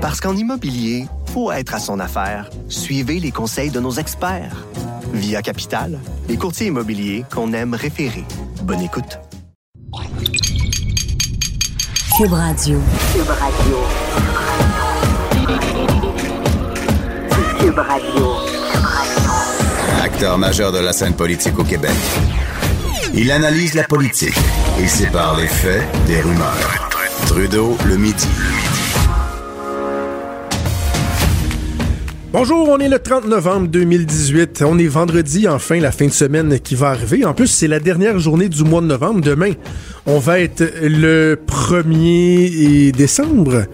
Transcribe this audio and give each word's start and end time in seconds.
Parce 0.00 0.18
qu'en 0.18 0.34
immobilier, 0.34 1.06
faut 1.26 1.52
être 1.52 1.74
à 1.74 1.78
son 1.78 2.00
affaire. 2.00 2.48
Suivez 2.68 3.20
les 3.20 3.30
conseils 3.30 3.70
de 3.70 3.80
nos 3.80 3.92
experts. 3.92 4.64
Via 5.12 5.42
Capital, 5.42 5.98
les 6.26 6.38
courtiers 6.38 6.68
immobiliers 6.68 7.24
qu'on 7.30 7.52
aime 7.52 7.74
référer. 7.74 8.24
Bonne 8.62 8.80
écoute. 8.80 9.18
Cube 12.16 12.32
Radio. 12.32 12.80
Cube 13.12 13.28
Radio. 13.28 13.76
Cube 17.58 17.78
Radio. 17.78 18.36
Acteur 20.02 20.38
majeur 20.38 20.72
de 20.72 20.78
la 20.78 20.94
scène 20.94 21.14
politique 21.14 21.58
au 21.58 21.64
Québec. 21.64 21.96
Il 23.12 23.30
analyse 23.30 23.74
la 23.74 23.84
politique 23.84 24.38
et 24.80 24.86
sépare 24.86 25.36
les 25.36 25.48
faits 25.48 25.82
des 26.06 26.22
rumeurs. 26.22 26.88
Trudeau 27.26 27.76
le 27.84 27.98
midi. 27.98 28.28
Bonjour, 32.32 32.68
on 32.68 32.78
est 32.78 32.88
le 32.88 33.00
30 33.00 33.26
novembre 33.26 33.66
2018. 33.66 34.62
On 34.64 34.78
est 34.78 34.86
vendredi, 34.86 35.48
enfin, 35.48 35.80
la 35.80 35.90
fin 35.90 36.06
de 36.06 36.12
semaine 36.12 36.60
qui 36.60 36.76
va 36.76 36.90
arriver. 36.90 37.24
En 37.24 37.34
plus, 37.34 37.48
c'est 37.48 37.66
la 37.66 37.80
dernière 37.80 38.20
journée 38.20 38.48
du 38.48 38.62
mois 38.62 38.80
de 38.80 38.86
novembre. 38.86 39.20
Demain, 39.20 39.54
on 40.06 40.20
va 40.20 40.38
être 40.38 40.62
le 40.80 41.36
1er 41.44 42.92
décembre. 42.92 43.64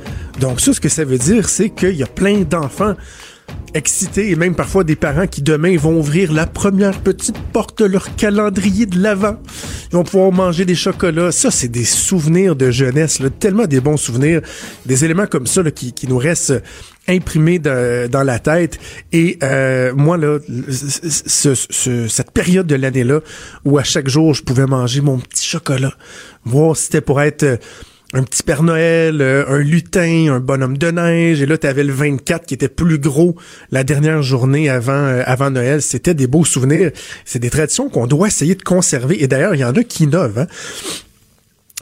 Donc 0.41 0.63
ça, 0.63 0.73
ce 0.73 0.81
que 0.81 0.89
ça 0.89 1.05
veut 1.05 1.19
dire, 1.19 1.51
c'est 1.51 1.69
qu'il 1.69 1.97
y 1.97 2.03
a 2.03 2.07
plein 2.07 2.41
d'enfants 2.49 2.95
excités 3.77 4.31
et 4.31 4.37
même 4.37 4.55
parfois 4.55 4.85
des 4.85 4.97
parents 4.97 5.27
qui 5.27 5.43
demain 5.43 5.77
vont 5.77 5.99
ouvrir 5.99 6.33
la 6.33 6.47
première 6.47 6.99
petite 7.01 7.39
porte 7.53 7.79
de 7.83 7.85
leur 7.85 8.17
calendrier 8.17 8.87
de 8.87 8.99
l'avant. 8.99 9.37
Ils 9.91 9.97
vont 9.97 10.05
pouvoir 10.05 10.33
manger 10.33 10.65
des 10.65 10.75
chocolats. 10.75 11.31
Ça, 11.31 11.51
c'est 11.51 11.69
des 11.69 11.85
souvenirs 11.85 12.57
de 12.57 12.71
jeunesse, 12.71 13.21
là, 13.21 13.31
tellement 13.31 13.67
des 13.67 13.81
bons 13.81 13.97
souvenirs. 13.97 14.41
Des 14.87 15.05
éléments 15.05 15.27
comme 15.27 15.47
ça 15.47 15.63
qui, 15.71 15.95
nous 16.09 16.19
restent 16.19 16.63
imprimés 17.07 17.59
dans 17.59 18.25
la 18.25 18.39
tête. 18.39 18.79
Et 19.13 19.39
euh, 19.43 19.93
moi, 19.95 20.17
là, 20.17 20.39
ce, 20.69 21.55
ce, 21.55 22.09
cette 22.09 22.31
période 22.31 22.67
de 22.67 22.75
l'année-là, 22.75 23.21
où 23.65 23.79
à 23.79 23.85
chaque 23.85 24.09
jour, 24.09 24.35
je 24.35 24.43
pouvais 24.43 24.67
manger 24.67 25.03
mon 25.03 25.19
petit 25.19 25.47
chocolat, 25.47 25.93
voir 26.45 26.77
c'était 26.77 27.01
pour 27.01 27.21
être 27.21 27.61
un 28.17 28.23
petit 28.23 28.43
Père 28.43 28.63
Noël, 28.63 29.21
euh, 29.21 29.45
un 29.47 29.59
lutin, 29.59 30.33
un 30.33 30.41
bonhomme 30.41 30.79
de 30.79 30.91
neige, 30.91 31.43
et 31.43 31.47
là, 31.47 31.59
tu 31.59 31.67
avais 31.67 31.85
le 31.85 31.93
24 31.93 32.47
qui 32.47 32.55
était 32.55 32.69
plus 32.69 32.99
gros 32.99 33.37
la 33.71 33.85
dernière 33.85 34.23
journée 34.23 34.71
avant, 34.71 34.93
euh, 34.93 35.23
avant 35.27 35.51
Noël. 35.51 35.83
C'était 35.83 36.15
des 36.15 36.27
beaux 36.27 36.47
souvenirs. 36.47 36.93
C'est 37.27 37.41
des 37.41 37.51
traditions 37.51 37.91
qu'on 37.91 38.07
doit 38.07 38.29
essayer 38.29 38.55
de 38.55 38.63
conserver. 38.63 39.23
Et 39.23 39.29
d'ailleurs, 39.29 39.55
il 39.55 39.61
y 39.61 39.65
en 39.65 39.75
a 39.75 39.85
qui 39.85 40.05
innovent. 40.05 40.39
Hein? 40.39 40.47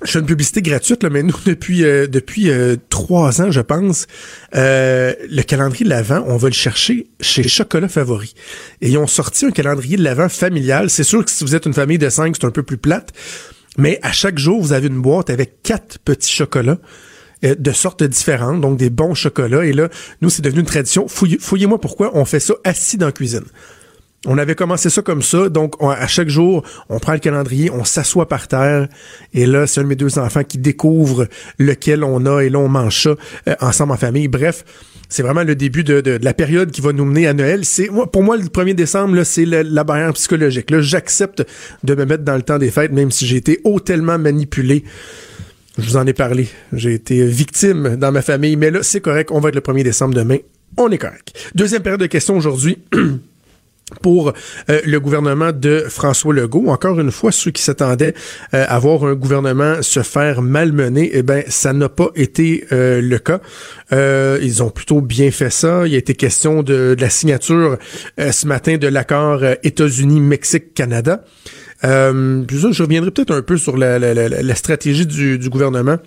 Je 0.04 0.10
fais 0.10 0.18
une 0.18 0.26
publicité 0.26 0.60
gratuite, 0.60 1.04
là, 1.04 1.08
mais 1.08 1.22
nous, 1.22 1.36
depuis 1.46 1.84
euh, 1.84 2.08
depuis 2.08 2.50
trois 2.88 3.40
ans, 3.40 3.52
je 3.52 3.60
pense, 3.60 4.08
le 4.52 5.42
calendrier 5.42 5.84
de 5.84 5.90
l'Avent, 5.90 6.24
on 6.26 6.36
va 6.36 6.48
le 6.48 6.54
chercher 6.54 7.06
chez 7.20 7.46
Chocolat 7.46 7.88
Favori. 7.88 8.34
Et 8.80 8.88
ils 8.88 8.98
ont 8.98 9.06
sorti 9.06 9.46
un 9.46 9.52
calendrier 9.52 9.96
de 9.96 10.02
l'Avent 10.02 10.28
familial. 10.28 10.90
C'est 10.90 11.04
sûr 11.04 11.24
que 11.24 11.30
si 11.30 11.44
vous 11.44 11.54
êtes 11.54 11.66
une 11.66 11.74
famille 11.74 11.98
de 11.98 12.08
cinq, 12.08 12.34
c'est 12.40 12.44
un 12.44 12.50
peu 12.50 12.64
plus 12.64 12.76
plate. 12.76 13.12
Mais 13.76 13.98
à 14.02 14.12
chaque 14.12 14.38
jour, 14.38 14.60
vous 14.60 14.72
avez 14.72 14.88
une 14.88 15.00
boîte 15.00 15.30
avec 15.30 15.62
quatre 15.62 15.98
petits 15.98 16.32
chocolats 16.32 16.78
euh, 17.44 17.54
de 17.58 17.72
sortes 17.72 18.02
différentes, 18.02 18.60
donc 18.60 18.76
des 18.76 18.90
bons 18.90 19.14
chocolats. 19.14 19.64
Et 19.64 19.72
là, 19.72 19.88
nous, 20.20 20.30
c'est 20.30 20.42
devenu 20.42 20.60
une 20.60 20.66
tradition. 20.66 21.06
Fouillez-moi 21.08 21.80
pourquoi 21.80 22.10
on 22.14 22.24
fait 22.24 22.40
ça 22.40 22.54
assis 22.64 22.96
dans 22.96 23.06
la 23.06 23.12
cuisine. 23.12 23.44
On 24.26 24.38
avait 24.38 24.54
commencé 24.54 24.88
ça 24.88 25.02
comme 25.02 25.20
ça, 25.20 25.50
donc 25.50 25.74
à 25.82 26.06
chaque 26.06 26.30
jour, 26.30 26.64
on 26.88 26.98
prend 26.98 27.12
le 27.12 27.18
calendrier, 27.18 27.70
on 27.70 27.84
s'assoit 27.84 28.26
par 28.26 28.48
terre, 28.48 28.88
et 29.34 29.44
là, 29.44 29.66
c'est 29.66 29.80
un 29.80 29.82
de 29.82 29.88
mes 29.88 29.96
deux 29.96 30.18
enfants 30.18 30.44
qui 30.44 30.56
découvre 30.56 31.28
lequel 31.58 32.02
on 32.02 32.24
a, 32.24 32.40
et 32.40 32.48
là, 32.48 32.58
on 32.58 32.68
mange 32.68 33.02
ça 33.02 33.10
euh, 33.48 33.54
ensemble 33.60 33.92
en 33.92 33.96
famille. 33.98 34.28
Bref, 34.28 34.64
c'est 35.14 35.22
vraiment 35.22 35.44
le 35.44 35.54
début 35.54 35.84
de, 35.84 36.18
la 36.20 36.34
période 36.34 36.72
qui 36.72 36.80
va 36.80 36.92
nous 36.92 37.04
mener 37.04 37.28
à 37.28 37.34
Noël. 37.34 37.64
C'est 37.64 37.88
pour 38.12 38.24
moi, 38.24 38.36
le 38.36 38.46
1er 38.46 38.74
décembre, 38.74 39.22
c'est 39.22 39.44
la 39.44 39.84
barrière 39.84 40.12
psychologique. 40.14 40.76
J'accepte 40.80 41.46
de 41.84 41.94
me 41.94 42.04
mettre 42.04 42.24
dans 42.24 42.34
le 42.34 42.42
temps 42.42 42.58
des 42.58 42.72
fêtes, 42.72 42.90
même 42.90 43.12
si 43.12 43.24
j'ai 43.24 43.36
été 43.36 43.60
hautement 43.62 44.18
manipulé. 44.18 44.82
Je 45.78 45.84
vous 45.84 45.96
en 45.96 46.04
ai 46.08 46.14
parlé. 46.14 46.48
J'ai 46.72 46.94
été 46.94 47.24
victime 47.26 47.94
dans 47.94 48.10
ma 48.10 48.22
famille, 48.22 48.56
mais 48.56 48.72
là, 48.72 48.82
c'est 48.82 49.00
correct. 49.00 49.30
On 49.30 49.38
va 49.38 49.50
être 49.50 49.54
le 49.54 49.60
1er 49.60 49.84
décembre 49.84 50.14
demain. 50.14 50.38
On 50.78 50.90
est 50.90 50.98
correct. 50.98 51.32
Deuxième 51.54 51.82
période 51.82 52.00
de 52.00 52.06
questions 52.06 52.36
aujourd'hui. 52.36 52.78
pour 53.94 54.32
euh, 54.70 54.80
le 54.84 55.00
gouvernement 55.00 55.52
de 55.52 55.84
François 55.88 56.34
Legault. 56.34 56.68
Encore 56.68 57.00
une 57.00 57.10
fois, 57.10 57.32
ceux 57.32 57.50
qui 57.50 57.62
s'attendaient 57.62 58.14
euh, 58.52 58.64
à 58.68 58.78
voir 58.78 59.04
un 59.04 59.14
gouvernement 59.14 59.82
se 59.82 60.02
faire 60.02 60.42
malmener, 60.42 61.10
eh 61.12 61.22
ben 61.22 61.42
ça 61.48 61.72
n'a 61.72 61.88
pas 61.88 62.10
été 62.14 62.66
euh, 62.72 63.00
le 63.00 63.18
cas. 63.18 63.40
ils 63.92 64.62
ont 64.62 64.70
plutôt 64.70 65.00
bien 65.00 65.30
fait 65.30 65.50
ça. 65.50 65.86
Il 65.86 65.94
a 65.94 65.98
été 65.98 66.14
question 66.14 66.62
de, 66.62 66.96
la 66.98 67.10
signature 67.10 67.78
ce 68.18 68.46
matin 68.46 68.76
de 68.76 68.88
l'accord 68.88 69.42
États-Unis-Mexique-Canada. 69.62 71.24
je 71.82 72.82
reviendrai 72.82 73.10
peut-être 73.10 73.34
un 73.34 73.42
peu 73.42 73.56
sur 73.56 73.76
la, 73.76 74.54
stratégie 74.54 75.06
du, 75.06 75.38
du 75.38 75.48
gouvernement. 75.48 75.98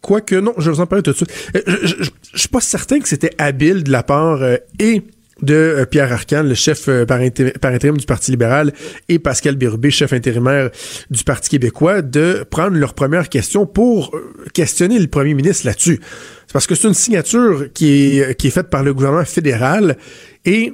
Quoique, 0.00 0.34
non, 0.34 0.54
je 0.56 0.70
vais 0.70 0.76
vous 0.76 0.80
en 0.80 0.86
parler 0.86 1.02
tout 1.02 1.12
de 1.12 1.16
suite. 1.16 1.32
Je, 1.54 1.94
je, 2.00 2.38
suis 2.38 2.48
pas 2.48 2.60
certain 2.60 3.00
que 3.00 3.08
c'était 3.08 3.32
habile 3.38 3.82
de 3.82 3.92
la 3.92 4.02
part 4.02 4.42
et 4.78 5.02
de 5.42 5.54
euh, 5.54 5.86
Pierre 5.86 6.12
Arcan, 6.12 6.42
le 6.42 6.54
chef 6.54 6.88
euh, 6.88 7.06
par, 7.06 7.20
intérim 7.20 7.96
du 7.96 8.06
Parti 8.06 8.30
libéral, 8.30 8.72
et 9.08 9.18
Pascal 9.18 9.56
Bérubé, 9.56 9.90
chef 9.90 10.12
intérimaire 10.12 10.70
du 11.10 11.24
Parti 11.24 11.50
québécois, 11.50 12.02
de 12.02 12.44
prendre 12.48 12.76
leur 12.76 12.94
première 12.94 13.28
question 13.28 13.66
pour 13.66 14.14
euh, 14.14 14.34
questionner 14.52 14.98
le 14.98 15.06
premier 15.06 15.34
ministre 15.34 15.66
là-dessus. 15.66 16.00
C'est 16.46 16.52
parce 16.52 16.66
que 16.66 16.74
c'est 16.74 16.88
une 16.88 16.94
signature 16.94 17.68
qui 17.72 18.18
est, 18.18 18.34
qui 18.36 18.48
est 18.48 18.50
faite 18.50 18.70
par 18.70 18.82
le 18.82 18.92
gouvernement 18.92 19.24
fédéral 19.24 19.96
et 20.44 20.72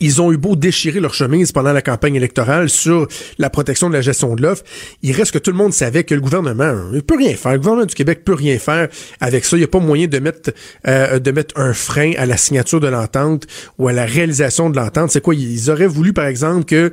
ils 0.00 0.20
ont 0.20 0.32
eu 0.32 0.36
beau 0.36 0.54
déchirer 0.54 1.00
leur 1.00 1.14
chemise 1.14 1.52
pendant 1.52 1.72
la 1.72 1.82
campagne 1.82 2.14
électorale 2.14 2.68
sur 2.68 3.08
la 3.38 3.50
protection 3.50 3.88
de 3.88 3.94
la 3.94 4.02
gestion 4.02 4.34
de 4.34 4.42
l'offre. 4.42 4.62
Il 5.02 5.12
reste 5.12 5.32
que 5.32 5.38
tout 5.38 5.50
le 5.50 5.56
monde 5.56 5.72
savait 5.72 6.04
que 6.04 6.14
le 6.14 6.20
gouvernement 6.20 6.74
ne 6.92 7.00
peut 7.00 7.16
rien 7.16 7.34
faire. 7.34 7.52
Le 7.52 7.58
gouvernement 7.58 7.86
du 7.86 7.94
Québec 7.94 8.22
peut 8.24 8.34
rien 8.34 8.58
faire 8.58 8.88
avec 9.20 9.44
ça. 9.44 9.56
Il 9.56 9.60
n'y 9.60 9.64
a 9.64 9.68
pas 9.68 9.80
moyen 9.80 10.06
de 10.06 10.18
mettre, 10.18 10.52
euh, 10.86 11.18
de 11.18 11.30
mettre 11.30 11.58
un 11.58 11.72
frein 11.72 12.12
à 12.18 12.26
la 12.26 12.36
signature 12.36 12.80
de 12.80 12.88
l'entente 12.88 13.46
ou 13.78 13.88
à 13.88 13.92
la 13.92 14.04
réalisation 14.04 14.70
de 14.70 14.76
l'entente. 14.76 15.10
C'est 15.10 15.22
quoi? 15.22 15.34
Ils 15.34 15.70
auraient 15.70 15.86
voulu, 15.86 16.12
par 16.12 16.26
exemple, 16.26 16.64
que 16.64 16.92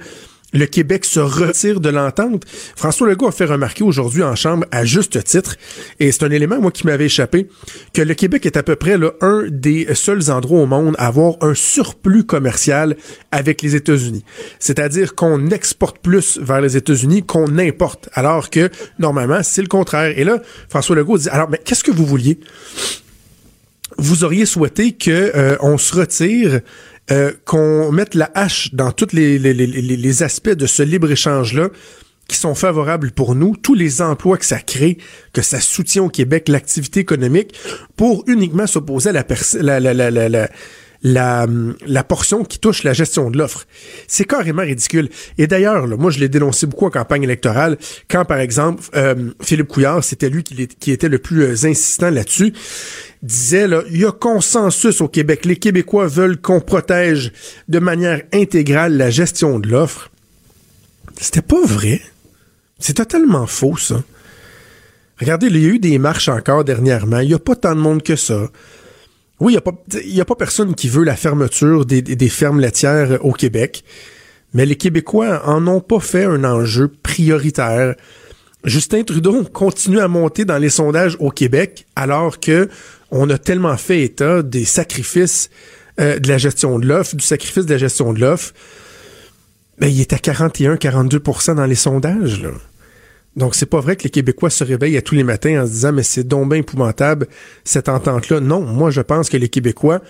le 0.55 0.65
Québec 0.65 1.05
se 1.05 1.19
retire 1.19 1.79
de 1.79 1.89
l'entente. 1.89 2.43
François 2.75 3.07
Legault 3.07 3.27
a 3.27 3.31
fait 3.31 3.45
remarquer 3.45 3.83
aujourd'hui 3.83 4.23
en 4.23 4.35
Chambre, 4.35 4.65
à 4.71 4.85
juste 4.85 5.23
titre, 5.23 5.57
et 5.99 6.11
c'est 6.11 6.23
un 6.23 6.31
élément, 6.31 6.59
moi, 6.59 6.71
qui 6.71 6.87
m'avait 6.87 7.05
échappé, 7.05 7.47
que 7.93 8.01
le 8.01 8.13
Québec 8.13 8.45
est 8.45 8.57
à 8.57 8.63
peu 8.63 8.75
près 8.75 8.97
là, 8.97 9.11
un 9.21 9.45
des 9.49 9.93
seuls 9.93 10.31
endroits 10.31 10.61
au 10.61 10.65
monde 10.65 10.95
à 10.97 11.07
avoir 11.07 11.35
un 11.41 11.53
surplus 11.53 12.23
commercial 12.23 12.95
avec 13.31 13.61
les 13.61 13.75
États-Unis. 13.75 14.23
C'est-à-dire 14.59 15.13
qu'on 15.13 15.49
exporte 15.49 15.99
plus 15.99 16.39
vers 16.41 16.61
les 16.61 16.77
États-Unis 16.77 17.23
qu'on 17.23 17.57
importe, 17.59 18.09
alors 18.13 18.49
que, 18.49 18.69
normalement, 18.97 19.43
c'est 19.43 19.61
le 19.61 19.67
contraire. 19.67 20.17
Et 20.17 20.23
là, 20.23 20.41
François 20.69 20.95
Legault 20.95 21.17
dit, 21.17 21.29
alors, 21.29 21.49
mais 21.49 21.59
qu'est-ce 21.63 21.83
que 21.83 21.91
vous 21.91 22.05
vouliez? 22.05 22.39
Vous 23.97 24.23
auriez 24.23 24.45
souhaité 24.45 24.93
que 24.93 25.11
euh, 25.11 25.57
on 25.61 25.77
se 25.77 25.95
retire 25.95 26.61
euh, 27.11 27.31
qu'on 27.45 27.91
mette 27.91 28.15
la 28.15 28.31
hache 28.33 28.73
dans 28.73 28.91
tous 28.91 29.13
les, 29.13 29.37
les, 29.37 29.53
les, 29.53 29.67
les 29.67 30.23
aspects 30.23 30.49
de 30.49 30.65
ce 30.65 30.83
libre-échange-là 30.83 31.69
qui 32.27 32.37
sont 32.37 32.55
favorables 32.55 33.11
pour 33.11 33.35
nous, 33.35 33.55
tous 33.55 33.75
les 33.75 34.01
emplois 34.01 34.37
que 34.37 34.45
ça 34.45 34.59
crée, 34.59 34.97
que 35.33 35.41
ça 35.41 35.59
soutient 35.59 36.03
au 36.03 36.09
Québec, 36.09 36.47
l'activité 36.47 36.99
économique, 36.99 37.55
pour 37.95 38.23
uniquement 38.27 38.65
s'opposer 38.65 39.09
à 39.09 39.13
la, 39.13 39.79
la, 39.79 39.93
la, 39.93 40.29
la, 40.29 40.49
la 41.13 42.03
portion 42.03 42.43
qui 42.43 42.59
touche 42.59 42.83
la 42.83 42.93
gestion 42.93 43.29
de 43.29 43.37
l'offre. 43.37 43.65
C'est 44.07 44.25
carrément 44.25 44.63
ridicule. 44.63 45.09
Et 45.37 45.47
d'ailleurs, 45.47 45.87
moi, 45.87 46.11
je 46.11 46.19
l'ai 46.19 46.29
dénoncé 46.29 46.65
beaucoup 46.65 46.85
en 46.85 46.89
campagne 46.89 47.23
électorale, 47.23 47.77
quand, 48.09 48.25
par 48.25 48.39
exemple, 48.39 48.83
euh, 48.95 49.31
Philippe 49.41 49.67
Couillard, 49.67 50.03
c'était 50.03 50.29
lui 50.29 50.43
qui, 50.43 50.67
qui, 50.67 50.91
était 50.91 51.09
le 51.09 51.19
plus 51.19 51.43
euh, 51.43 51.67
insistant 51.69 52.09
là-dessus, 52.09 52.53
disait, 53.21 53.67
là, 53.67 53.83
il 53.89 53.97
y 53.97 54.05
a 54.05 54.11
consensus 54.11 55.01
au 55.01 55.07
Québec. 55.07 55.45
Les 55.45 55.57
Québécois 55.57 56.07
veulent 56.07 56.37
qu'on 56.39 56.59
protège 56.59 57.31
de 57.67 57.79
manière 57.79 58.21
intégrale 58.33 58.97
la 58.97 59.09
gestion 59.09 59.59
de 59.59 59.69
l'offre. 59.69 60.11
C'était 61.19 61.41
pas 61.41 61.63
vrai. 61.65 62.01
C'est 62.79 62.95
totalement 62.95 63.47
faux, 63.47 63.77
ça. 63.77 64.03
Regardez, 65.19 65.47
il 65.47 65.57
y 65.57 65.65
a 65.65 65.69
eu 65.69 65.79
des 65.79 65.97
marches 65.97 66.27
encore 66.27 66.65
dernièrement. 66.65 67.19
Il 67.19 67.29
n'y 67.29 67.33
a 67.33 67.39
pas 67.39 67.55
tant 67.55 67.73
de 67.73 67.79
monde 67.79 68.03
que 68.03 68.17
ça. 68.17 68.49
Oui, 69.39 69.53
il 69.53 70.13
n'y 70.13 70.21
a, 70.21 70.25
pas 70.25 70.35
personne 70.35 70.75
qui 70.75 70.87
veut 70.87 71.03
la 71.03 71.15
fermeture 71.15 71.85
des, 71.85 72.29
fermes 72.29 72.61
laitières 72.61 73.23
au 73.25 73.33
Québec, 73.33 73.83
mais 74.53 74.65
les 74.65 74.77
Québécois 74.77 75.41
en 75.45 75.67
ont 75.67 75.81
pas 75.81 75.99
fait 75.99 76.23
un 76.23 76.43
enjeu 76.45 76.87
prioritaire. 77.03 77.95
Justin 78.63 79.03
Trudeau 79.03 79.43
continue 79.43 79.99
à 79.99 80.07
monter 80.07 80.45
dans 80.45 80.57
les 80.57 80.69
sondages 80.69 81.17
au 81.19 81.29
Québec 81.29 81.85
alors 81.95 82.39
que 82.39 82.69
on 83.11 83.29
a 83.29 83.37
tellement 83.37 83.77
fait 83.77 84.01
état 84.01 84.41
des 84.41 84.65
sacrifices 84.65 85.49
euh, 85.99 86.17
de 86.19 86.27
la 86.27 86.37
gestion 86.37 86.79
de 86.79 86.87
l'offre, 86.87 87.15
du 87.15 87.23
sacrifice 87.23 87.65
de 87.65 87.71
la 87.71 87.77
gestion 87.77 88.13
de 88.13 88.19
l'offre. 88.19 88.53
Mais 89.79 89.91
il 89.91 90.01
est 90.01 90.13
à 90.13 90.17
41-42% 90.17 91.55
dans 91.55 91.65
les 91.65 91.75
sondages. 91.75 92.41
Donc, 93.35 93.55
c'est 93.55 93.65
pas 93.65 93.81
vrai 93.81 93.95
que 93.95 94.03
les 94.03 94.09
Québécois 94.09 94.49
se 94.49 94.63
réveillent 94.63 94.97
à 94.97 95.01
tous 95.01 95.15
les 95.15 95.23
matins 95.23 95.63
en 95.63 95.65
se 95.65 95.71
disant, 95.71 95.91
mais 95.91 96.03
c'est 96.03 96.25
donc 96.25 96.53
épouvantable, 96.53 97.27
cette 97.63 97.89
entente-là. 97.89 98.39
Non, 98.39 98.61
moi, 98.61 98.91
je 98.91 99.01
pense 99.01 99.29
que 99.29 99.37
les 99.37 99.49
Québécois 99.49 100.01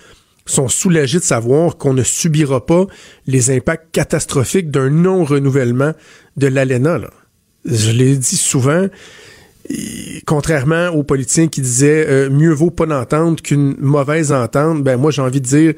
sont 0.46 0.68
soulagés 0.68 1.20
de 1.20 1.24
savoir 1.24 1.78
qu'on 1.78 1.94
ne 1.94 2.04
subira 2.04 2.66
pas 2.66 2.86
les 3.26 3.50
impacts 3.50 3.92
catastrophiques 3.92 4.70
d'un 4.70 4.90
non-renouvellement 4.90 5.94
de 6.38 6.48
l'ALENA. 6.48 7.00
Je 7.66 7.92
l'ai 7.92 8.16
dit 8.16 8.38
souvent, 8.38 8.88
contrairement 10.26 10.90
aux 10.90 11.04
politiciens 11.04 11.48
qui 11.48 11.62
disaient 11.62 12.06
euh, 12.08 12.30
mieux 12.30 12.54
vaut 12.54 12.70
pas 12.70 12.86
d'entente 12.86 13.42
qu'une 13.42 13.76
mauvaise 13.80 14.32
entente, 14.32 14.84
ben 14.84 14.98
moi 14.98 15.10
j'ai 15.10 15.24
envie 15.24 15.42
de 15.42 15.48
dire 15.48 15.74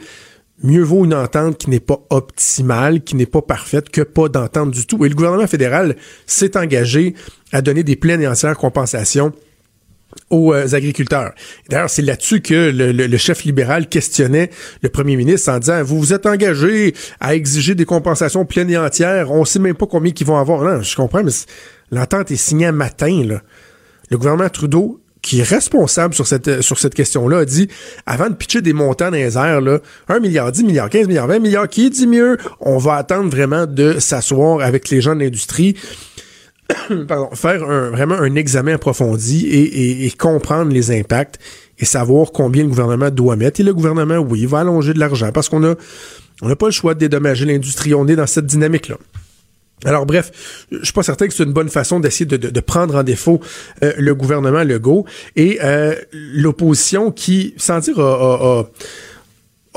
mieux 0.63 0.83
vaut 0.83 1.05
une 1.05 1.13
entente 1.13 1.57
qui 1.57 1.69
n'est 1.69 1.79
pas 1.79 1.99
optimale, 2.09 3.01
qui 3.01 3.15
n'est 3.15 3.25
pas 3.25 3.41
parfaite, 3.41 3.89
que 3.89 4.01
pas 4.01 4.29
d'entente 4.29 4.71
du 4.71 4.85
tout. 4.85 5.05
Et 5.05 5.09
le 5.09 5.15
gouvernement 5.15 5.47
fédéral 5.47 5.95
s'est 6.25 6.57
engagé 6.57 7.13
à 7.51 7.61
donner 7.61 7.83
des 7.83 7.95
pleines 7.95 8.21
et 8.21 8.27
entières 8.27 8.57
compensations 8.57 9.31
aux 10.29 10.53
euh, 10.53 10.73
agriculteurs. 10.73 11.33
D'ailleurs, 11.69 11.89
c'est 11.89 12.01
là-dessus 12.01 12.41
que 12.41 12.71
le, 12.73 13.17
chef 13.17 13.43
libéral 13.43 13.87
questionnait 13.87 14.49
le 14.81 14.89
premier 14.89 15.15
ministre 15.15 15.51
en 15.51 15.59
disant 15.59 15.83
vous 15.83 15.99
vous 15.99 16.13
êtes 16.13 16.25
engagé 16.25 16.93
à 17.19 17.35
exiger 17.35 17.75
des 17.75 17.85
compensations 17.85 18.45
pleines 18.45 18.69
et 18.69 18.77
entières, 18.77 19.31
on 19.31 19.45
sait 19.45 19.59
même 19.59 19.75
pas 19.75 19.85
combien 19.85 20.11
qu'ils 20.11 20.27
vont 20.27 20.37
avoir. 20.37 20.61
Non, 20.63 20.81
je 20.81 20.95
comprends, 20.95 21.23
mais 21.23 21.31
l'entente 21.91 22.31
est 22.31 22.37
signée 22.37 22.67
un 22.67 22.71
matin. 22.71 23.39
Le 24.09 24.17
gouvernement 24.17 24.49
Trudeau 24.49 25.01
qui 25.21 25.39
est 25.39 25.43
responsable 25.43 26.13
sur 26.13 26.27
cette, 26.27 26.61
sur 26.61 26.79
cette 26.79 26.95
question-là, 26.95 27.39
a 27.39 27.45
dit, 27.45 27.67
avant 28.05 28.29
de 28.29 28.35
pitcher 28.35 28.61
des 28.61 28.73
montants 28.73 29.11
dans 29.11 29.17
les 29.17 29.37
airs, 29.37 29.61
là, 29.61 29.79
1 30.09 30.19
milliard, 30.19 30.51
10 30.51 30.63
milliards, 30.63 30.89
15 30.89 31.07
milliards, 31.07 31.27
20 31.27 31.39
milliards, 31.39 31.67
qui 31.67 31.89
dit 31.89 32.07
mieux, 32.07 32.37
on 32.59 32.77
va 32.77 32.95
attendre 32.95 33.29
vraiment 33.29 33.65
de 33.65 33.99
s'asseoir 33.99 34.61
avec 34.61 34.89
les 34.89 35.01
gens 35.01 35.15
de 35.15 35.21
l'industrie, 35.21 35.75
pardon, 37.07 37.29
faire 37.33 37.63
un, 37.63 37.89
vraiment 37.89 38.15
un 38.15 38.35
examen 38.35 38.75
approfondi 38.75 39.47
et, 39.47 40.05
et, 40.05 40.11
comprendre 40.11 40.71
les 40.71 40.91
impacts 40.97 41.39
et 41.79 41.85
savoir 41.85 42.31
combien 42.31 42.63
le 42.63 42.69
gouvernement 42.69 43.09
doit 43.09 43.35
mettre. 43.35 43.59
Et 43.59 43.63
le 43.63 43.73
gouvernement, 43.73 44.17
oui, 44.17 44.45
va 44.45 44.59
allonger 44.59 44.93
de 44.93 44.99
l'argent 44.99 45.31
parce 45.31 45.49
qu'on 45.49 45.63
a, 45.63 45.75
on 46.41 46.47
n'a 46.47 46.55
pas 46.55 46.67
le 46.67 46.71
choix 46.71 46.93
de 46.93 46.99
dédommager 46.99 47.45
l'industrie. 47.45 47.93
On 47.93 48.07
est 48.07 48.15
dans 48.15 48.27
cette 48.27 48.45
dynamique-là. 48.45 48.97
Alors 49.85 50.07
bref, 50.07 50.65
je 50.71 50.83
suis 50.83 50.93
pas 50.93 51.03
certain 51.03 51.27
que 51.27 51.33
c'est 51.33 51.43
une 51.43 51.53
bonne 51.53 51.69
façon 51.69 51.99
d'essayer 51.99 52.25
de, 52.25 52.59
prendre 52.61 52.95
en 52.95 53.03
défaut 53.03 53.39
euh, 53.83 53.93
le 53.97 54.15
gouvernement 54.15 54.63
Legault 54.63 55.05
et 55.35 55.59
euh, 55.63 55.93
l'opposition 56.11 57.11
qui, 57.11 57.53
sans 57.57 57.79
dire, 57.79 57.99
a, 57.99 58.65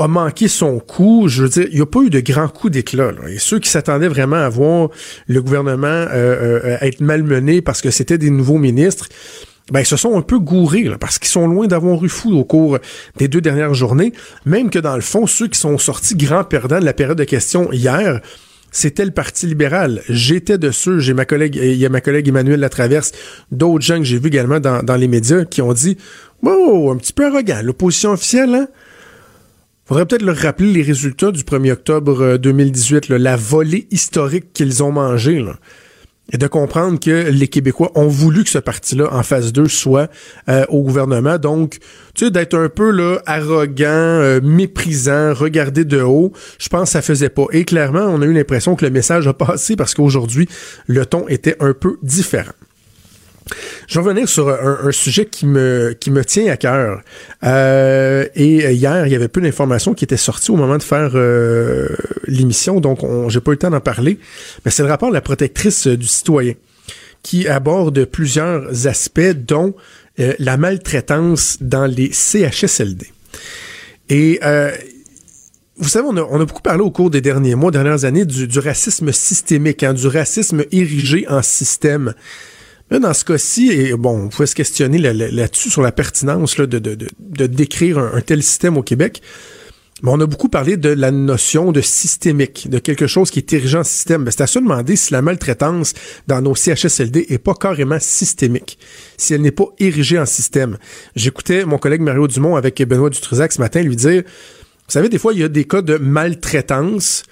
manqué 0.08 0.48
son 0.48 0.78
coup. 0.78 1.28
Je 1.28 1.42
veux 1.42 1.48
dire, 1.50 1.66
il 1.70 1.74
n'y 1.74 1.82
a 1.82 1.86
pas 1.86 2.00
eu 2.00 2.08
de 2.08 2.20
grand 2.20 2.48
coup 2.48 2.70
d'éclat. 2.70 3.12
Et 3.28 3.38
ceux 3.38 3.58
qui 3.58 3.68
s'attendaient 3.68 4.08
vraiment 4.08 4.36
à 4.36 4.48
voir 4.48 4.88
le 5.26 5.42
gouvernement 5.42 5.86
euh, 5.86 6.78
être 6.80 7.00
malmené 7.00 7.60
parce 7.60 7.82
que 7.82 7.90
c'était 7.90 8.16
des 8.16 8.30
nouveaux 8.30 8.56
ministres, 8.56 9.10
ben, 9.70 9.80
ils 9.80 9.86
se 9.86 9.98
sont 9.98 10.16
un 10.16 10.22
peu 10.22 10.38
gourés 10.38 10.90
parce 10.98 11.18
qu'ils 11.18 11.28
sont 11.28 11.46
loin 11.46 11.66
d'avoir 11.66 12.02
eu 12.02 12.08
fou 12.08 12.32
au 12.32 12.44
cours 12.44 12.78
des 13.18 13.28
deux 13.28 13.42
dernières 13.42 13.74
journées. 13.74 14.14
Même 14.46 14.70
que 14.70 14.78
dans 14.78 14.96
le 14.96 15.02
fond, 15.02 15.26
ceux 15.26 15.48
qui 15.48 15.58
sont 15.58 15.76
sortis 15.76 16.16
grands 16.16 16.44
perdants 16.44 16.80
de 16.80 16.86
la 16.86 16.94
période 16.94 17.18
de 17.18 17.24
questions 17.24 17.70
hier, 17.70 18.22
c'était 18.70 19.04
le 19.04 19.10
Parti 19.10 19.46
libéral. 19.46 20.02
J'étais 20.08 20.58
de 20.58 20.70
ceux, 20.70 20.98
j'ai 20.98 21.14
ma 21.14 21.24
collègue, 21.24 21.56
il 21.56 21.76
y 21.76 21.86
a 21.86 21.88
ma 21.88 22.00
collègue 22.00 22.28
Emmanuel 22.28 22.60
Latraverse, 22.60 23.12
d'autres 23.50 23.84
gens 23.84 23.98
que 23.98 24.04
j'ai 24.04 24.18
vus 24.18 24.28
également 24.28 24.60
dans, 24.60 24.96
les 24.96 25.08
médias 25.08 25.44
qui 25.44 25.62
ont 25.62 25.72
dit 25.72 25.96
Oh, 26.42 26.90
un 26.92 26.96
petit 26.96 27.12
peu 27.12 27.26
arrogant, 27.26 27.60
l'opposition 27.62 28.12
officielle, 28.12 28.54
hein? 28.54 28.68
Faudrait 29.86 30.06
peut-être 30.06 30.22
leur 30.22 30.36
rappeler 30.36 30.72
les 30.72 30.82
résultats 30.82 31.32
du 31.32 31.42
1er 31.42 31.72
octobre 31.72 32.36
2018, 32.36 33.10
euh, 33.10 33.18
la 33.18 33.34
volée 33.34 33.88
historique 33.90 34.52
qu'ils 34.52 34.84
ont 34.84 34.92
mangée. 34.92 35.44
Et 36.32 36.38
de 36.38 36.46
comprendre 36.46 36.98
que 37.00 37.30
les 37.30 37.48
Québécois 37.48 37.90
ont 37.94 38.08
voulu 38.08 38.44
que 38.44 38.50
ce 38.50 38.58
parti-là, 38.58 39.08
en 39.12 39.22
phase 39.22 39.52
2, 39.52 39.66
soit 39.66 40.10
euh, 40.48 40.64
au 40.68 40.82
gouvernement. 40.82 41.38
Donc, 41.38 41.78
tu 42.14 42.26
sais, 42.26 42.30
d'être 42.30 42.56
un 42.56 42.68
peu 42.68 42.90
là 42.90 43.20
arrogant, 43.26 43.86
euh, 43.86 44.40
méprisant, 44.42 45.34
regarder 45.34 45.84
de 45.84 46.00
haut, 46.00 46.32
je 46.58 46.68
pense 46.68 46.84
que 46.84 46.92
ça 46.92 47.02
faisait 47.02 47.28
pas. 47.28 47.46
Et 47.52 47.64
clairement, 47.64 48.06
on 48.06 48.22
a 48.22 48.26
eu 48.26 48.32
l'impression 48.32 48.76
que 48.76 48.84
le 48.84 48.90
message 48.90 49.26
a 49.26 49.34
passé 49.34 49.76
parce 49.76 49.94
qu'aujourd'hui, 49.94 50.48
le 50.86 51.04
ton 51.06 51.28
était 51.28 51.56
un 51.60 51.72
peu 51.72 51.96
différent. 52.02 52.52
Je 53.86 53.94
vais 53.98 54.04
revenir 54.04 54.28
sur 54.28 54.48
un, 54.48 54.92
sujet 54.92 55.26
qui 55.26 55.46
me, 55.46 55.96
qui 55.98 56.10
me 56.10 56.24
tient 56.24 56.50
à 56.50 56.56
cœur. 56.56 57.02
Euh, 57.44 58.26
et 58.34 58.72
hier, 58.72 59.06
il 59.06 59.12
y 59.12 59.16
avait 59.16 59.28
peu 59.28 59.40
d'informations 59.40 59.94
qui 59.94 60.04
étaient 60.04 60.16
sorties 60.16 60.50
au 60.50 60.56
moment 60.56 60.78
de 60.78 60.82
faire 60.82 61.12
euh, 61.14 61.88
l'émission, 62.26 62.80
donc 62.80 63.00
j'ai 63.28 63.40
pas 63.40 63.50
eu 63.50 63.54
le 63.54 63.58
temps 63.58 63.70
d'en 63.70 63.80
parler. 63.80 64.18
Mais 64.64 64.70
c'est 64.70 64.82
le 64.82 64.88
rapport 64.88 65.08
de 65.08 65.14
la 65.14 65.20
protectrice 65.20 65.86
du 65.86 66.06
citoyen 66.06 66.54
qui 67.22 67.48
aborde 67.48 68.04
plusieurs 68.06 68.86
aspects, 68.86 69.20
dont 69.20 69.74
euh, 70.18 70.32
la 70.38 70.56
maltraitance 70.56 71.58
dans 71.60 71.86
les 71.86 72.10
CHSLD. 72.12 73.06
Et 74.08 74.40
vous 75.80 75.88
savez, 75.88 76.06
on 76.08 76.16
a, 76.16 76.44
beaucoup 76.44 76.60
parlé 76.60 76.82
au 76.82 76.90
cours 76.90 77.08
des 77.08 77.22
derniers 77.22 77.54
mois, 77.54 77.70
dernières 77.70 78.04
années, 78.04 78.26
du, 78.26 78.58
racisme 78.58 79.12
systémique, 79.12 79.82
hein, 79.82 79.94
du 79.94 80.06
racisme 80.06 80.62
érigé 80.72 81.26
en 81.28 81.40
système. 81.40 82.12
Là, 82.90 82.98
dans 82.98 83.14
ce 83.14 83.24
cas-ci, 83.24 83.70
et 83.70 83.92
bon, 83.94 84.24
on 84.24 84.28
pouvait 84.28 84.46
se 84.46 84.56
questionner 84.56 84.98
là-dessus 84.98 85.70
sur 85.70 85.80
la 85.80 85.92
pertinence 85.92 86.56
de, 86.56 86.78
de, 86.78 87.46
décrire 87.46 87.98
un, 87.98 88.20
tel 88.20 88.42
système 88.42 88.76
au 88.76 88.82
Québec. 88.82 89.22
Mais 90.02 90.10
on 90.10 90.20
a 90.20 90.26
beaucoup 90.26 90.48
parlé 90.48 90.76
de 90.76 90.88
la 90.88 91.10
notion 91.10 91.72
de 91.72 91.82
systémique, 91.82 92.68
de 92.68 92.78
quelque 92.78 93.06
chose 93.06 93.30
qui 93.30 93.38
est 93.38 93.52
érigé 93.52 93.78
en 93.78 93.84
système. 93.84 94.24
Mais 94.24 94.30
c'est 94.30 94.42
à 94.42 94.46
se 94.46 94.58
demander 94.58 94.96
si 94.96 95.12
la 95.12 95.22
maltraitance 95.22 95.92
dans 96.26 96.40
nos 96.40 96.54
CHSLD 96.54 97.26
est 97.28 97.38
pas 97.38 97.54
carrément 97.54 97.98
systémique, 98.00 98.78
si 99.18 99.34
elle 99.34 99.42
n'est 99.42 99.50
pas 99.50 99.66
érigée 99.78 100.18
en 100.18 100.26
système. 100.26 100.78
J'écoutais 101.14 101.64
mon 101.66 101.78
collègue 101.78 102.00
Mario 102.00 102.26
Dumont 102.26 102.56
avec 102.56 102.82
Benoît 102.82 103.10
Dutrisac 103.10 103.52
ce 103.52 103.60
matin 103.60 103.82
lui 103.82 103.94
dire, 103.94 104.22
vous 104.22 104.92
savez, 104.92 105.08
des 105.08 105.18
fois, 105.18 105.32
il 105.32 105.40
y 105.40 105.44
a 105.44 105.48
des 105.48 105.64
cas 105.64 105.82
de 105.82 105.96
maltraitance 105.96 107.22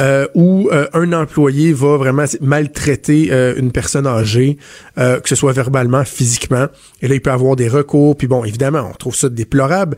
euh, 0.00 0.26
où 0.34 0.70
euh, 0.72 0.86
un 0.94 1.12
employé 1.12 1.74
va 1.74 1.98
vraiment 1.98 2.24
maltraiter 2.40 3.28
euh, 3.30 3.54
une 3.56 3.70
personne 3.70 4.06
âgée, 4.06 4.56
que 4.96 5.28
ce 5.28 5.34
soit 5.34 5.52
verbalement, 5.52 6.04
physiquement. 6.04 6.68
Et 7.02 7.08
là, 7.08 7.14
il 7.14 7.20
peut 7.20 7.30
avoir 7.30 7.56
des 7.56 7.68
recours. 7.68 8.16
Puis 8.16 8.26
bon, 8.26 8.44
évidemment, 8.44 8.88
on 8.90 8.94
trouve 8.94 9.14
ça 9.14 9.28
déplorable. 9.28 9.96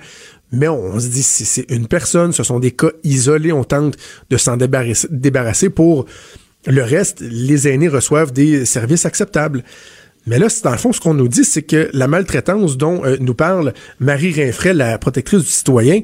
Mais 0.51 0.69
on, 0.69 0.99
se 0.99 1.09
dit, 1.09 1.23
c'est 1.23 1.71
une 1.71 1.87
personne, 1.87 2.33
ce 2.33 2.43
sont 2.43 2.61
des 2.61 2.73
cas 2.73 2.91
isolés, 3.05 3.53
on 3.53 3.65
tente 3.65 3.97
de 4.29 4.37
s'en 4.37 4.57
débarrasser, 4.57 5.71
pour 5.71 6.05
le 6.67 6.83
reste, 6.83 7.21
les 7.21 7.69
aînés 7.69 7.89
reçoivent 7.89 8.33
des 8.33 8.67
services 8.67 9.07
acceptables. 9.07 9.65
Mais 10.27 10.39
là, 10.39 10.49
dans 10.63 10.73
le 10.73 10.77
fond, 10.77 10.93
ce 10.93 11.01
qu'on 11.01 11.15
nous 11.15 11.29
dit, 11.29 11.45
c'est 11.45 11.63
que 11.63 11.89
la 11.95 12.07
maltraitance 12.07 12.77
dont 12.77 13.03
nous 13.19 13.35
parle 13.35 13.73
Marie 13.99 14.33
Rinfray, 14.33 14.75
la 14.75 14.99
protectrice 14.99 15.41
du 15.41 15.51
citoyen, 15.51 16.03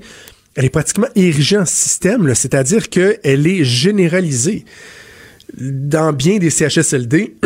elle 0.59 0.65
est 0.65 0.71
pratiquement 0.71 1.07
érigée 1.15 1.57
en 1.57 1.65
système, 1.65 2.35
c'est-à-dire 2.35 2.89
qu'elle 2.89 3.47
est 3.47 3.63
généralisée. 3.63 4.65
Dans 5.57 6.13
bien 6.13 6.39
des 6.39 6.51
CHSLD, 6.51 7.37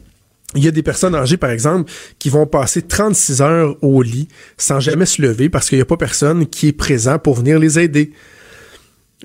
il 0.54 0.64
y 0.64 0.68
a 0.68 0.70
des 0.70 0.84
personnes 0.84 1.16
âgées, 1.16 1.36
par 1.36 1.50
exemple, 1.50 1.90
qui 2.20 2.28
vont 2.28 2.46
passer 2.46 2.82
36 2.82 3.42
heures 3.42 3.76
au 3.82 4.02
lit 4.02 4.28
sans 4.56 4.78
jamais 4.78 5.04
se 5.04 5.20
lever 5.20 5.48
parce 5.48 5.68
qu'il 5.68 5.78
n'y 5.78 5.82
a 5.82 5.84
pas 5.84 5.96
personne 5.96 6.46
qui 6.46 6.68
est 6.68 6.72
présent 6.72 7.18
pour 7.18 7.34
venir 7.34 7.58
les 7.58 7.80
aider. 7.80 8.12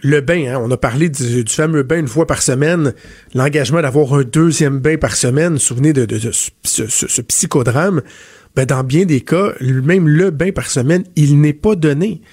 Le 0.01 0.21
bain, 0.21 0.55
hein, 0.55 0.59
on 0.63 0.71
a 0.71 0.77
parlé 0.77 1.09
du, 1.09 1.45
fameux 1.47 1.83
bain 1.83 1.99
une 1.99 2.07
fois 2.07 2.25
par 2.25 2.41
semaine, 2.41 2.95
l'engagement 3.35 3.83
d'avoir 3.83 4.11
un 4.15 4.23
deuxième 4.23 4.79
bain 4.79 4.97
par 4.97 5.15
semaine, 5.15 5.59
souvenez 5.59 5.93
de, 5.93 6.07
ce, 6.63 7.21
psychodrame, 7.21 8.01
ben 8.55 8.65
dans 8.65 8.83
bien 8.83 9.05
des 9.05 9.21
cas, 9.21 9.53
même 9.61 10.07
le 10.07 10.31
bain 10.31 10.51
par 10.51 10.67
semaine, 10.67 11.03
il 11.15 11.39
n'est 11.39 11.53
pas 11.53 11.75
donné. 11.75 12.23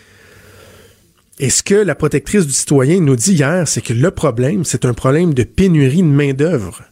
Et 1.43 1.51
ce 1.51 1.65
que 1.65 1.75
la 1.75 1.97
protectrice 1.97 2.47
du 2.47 2.53
citoyen 2.53 3.01
nous 3.01 3.17
dit 3.17 3.33
hier, 3.33 3.67
c'est 3.67 3.81
que 3.81 3.93
le 3.93 4.13
problème, 4.13 4.65
c'est 4.65 4.85
un 4.85 4.95
problème 4.95 5.35
de 5.35 5.43
pénurie 5.43 6.03
de 6.03 6.07
main-d'œuvre. 6.07 6.85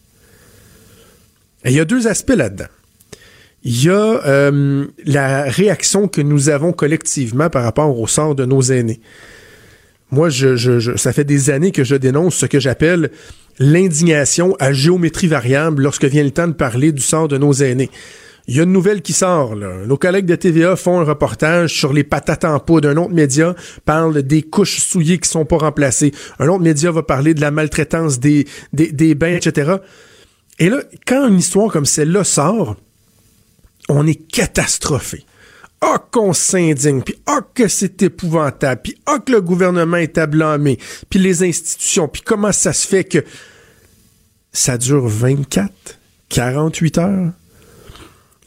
Et 1.64 1.70
il 1.70 1.76
y 1.76 1.78
a 1.78 1.84
deux 1.84 2.08
aspects 2.08 2.34
là-dedans. 2.34 2.66
Il 3.62 3.84
y 3.84 3.88
a 3.88 4.26
euh, 4.26 4.86
la 5.04 5.44
réaction 5.44 6.08
que 6.08 6.20
nous 6.20 6.48
avons 6.48 6.72
collectivement 6.72 7.48
par 7.48 7.62
rapport 7.62 7.96
au 7.96 8.08
sort 8.08 8.34
de 8.34 8.44
nos 8.44 8.60
aînés. 8.60 9.00
Moi, 10.10 10.30
ça 10.96 11.12
fait 11.12 11.22
des 11.22 11.50
années 11.50 11.70
que 11.70 11.84
je 11.84 11.94
dénonce 11.94 12.34
ce 12.34 12.46
que 12.46 12.58
j'appelle 12.58 13.12
l'indignation 13.60 14.56
à 14.58 14.72
géométrie 14.72 15.28
variable 15.28 15.84
lorsque 15.84 16.06
vient 16.06 16.24
le 16.24 16.32
temps 16.32 16.48
de 16.48 16.54
parler 16.54 16.90
du 16.90 17.02
sort 17.02 17.28
de 17.28 17.38
nos 17.38 17.52
aînés. 17.52 17.90
Il 18.50 18.56
y 18.56 18.58
a 18.58 18.64
une 18.64 18.72
nouvelle 18.72 19.00
qui 19.00 19.12
sort. 19.12 19.54
Là. 19.54 19.86
Nos 19.86 19.96
collègues 19.96 20.26
de 20.26 20.34
TVA 20.34 20.74
font 20.74 20.98
un 20.98 21.04
reportage 21.04 21.72
sur 21.72 21.92
les 21.92 22.02
patates 22.02 22.44
en 22.44 22.58
poudre. 22.58 22.88
Un 22.88 22.96
autre 22.96 23.14
média 23.14 23.54
parle 23.84 24.22
des 24.22 24.42
couches 24.42 24.80
souillées 24.80 25.18
qui 25.18 25.28
sont 25.28 25.44
pas 25.44 25.58
remplacées. 25.58 26.10
Un 26.40 26.48
autre 26.48 26.64
média 26.64 26.90
va 26.90 27.04
parler 27.04 27.32
de 27.32 27.40
la 27.40 27.52
maltraitance 27.52 28.18
des, 28.18 28.48
des, 28.72 28.90
des 28.90 29.14
bains, 29.14 29.36
etc. 29.36 29.74
Et 30.58 30.68
là, 30.68 30.82
quand 31.06 31.28
une 31.28 31.38
histoire 31.38 31.70
comme 31.70 31.86
celle-là 31.86 32.24
sort, 32.24 32.74
on 33.88 34.04
est 34.04 34.16
catastrophé. 34.16 35.24
Ah, 35.80 36.04
qu'on 36.10 36.32
s'indigne, 36.32 37.02
puis 37.02 37.14
ah, 37.26 37.42
que 37.54 37.68
c'est 37.68 38.02
épouvantable, 38.02 38.80
puis 38.82 38.96
ah, 39.06 39.20
que 39.24 39.30
le 39.30 39.42
gouvernement 39.42 39.98
est 39.98 40.18
à 40.18 40.26
blâmer, 40.26 40.76
puis 41.08 41.20
les 41.20 41.44
institutions, 41.44 42.08
puis 42.08 42.22
comment 42.22 42.52
ça 42.52 42.72
se 42.72 42.86
fait 42.86 43.04
que 43.04 43.24
ça 44.52 44.76
dure 44.76 45.06
24, 45.06 45.70
48 46.28 46.98
heures? 46.98 47.30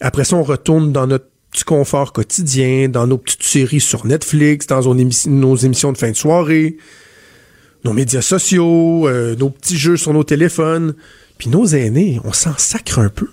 Après 0.02 0.24
ça, 0.24 0.36
on 0.36 0.44
retourne 0.44 0.92
dans 0.92 1.08
notre 1.08 1.26
petit 1.52 1.64
confort 1.64 2.14
quotidien, 2.14 2.90
dans 2.90 3.08
nos 3.08 3.18
petites 3.18 3.44
séries 3.44 3.80
sur 3.80 4.06
Netflix, 4.06 4.68
dans 4.68 4.82
nos, 4.82 4.96
émi- 4.96 5.30
nos 5.30 5.56
émissions 5.56 5.92
de 5.92 5.98
fin 5.98 6.10
de 6.10 6.16
soirée, 6.16 6.78
nos 7.84 7.94
médias 7.94 8.22
sociaux, 8.22 9.08
euh, 9.08 9.36
nos 9.36 9.50
petits 9.50 9.78
jeux 9.78 9.98
sur 9.98 10.14
nos 10.14 10.24
téléphones. 10.24 10.96
Puis 11.38 11.50
nos 11.50 11.66
aînés, 11.66 12.20
on 12.24 12.34
s'en 12.34 12.54
sacre 12.58 13.00
un 13.00 13.10
peu. 13.10 13.28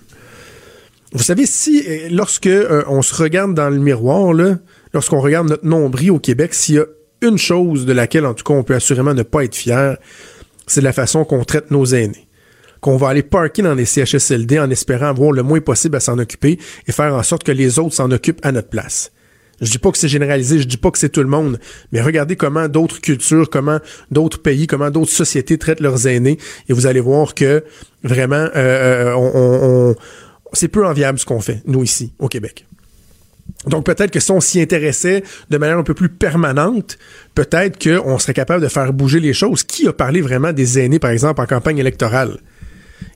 Vous 1.13 1.23
savez, 1.23 1.45
si 1.45 1.83
euh, 1.87 2.09
lorsque 2.11 2.47
euh, 2.47 2.83
on 2.87 3.01
se 3.01 3.13
regarde 3.15 3.53
dans 3.53 3.69
le 3.69 3.77
miroir, 3.79 4.33
lorsqu'on 4.93 5.19
regarde 5.19 5.49
notre 5.49 5.65
nombril 5.65 6.11
au 6.11 6.19
Québec, 6.19 6.53
s'il 6.53 6.75
y 6.75 6.79
a 6.79 6.85
une 7.21 7.37
chose 7.37 7.85
de 7.85 7.93
laquelle, 7.93 8.25
en 8.25 8.33
tout 8.33 8.43
cas, 8.43 8.53
on 8.53 8.63
peut 8.63 8.75
assurément 8.75 9.13
ne 9.13 9.23
pas 9.23 9.43
être 9.43 9.55
fier, 9.55 9.97
c'est 10.67 10.81
la 10.81 10.93
façon 10.93 11.25
qu'on 11.25 11.43
traite 11.43 11.69
nos 11.71 11.85
aînés. 11.85 12.27
Qu'on 12.81 12.97
va 12.97 13.09
aller 13.09 13.23
parker 13.23 13.61
dans 13.61 13.75
les 13.75 13.85
CHSLD 13.85 14.59
en 14.59 14.69
espérant 14.69 15.05
avoir 15.05 15.31
le 15.31 15.43
moins 15.43 15.61
possible 15.61 15.95
à 15.95 15.99
s'en 15.99 16.17
occuper 16.17 16.59
et 16.87 16.91
faire 16.91 17.13
en 17.13 17.23
sorte 17.23 17.43
que 17.43 17.51
les 17.51 17.79
autres 17.79 17.93
s'en 17.93 18.11
occupent 18.11 18.43
à 18.43 18.51
notre 18.51 18.69
place. 18.69 19.11
Je 19.61 19.69
dis 19.69 19.77
pas 19.77 19.91
que 19.91 19.97
c'est 19.99 20.07
généralisé, 20.07 20.59
je 20.59 20.67
dis 20.67 20.77
pas 20.77 20.89
que 20.89 20.97
c'est 20.97 21.09
tout 21.09 21.21
le 21.21 21.27
monde, 21.27 21.59
mais 21.91 22.01
regardez 22.01 22.35
comment 22.35 22.67
d'autres 22.67 22.99
cultures, 22.99 23.47
comment 23.49 23.79
d'autres 24.09 24.41
pays, 24.41 24.65
comment 24.65 24.89
d'autres 24.89 25.11
sociétés 25.11 25.59
traitent 25.59 25.81
leurs 25.81 26.07
aînés, 26.07 26.39
et 26.67 26.73
vous 26.73 26.87
allez 26.87 26.99
voir 26.99 27.35
que 27.35 27.63
vraiment, 28.03 28.47
euh, 28.55 29.13
euh, 29.15 29.93
c'est 30.53 30.67
peu 30.67 30.85
enviable 30.85 31.19
ce 31.19 31.25
qu'on 31.25 31.41
fait, 31.41 31.61
nous 31.67 31.83
ici, 31.83 32.13
au 32.17 32.27
Québec. 32.27 32.65
Donc 33.67 33.85
peut-être 33.85 34.09
que 34.09 34.19
si 34.19 34.31
on 34.31 34.41
s'y 34.41 34.59
intéressait 34.59 35.23
de 35.51 35.57
manière 35.57 35.77
un 35.77 35.83
peu 35.83 35.93
plus 35.93 36.09
permanente, 36.09 36.97
peut-être 37.35 37.77
qu'on 37.77 38.17
serait 38.17 38.33
capable 38.33 38.63
de 38.63 38.67
faire 38.67 38.91
bouger 38.93 39.19
les 39.19 39.33
choses. 39.33 39.63
Qui 39.63 39.87
a 39.87 39.93
parlé 39.93 40.21
vraiment 40.21 40.51
des 40.53 40.79
aînés, 40.79 40.99
par 40.99 41.11
exemple, 41.11 41.41
en 41.41 41.45
campagne 41.45 41.77
électorale? 41.77 42.39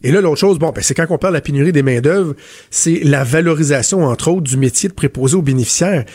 Et 0.06 0.12
là, 0.12 0.22
l'autre 0.22 0.40
chose, 0.40 0.60
bon, 0.60 0.72
ben, 0.72 0.82
c'est 0.84 0.94
quand 0.94 1.08
on 1.10 1.18
parle 1.18 1.34
de 1.34 1.38
la 1.38 1.42
pénurie 1.42 1.72
des 1.72 1.82
main-d'œuvre, 1.82 2.36
c'est 2.70 3.00
la 3.04 3.24
valorisation, 3.24 4.04
entre 4.06 4.30
autres, 4.30 4.44
du 4.44 4.56
métier 4.56 4.88
de 4.88 4.94
préposé 4.94 5.36
aux 5.36 5.42
bénéficiaires. 5.42 6.06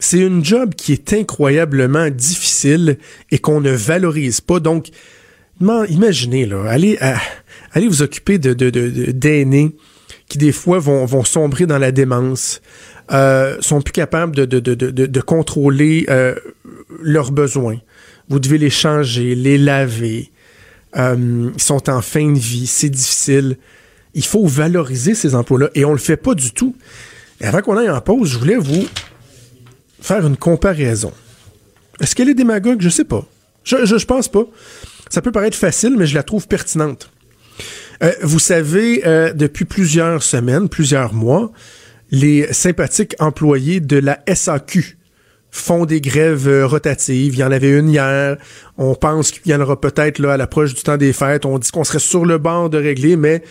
C'est 0.00 0.18
une 0.18 0.44
job 0.44 0.74
qui 0.74 0.92
est 0.92 1.12
incroyablement 1.12 2.10
difficile 2.10 2.98
et 3.30 3.38
qu'on 3.38 3.60
ne 3.60 3.70
valorise 3.70 4.40
pas. 4.40 4.58
Donc, 4.60 4.88
imaginez, 5.60 6.44
là, 6.44 6.64
allez, 6.68 6.98
à- 7.00 7.18
allez 7.72 7.86
vous 7.88 8.02
occuper 8.02 8.38
de- 8.38 8.52
d'aînés 9.12 9.76
qui, 10.28 10.38
des 10.38 10.52
fois, 10.52 10.78
vont, 10.80 11.04
vont 11.04 11.22
sombrer 11.24 11.66
dans 11.66 11.78
la 11.78 11.92
démence, 11.92 12.60
euh, 13.12 13.56
sont 13.60 13.80
plus 13.80 13.92
capables 13.92 14.34
de, 14.34 14.44
de, 14.44 14.58
de, 14.58 14.74
de, 14.74 15.06
de 15.06 15.20
contrôler 15.20 16.04
euh, 16.10 16.34
leurs 17.00 17.30
besoins. 17.30 17.76
Vous 18.28 18.40
devez 18.40 18.58
les 18.58 18.70
changer, 18.70 19.36
les 19.36 19.56
laver. 19.56 20.30
Euh, 20.96 21.50
ils 21.54 21.62
sont 21.62 21.90
en 21.90 22.00
fin 22.00 22.32
de 22.32 22.38
vie, 22.38 22.66
c'est 22.66 22.88
difficile. 22.88 23.58
Il 24.14 24.24
faut 24.24 24.46
valoriser 24.46 25.14
ces 25.14 25.34
emplois-là 25.34 25.70
et 25.74 25.84
on 25.84 25.92
le 25.92 25.98
fait 25.98 26.16
pas 26.16 26.34
du 26.34 26.52
tout. 26.52 26.74
Et 27.40 27.44
avant 27.44 27.60
qu'on 27.60 27.76
aille 27.76 27.90
en 27.90 28.00
pause, 28.00 28.30
je 28.30 28.38
voulais 28.38 28.56
vous 28.56 28.86
faire 30.00 30.26
une 30.26 30.36
comparaison. 30.36 31.12
Est-ce 32.00 32.14
qu'elle 32.14 32.28
est 32.28 32.34
démagogue? 32.34 32.80
Je 32.80 32.88
sais 32.88 33.04
pas. 33.04 33.26
Je, 33.64 33.84
je, 33.84 34.06
pense 34.06 34.28
pas. 34.28 34.44
Ça 35.10 35.20
peut 35.20 35.32
paraître 35.32 35.56
facile, 35.56 35.96
mais 35.98 36.06
je 36.06 36.14
la 36.14 36.22
trouve 36.22 36.46
pertinente. 36.46 37.10
Euh, 38.02 38.12
vous 38.22 38.38
savez, 38.38 39.06
euh, 39.06 39.32
depuis 39.32 39.64
plusieurs 39.64 40.22
semaines, 40.22 40.68
plusieurs 40.68 41.14
mois, 41.14 41.52
les 42.10 42.52
sympathiques 42.52 43.16
employés 43.18 43.80
de 43.80 43.98
la 43.98 44.20
SAQ 44.32 44.95
font 45.56 45.84
des 45.86 46.00
grèves 46.00 46.48
euh, 46.48 46.66
rotatives. 46.66 47.34
Il 47.34 47.38
y 47.38 47.44
en 47.44 47.50
avait 47.52 47.70
une 47.70 47.88
hier. 47.88 48.36
On 48.78 48.94
pense 48.94 49.30
qu'il 49.30 49.50
y 49.50 49.54
en 49.54 49.60
aura 49.60 49.80
peut-être 49.80 50.18
là 50.18 50.34
à 50.34 50.36
l'approche 50.36 50.74
du 50.74 50.82
temps 50.82 50.96
des 50.96 51.12
fêtes. 51.12 51.46
On 51.46 51.58
dit 51.58 51.70
qu'on 51.70 51.84
serait 51.84 51.98
sur 51.98 52.24
le 52.24 52.38
bord 52.38 52.68
de 52.70 52.78
régler, 52.78 53.16
mais 53.16 53.42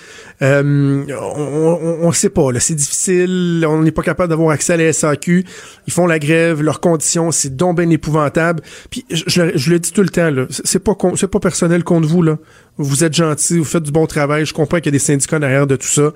euh, 0.41 1.03
on 1.19 2.07
ne 2.07 2.13
sait 2.13 2.29
pas. 2.29 2.47
C'est 2.59 2.75
difficile. 2.75 3.65
On 3.67 3.81
n'est 3.81 3.91
pas 3.91 4.03
capable 4.03 4.29
d'avoir 4.29 4.51
accès 4.51 4.73
à 4.73 4.77
la 4.77 4.93
SAQ. 4.93 5.45
Ils 5.87 5.93
font 5.93 6.05
la 6.07 6.19
grève. 6.19 6.61
Leurs 6.61 6.79
conditions, 6.79 7.31
c'est 7.31 7.55
donc 7.55 7.77
bien 7.77 7.89
épouvantable. 7.89 8.61
Puis 8.89 9.05
je, 9.09 9.51
je, 9.55 9.71
le- 9.71 9.79
dis 9.79 9.91
tout 9.91 10.03
le 10.03 10.09
temps. 10.09 10.29
Là, 10.29 10.45
c'est 10.49 10.79
pas 10.79 10.95
pas 10.95 11.39
personnel 11.39 11.83
contre 11.83 12.07
vous 12.07 12.21
là. 12.21 12.37
Vous 12.77 13.03
êtes 13.03 13.13
gentil, 13.13 13.57
vous 13.57 13.63
faites 13.63 13.83
du 13.83 13.91
bon 13.91 14.05
travail. 14.05 14.45
Je 14.45 14.53
comprends 14.53 14.77
qu'il 14.77 14.87
y 14.87 14.89
a 14.89 14.91
des 14.91 14.99
syndicats 14.99 15.39
derrière 15.39 15.65
de 15.65 15.75
tout 15.75 15.87
ça 15.87 16.11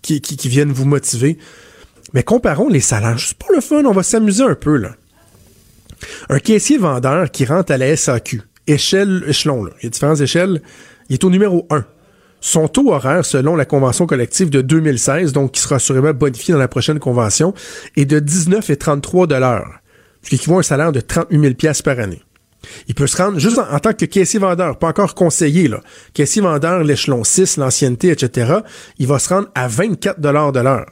qui, 0.00 0.20
qui, 0.20 0.36
qui 0.36 0.48
viennent 0.48 0.72
vous 0.72 0.84
motiver. 0.84 1.38
Mais 2.12 2.22
comparons 2.22 2.68
les 2.68 2.80
salaires. 2.80 3.16
C'est 3.18 3.36
pas 3.36 3.52
le 3.54 3.60
fun. 3.60 3.84
On 3.84 3.92
va 3.92 4.02
s'amuser 4.02 4.44
un 4.44 4.54
peu 4.54 4.76
là. 4.76 4.90
Un 6.28 6.38
caissier 6.38 6.78
vendeur 6.78 7.30
qui 7.30 7.44
rentre 7.44 7.72
à 7.72 7.78
la 7.78 7.96
SAQ, 7.96 8.42
échelle, 8.66 9.24
échelon, 9.26 9.64
là, 9.64 9.72
il 9.80 9.84
y 9.84 9.86
a 9.86 9.90
différentes 9.90 10.20
échelles, 10.20 10.62
il 11.08 11.14
est 11.14 11.24
au 11.24 11.30
numéro 11.30 11.66
1. 11.70 11.84
Son 12.40 12.68
taux 12.68 12.92
horaire, 12.92 13.24
selon 13.24 13.56
la 13.56 13.64
convention 13.64 14.06
collective 14.06 14.50
de 14.50 14.60
2016, 14.60 15.32
donc 15.32 15.52
qui 15.52 15.60
sera 15.60 15.76
assurément 15.76 16.12
bonifié 16.12 16.52
dans 16.52 16.60
la 16.60 16.68
prochaine 16.68 16.98
convention, 16.98 17.54
est 17.96 18.04
de 18.04 18.20
19,33 18.20 19.26
dollars, 19.26 19.80
ce 20.22 20.28
qui 20.28 20.34
équivaut 20.34 20.56
à 20.56 20.60
un 20.60 20.62
salaire 20.62 20.92
de 20.92 21.00
38 21.00 21.40
000 21.40 21.54
pièces 21.54 21.82
par 21.82 21.98
année. 21.98 22.22
Il 22.88 22.94
peut 22.94 23.06
se 23.06 23.16
rendre 23.16 23.38
juste 23.38 23.58
en, 23.58 23.78
tant 23.78 23.92
que 23.92 24.04
caissier 24.04 24.40
vendeur, 24.40 24.78
pas 24.78 24.88
encore 24.88 25.14
conseiller, 25.14 25.68
là. 25.68 25.80
Caissier 26.12 26.42
vendeur, 26.42 26.82
l'échelon 26.82 27.24
6, 27.24 27.56
l'ancienneté, 27.56 28.10
etc. 28.10 28.56
Il 28.98 29.06
va 29.06 29.18
se 29.18 29.28
rendre 29.28 29.48
à 29.54 29.68
24 29.68 30.20
dollars 30.20 30.52
de 30.52 30.60
l'heure 30.60 30.86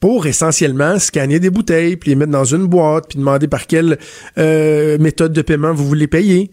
pour 0.00 0.26
essentiellement 0.26 0.98
scanner 0.98 1.40
des 1.40 1.50
bouteilles, 1.50 1.96
puis 1.96 2.10
les 2.10 2.16
mettre 2.16 2.32
dans 2.32 2.44
une 2.44 2.66
boîte, 2.66 3.08
puis 3.08 3.18
demander 3.18 3.48
par 3.48 3.66
quelle 3.66 3.98
euh, 4.38 4.98
méthode 4.98 5.32
de 5.32 5.42
paiement 5.42 5.72
vous 5.72 5.86
voulez 5.86 6.06
payer. 6.06 6.50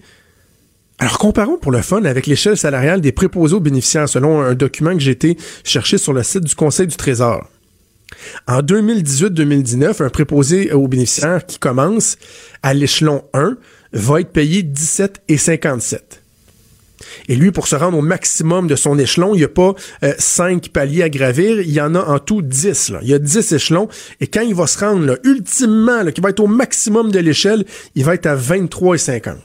Alors 0.98 1.18
comparons 1.18 1.58
pour 1.58 1.72
le 1.72 1.82
fun 1.82 2.06
avec 2.06 2.26
l'échelle 2.26 2.56
salariale 2.56 3.02
des 3.02 3.12
préposés 3.12 3.56
aux 3.56 3.60
bénéficiaires 3.60 4.08
selon 4.08 4.42
un 4.42 4.54
document 4.54 4.94
que 4.94 5.00
j'ai 5.00 5.12
été 5.12 5.38
chercher 5.64 5.98
sur 5.98 6.14
le 6.14 6.24
site 6.24 6.46
du 6.46 6.56
Conseil 6.56 6.88
du 6.88 6.96
Trésor. 6.96 7.50
En 8.48 8.62
2018-2019, 8.62 10.04
un 10.04 10.10
préposé 10.10 10.72
aux 10.72 10.88
bénéficiaires 10.88 11.46
qui 11.46 11.60
commence 11.60 12.18
à 12.64 12.74
l'échelon 12.74 13.24
1 13.34 13.58
va 13.94 14.22
être 14.22 14.32
payé 14.32 14.64
17,57. 14.64 16.00
Et 17.28 17.36
lui, 17.36 17.52
pour 17.52 17.68
se 17.68 17.76
rendre 17.76 17.98
au 17.98 18.02
maximum 18.02 18.68
de 18.68 18.76
son 18.76 18.98
échelon, 18.98 19.34
il 19.34 19.40
n'y 19.40 19.44
a 19.44 19.50
pas 19.50 19.74
euh, 20.04 20.14
cinq 20.18 20.70
paliers 20.70 21.04
à 21.04 21.10
gravir, 21.10 21.60
il 21.62 21.72
y 21.72 21.82
en 21.82 21.96
a 21.96 22.00
en 22.00 22.20
tout 22.20 22.42
10. 22.42 22.90
Là. 22.90 23.00
Il 23.02 23.10
y 23.10 23.14
a 23.14 23.20
10 23.20 23.54
échelons. 23.54 23.88
Et 24.22 24.28
quand 24.28 24.42
il 24.42 24.56
va 24.56 24.68
se 24.68 24.80
rendre, 24.80 25.06
là, 25.06 25.18
ultimement, 25.24 26.04
là, 26.04 26.12
qui 26.12 26.22
va 26.22 26.30
être 26.30 26.40
au 26.40 26.48
maximum 26.48 27.12
de 27.12 27.20
l'échelle, 27.20 27.66
il 27.96 28.04
va 28.06 28.16
être 28.16 28.28
à 28.28 28.36
23,50. 28.36 29.36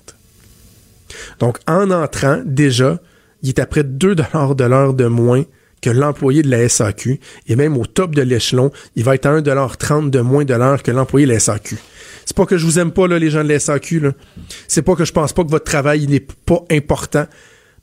Donc, 1.40 1.58
en 1.66 1.90
entrant, 1.90 2.40
déjà, 2.44 3.00
il 3.42 3.48
est 3.48 3.58
à 3.58 3.66
près 3.66 3.82
de 3.82 3.88
2 3.88 4.14
de 4.14 4.64
l'heure 4.64 4.94
de 4.94 5.06
moins 5.06 5.44
que 5.80 5.90
l'employé 5.90 6.42
de 6.42 6.50
la 6.50 6.68
SAQ. 6.68 7.20
Et 7.48 7.56
même 7.56 7.76
au 7.76 7.86
top 7.86 8.14
de 8.14 8.22
l'échelon, 8.22 8.70
il 8.96 9.04
va 9.04 9.14
être 9.14 9.26
à 9.26 9.40
1,30 9.40 10.10
de 10.10 10.20
moins 10.20 10.44
de 10.44 10.54
l'heure 10.54 10.82
que 10.82 10.90
l'employé 10.90 11.26
de 11.26 11.32
la 11.32 11.40
SAQ. 11.40 11.78
C'est 12.30 12.36
pas 12.36 12.46
que 12.46 12.56
je 12.56 12.64
vous 12.64 12.78
aime 12.78 12.92
pas, 12.92 13.08
là, 13.08 13.18
les 13.18 13.28
gens 13.28 13.42
de 13.42 13.48
la 13.48 13.58
SAQ. 13.58 14.12
C'est 14.68 14.82
pas 14.82 14.94
que 14.94 15.04
je 15.04 15.10
pense 15.10 15.32
pas 15.32 15.42
que 15.42 15.50
votre 15.50 15.64
travail 15.64 16.06
n'est 16.06 16.20
pas 16.20 16.62
important. 16.70 17.26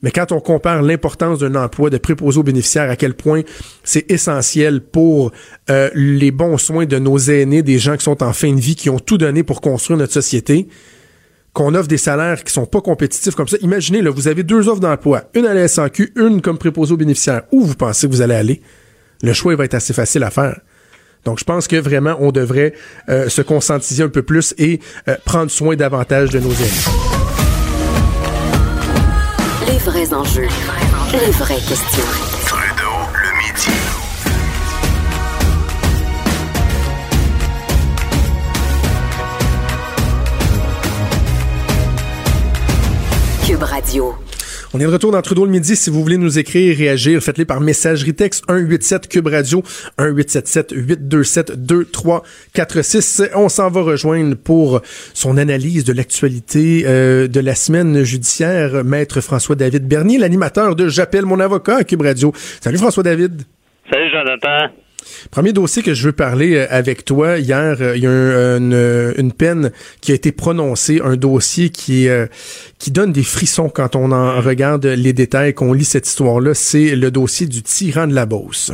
Mais 0.02 0.10
quand 0.10 0.32
on 0.32 0.40
compare 0.40 0.84
l'importance 0.84 1.40
d'un 1.40 1.54
emploi 1.56 1.90
de 1.90 1.98
préposé 1.98 2.40
aux 2.40 2.44
bénéficiaires, 2.44 2.90
à 2.90 2.96
quel 2.96 3.14
point 3.14 3.42
c'est 3.84 4.10
essentiel 4.10 4.80
pour 4.80 5.34
euh, 5.70 5.90
les 5.94 6.32
bons 6.32 6.58
soins 6.58 6.86
de 6.86 6.98
nos 6.98 7.18
aînés, 7.18 7.62
des 7.62 7.78
gens 7.78 7.98
qui 7.98 8.06
sont 8.06 8.24
en 8.24 8.32
fin 8.32 8.54
de 8.54 8.62
vie, 8.62 8.78
qui 8.78 8.90
ont 8.90 9.00
tout 9.00 9.18
donné 9.18 9.44
pour 9.44 9.60
construire 9.60 9.98
notre 9.98 10.14
société, 10.14 10.70
qu'on 11.52 11.76
offre 11.76 11.90
des 11.90 11.98
salaires 11.98 12.42
qui 12.42 12.54
sont 12.54 12.68
pas 12.68 12.80
compétitifs 12.80 13.36
comme 13.36 13.50
ça. 13.50 13.58
Imaginez, 13.60 14.02
vous 14.08 14.30
avez 14.30 14.44
deux 14.44 14.70
offres 14.70 14.80
d'emploi, 14.80 15.26
une 15.34 15.46
à 15.46 15.54
la 15.54 15.68
SAQ, 15.68 16.14
une 16.16 16.42
comme 16.42 16.58
préposé 16.58 16.94
aux 16.94 16.98
bénéficiaires. 16.98 17.42
Où 17.52 17.66
vous 17.66 17.76
pensez 17.76 18.08
que 18.08 18.14
vous 18.14 18.22
allez 18.22 18.36
aller? 18.36 18.62
Le 19.22 19.34
choix 19.34 19.52
il 19.52 19.58
va 19.58 19.66
être 19.66 19.74
assez 19.74 19.92
facile 19.92 20.24
à 20.24 20.32
faire. 20.32 20.62
Donc, 21.28 21.40
je 21.40 21.44
pense 21.44 21.68
que 21.68 21.76
vraiment, 21.76 22.16
on 22.22 22.32
devrait 22.32 22.72
euh, 23.10 23.28
se 23.28 23.42
conscientiser 23.42 24.02
un 24.02 24.08
peu 24.08 24.22
plus 24.22 24.56
et 24.58 24.80
euh, 25.10 25.18
prendre 25.26 25.52
soin 25.52 25.76
davantage 25.76 26.30
de 26.30 26.40
nos 26.40 26.54
aînés. 26.54 26.70
Les 29.68 29.78
vrais 29.80 30.14
enjeux, 30.14 30.48
les 31.12 31.32
vraies 31.32 31.56
questions. 31.56 32.06
Trudeau, 32.46 32.96
le 33.14 33.30
midi. 33.40 33.72
Cube 43.46 43.64
Radio. 43.64 44.27
On 44.74 44.80
est 44.82 44.84
de 44.84 44.90
retour 44.90 45.14
dans 45.14 45.22
Trudeau 45.22 45.46
le 45.46 45.52
midi. 45.52 45.78
Si 45.78 45.90
vous 45.90 46.04
voulez 46.04 46.18
nous 46.18 46.40
écrire, 46.40 46.76
réagir, 46.78 47.22
faites-les 47.22 47.46
par 47.46 47.62
messagerie 47.62 48.14
texte 48.14 48.44
187 48.50 49.08
Cube 49.08 49.28
Radio 49.28 49.64
1877 49.98 50.74
827 50.76 51.66
2346. 51.66 53.24
On 53.36 53.48
s'en 53.48 53.70
va 53.70 53.82
rejoindre 53.82 54.36
pour 54.36 54.82
son 55.14 55.38
analyse 55.38 55.86
de 55.86 55.94
l'actualité 55.94 56.84
euh, 56.86 57.30
de 57.30 57.40
la 57.40 57.56
semaine 57.56 58.04
judiciaire, 58.04 58.84
maître 58.84 59.22
François 59.22 59.56
David 59.56 59.88
Bernier, 59.88 60.18
l'animateur 60.18 60.76
de 60.76 60.90
J'appelle 60.90 61.26
mon 61.26 61.40
avocat 61.40 61.78
à 61.78 61.84
Cube 61.86 62.02
Radio. 62.02 62.34
Salut 62.36 62.78
François 62.78 63.04
David. 63.04 63.44
Salut 63.90 64.12
Jonathan. 64.12 64.74
Premier 65.32 65.54
dossier 65.54 65.84
que 65.84 65.94
je 65.94 66.08
veux 66.08 66.12
parler 66.14 66.56
euh, 66.56 66.68
avec 66.70 67.06
toi. 67.06 67.38
Hier, 67.38 67.78
euh, 67.82 67.96
il 67.96 68.04
y 68.04 68.08
a 68.08 68.12
un- 68.12 68.58
une, 68.58 69.14
une 69.18 69.34
peine 69.34 69.72
qui 70.02 70.12
a 70.12 70.16
été 70.16 70.32
prononcée, 70.32 71.02
un 71.04 71.16
dossier 71.16 71.70
qui, 71.70 72.08
euh, 72.08 72.28
qui 72.80 72.92
donne 72.92 73.12
des 73.12 73.24
frissons 73.24 73.70
quand 73.70 73.96
on 73.96 74.12
en 74.12 74.40
regarde 74.42 74.86
les 74.86 75.14
détails, 75.14 75.54
qu'on 75.54 75.74
lit 75.74 75.86
cette 75.86 76.08
histoire-là. 76.08 76.54
C'est 76.54 76.96
le 76.96 77.12
dossier 77.12 77.48
du 77.48 77.62
tyran 77.64 78.08
de 78.08 78.14
la 78.14 78.26
Beauce. 78.26 78.72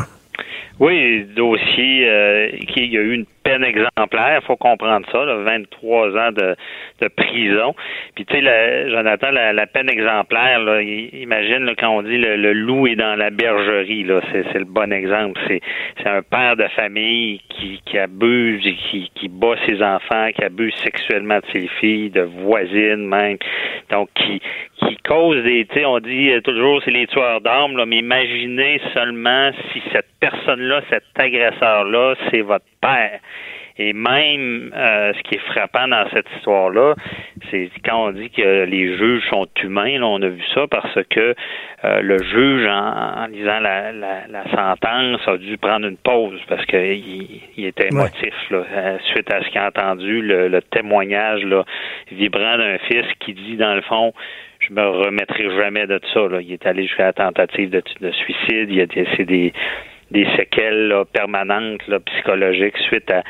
Oui, 0.80 1.26
dossier 1.36 2.08
euh, 2.08 2.50
qui 2.74 2.82
il 2.86 2.92
y 2.94 2.98
a 2.98 3.02
eu 3.02 3.14
une 3.14 3.26
peine 3.44 3.64
exemplaire, 3.64 4.42
faut 4.46 4.56
comprendre 4.56 5.06
ça, 5.12 5.26
là, 5.26 5.36
23 5.36 6.18
ans 6.18 6.32
de, 6.32 6.56
prison. 7.18 7.76
Puis 8.16 8.26
tu 8.26 8.34
sais, 8.34 8.90
Jonathan, 8.90 9.32
la, 9.32 9.52
la, 9.52 9.68
peine 9.68 9.90
exemplaire, 9.90 10.62
imagine 10.82 11.66
là, 11.66 11.74
quand 11.78 11.90
on 11.90 12.02
dit 12.02 12.18
le, 12.18 12.38
le, 12.38 12.54
loup 12.54 12.88
est 12.88 12.96
dans 12.96 13.16
la 13.16 13.30
bergerie, 13.30 14.04
là, 14.04 14.22
c'est, 14.32 14.54
le 14.54 14.66
bon 14.66 14.92
exemple. 14.94 15.40
C'est, 15.48 15.62
un 16.06 16.22
père 16.22 16.56
de 16.56 16.68
famille 16.76 17.42
qui, 17.50 17.98
abuse, 17.98 18.64
qui, 18.90 19.10
qui 19.16 19.28
bat 19.28 19.56
ses 19.68 19.82
enfants, 19.82 20.30
qui 20.36 20.44
abuse 20.44 20.74
sexuellement 20.84 21.38
de 21.40 21.46
ses 21.52 21.68
filles, 21.80 22.10
de 22.10 22.22
voisines 22.22 23.08
même. 23.08 23.38
Donc 23.90 24.10
qui, 24.16 24.42
qui 24.78 24.98
cause 24.98 25.44
des, 25.44 25.66
tu 25.66 25.76
sais, 25.76 25.86
on 25.86 26.00
dit 26.00 26.32
toujours 26.44 26.82
c'est 26.84 26.92
les 26.92 27.08
tueurs 27.08 27.42
d'armes, 27.42 27.84
mais 27.86 27.98
imaginez 27.98 28.80
seulement 28.94 29.52
si 29.72 29.82
cette 29.92 30.08
personne-là, 30.20 30.82
cet 30.90 31.04
agresseur-là, 31.16 32.16
c'est 32.30 32.42
votre 32.42 32.66
Et 33.78 33.94
même 33.94 34.72
euh, 34.76 35.14
ce 35.14 35.24
qui 35.24 35.36
est 35.36 35.52
frappant 35.52 35.88
dans 35.88 36.08
cette 36.12 36.28
histoire-là, 36.38 36.94
c'est 37.50 37.72
quand 37.84 38.10
on 38.10 38.12
dit 38.12 38.30
que 38.30 38.66
les 38.66 38.98
juges 38.98 39.28
sont 39.30 39.48
humains, 39.64 39.98
là, 39.98 40.06
on 40.06 40.22
a 40.22 40.28
vu 40.28 40.44
ça 40.54 40.68
parce 40.70 41.00
que 41.10 41.34
euh, 41.84 42.02
le 42.02 42.18
juge, 42.20 42.68
en, 42.68 43.26
lisant 43.32 43.60
la, 43.60 43.92
la, 43.92 44.44
sentence, 44.52 45.28
a 45.28 45.38
dû 45.38 45.58
prendre 45.58 45.88
une 45.88 45.98
pause 45.98 46.40
parce 46.48 46.64
qu'il 46.68 47.42
il 47.58 47.66
était 47.66 47.88
émotif 47.88 48.34
là, 48.52 48.64
euh, 48.72 48.98
suite 49.12 49.34
à 49.34 49.42
ce 49.42 49.50
qu'il 49.50 49.58
a 49.60 49.68
entendu, 49.68 50.22
le, 50.22 50.62
témoignage 50.72 51.44
là, 51.44 51.66
vibrant 52.12 52.58
d'un 52.58 52.78
fils 52.78 53.06
qui 53.20 53.34
dit 53.34 53.58
dans 53.58 53.74
le 53.74 53.82
fond 53.82 54.14
je 54.60 54.74
me 54.74 54.88
remettrai 54.88 55.50
jamais 55.58 55.88
de 55.88 56.00
ça. 56.14 56.22
Là. 56.22 56.40
Il 56.40 56.54
est 56.54 56.66
allé 56.66 56.84
jusqu'à 56.84 57.08
la 57.08 57.14
tentative 57.14 57.70
de, 57.70 57.84
de 58.00 58.12
suicide. 58.12 58.70
Il 58.70 58.80
a 58.80 58.86
c'est 59.18 59.26
des 59.26 59.52
des 60.14 60.28
séquelles 60.38 60.94
permanentes 61.12 61.82
psychologiques 62.06 62.78
suite 62.88 63.12
à, 63.12 63.24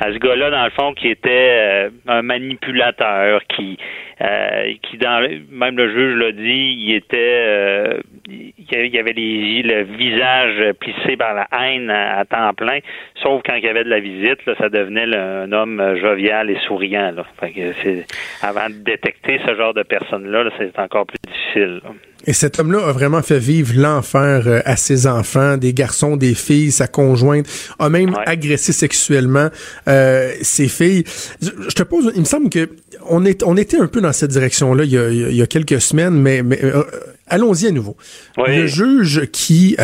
à 0.00 0.12
ce 0.12 0.18
gars-là, 0.18 0.50
dans 0.50 0.64
le 0.64 0.70
fond, 0.70 0.94
qui 0.94 1.08
était 1.08 1.28
euh, 1.30 1.90
un 2.08 2.22
manipulateur, 2.22 3.42
qui, 3.54 3.76
euh, 4.22 4.72
qui 4.82 4.96
dans 4.96 5.20
même 5.50 5.76
le 5.76 5.92
juge 5.92 6.16
l'a 6.16 6.32
dit, 6.32 6.76
il 6.78 6.94
était, 6.94 7.18
euh, 7.18 8.00
il 8.26 8.94
y 8.94 8.98
avait 8.98 9.12
les, 9.12 9.62
le 9.62 9.82
visage 9.82 10.72
plissé 10.80 11.18
par 11.18 11.34
la 11.34 11.46
haine 11.52 11.90
à, 11.90 12.24
temps 12.24 12.54
plein, 12.54 12.78
sauf 13.22 13.42
quand 13.44 13.54
il 13.54 13.64
y 13.64 13.68
avait 13.68 13.84
de 13.84 13.90
la 13.90 14.00
visite, 14.00 14.44
là, 14.46 14.54
ça 14.58 14.70
devenait 14.70 15.14
un 15.14 15.52
homme 15.52 15.96
jovial 16.00 16.48
et 16.50 16.58
souriant. 16.66 17.12
Là. 17.12 17.26
Fait 17.38 17.50
que 17.50 17.72
c'est, 17.82 18.06
avant 18.40 18.70
de 18.70 18.82
détecter 18.82 19.38
ce 19.46 19.54
genre 19.54 19.74
de 19.74 19.82
personnes-là, 19.82 20.50
c'est 20.58 20.78
encore 20.78 21.06
plus 21.06 21.18
difficile. 21.28 21.82
Et 22.26 22.34
cet 22.34 22.58
homme-là 22.58 22.86
a 22.86 22.92
vraiment 22.92 23.22
fait 23.22 23.38
vivre 23.38 23.72
l'enfer 23.76 24.42
euh, 24.46 24.60
à 24.66 24.76
ses 24.76 25.06
enfants, 25.06 25.56
des 25.56 25.72
garçons, 25.72 26.16
des 26.16 26.34
filles, 26.34 26.70
sa 26.70 26.86
conjointe, 26.86 27.46
a 27.78 27.88
même 27.88 28.14
agressé 28.26 28.72
sexuellement 28.72 29.48
euh, 29.90 30.32
ses 30.42 30.68
filles. 30.68 31.04
Je 31.40 31.74
te 31.74 31.82
pose, 31.82 32.12
il 32.14 32.20
me 32.20 32.26
semble 32.26 32.48
que 32.48 32.70
on, 33.08 33.24
est, 33.24 33.42
on 33.42 33.56
était 33.56 33.78
un 33.78 33.86
peu 33.86 34.00
dans 34.00 34.12
cette 34.12 34.30
direction-là 34.30 34.84
il, 34.84 34.92
il, 34.92 35.36
y 35.36 35.42
a 35.42 35.46
quelques 35.46 35.80
semaines, 35.80 36.14
mais, 36.14 36.42
mais 36.42 36.62
euh, 36.64 36.84
allons-y 37.26 37.66
à 37.66 37.70
nouveau. 37.70 37.96
Le 38.38 38.66
juge 38.66 39.26
qui 39.32 39.76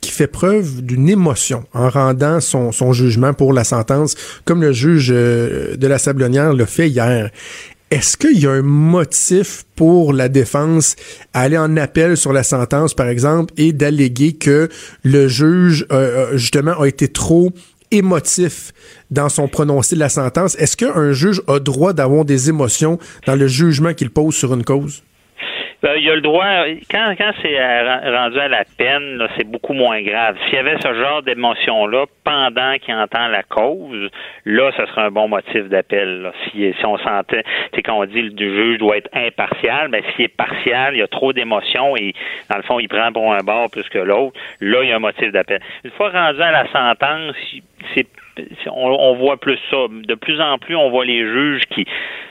qui 0.00 0.12
fait 0.12 0.28
preuve 0.28 0.82
d'une 0.82 1.08
émotion 1.08 1.64
en 1.74 1.90
rendant 1.90 2.40
son, 2.40 2.70
son, 2.70 2.92
jugement 2.92 3.34
pour 3.34 3.52
la 3.52 3.64
sentence, 3.64 4.14
comme 4.44 4.62
le 4.62 4.72
juge 4.72 5.08
de 5.08 5.86
la 5.86 5.98
Sablonnière 5.98 6.52
l'a 6.52 6.66
fait 6.66 6.88
hier. 6.88 7.30
Est-ce 7.90 8.18
qu'il 8.18 8.38
y 8.38 8.46
a 8.46 8.50
un 8.50 8.62
motif 8.62 9.64
pour 9.74 10.12
la 10.12 10.28
défense 10.28 10.94
à 11.32 11.40
aller 11.40 11.56
en 11.56 11.74
appel 11.78 12.18
sur 12.18 12.34
la 12.34 12.42
sentence, 12.42 12.92
par 12.92 13.08
exemple, 13.08 13.54
et 13.56 13.72
d'alléguer 13.72 14.34
que 14.34 14.68
le 15.04 15.26
juge, 15.26 15.86
euh, 15.90 16.32
euh, 16.32 16.36
justement, 16.36 16.78
a 16.78 16.86
été 16.86 17.08
trop 17.08 17.50
émotif 17.90 18.72
dans 19.10 19.28
son 19.28 19.48
prononcé 19.48 19.94
de 19.94 20.00
la 20.00 20.08
sentence? 20.08 20.54
Est-ce 20.56 20.76
qu'un 20.76 21.12
juge 21.12 21.42
a 21.48 21.58
droit 21.58 21.92
d'avoir 21.92 22.24
des 22.24 22.48
émotions 22.48 22.98
dans 23.26 23.36
le 23.36 23.46
jugement 23.46 23.94
qu'il 23.94 24.10
pose 24.10 24.34
sur 24.34 24.52
une 24.54 24.64
cause? 24.64 25.02
Ben, 25.80 25.94
il 25.96 26.10
a 26.10 26.16
le 26.16 26.22
droit, 26.22 26.64
quand, 26.90 27.14
c'est 27.40 28.10
rendu 28.10 28.40
à 28.40 28.48
la 28.48 28.64
peine, 28.76 29.22
c'est 29.36 29.48
beaucoup 29.48 29.74
moins 29.74 30.02
grave. 30.02 30.36
S'il 30.44 30.54
y 30.54 30.58
avait 30.58 30.76
ce 30.82 30.92
genre 30.92 31.22
d'émotion-là 31.22 32.06
pendant 32.24 32.74
qu'il 32.78 32.94
entend 32.94 33.28
la 33.28 33.44
cause, 33.44 34.10
là, 34.44 34.72
ce 34.76 34.86
serait 34.86 35.02
un 35.02 35.12
bon 35.12 35.28
motif 35.28 35.68
d'appel. 35.68 36.32
Si, 36.44 36.74
si 36.76 36.84
on 36.84 36.98
sentait, 36.98 37.44
c'est 37.72 37.82
quand 37.82 37.94
on 37.94 38.06
dit 38.06 38.22
le 38.22 38.36
juge 38.36 38.78
doit 38.78 38.96
être 38.96 39.10
impartial, 39.14 39.88
mais 39.88 40.02
s'il 40.16 40.24
est 40.24 40.36
partial, 40.36 40.94
il 40.94 40.98
y 40.98 41.02
a 41.02 41.06
trop 41.06 41.32
d'émotions 41.32 41.96
et, 41.96 42.12
dans 42.50 42.56
le 42.56 42.64
fond, 42.64 42.80
il 42.80 42.88
prend 42.88 43.12
pour 43.12 43.32
un 43.32 43.44
bord 43.44 43.70
plus 43.70 43.88
que 43.88 43.98
l'autre, 43.98 44.36
là, 44.60 44.82
il 44.82 44.88
y 44.88 44.92
a 44.92 44.96
un 44.96 44.98
motif 44.98 45.30
d'appel. 45.30 45.60
Une 45.84 45.92
fois 45.92 46.10
rendu 46.10 46.42
à 46.42 46.50
la 46.50 46.66
sentence, 46.72 47.36
c'est 47.94 48.06
on, 48.70 49.16
voit 49.16 49.36
plus 49.36 49.58
ça. 49.70 49.76
De 49.90 50.14
plus 50.14 50.40
en 50.40 50.58
plus, 50.58 50.76
on 50.76 50.90
voit 50.90 51.04
les 51.04 51.20
juges 51.20 51.62
qui 51.74 51.84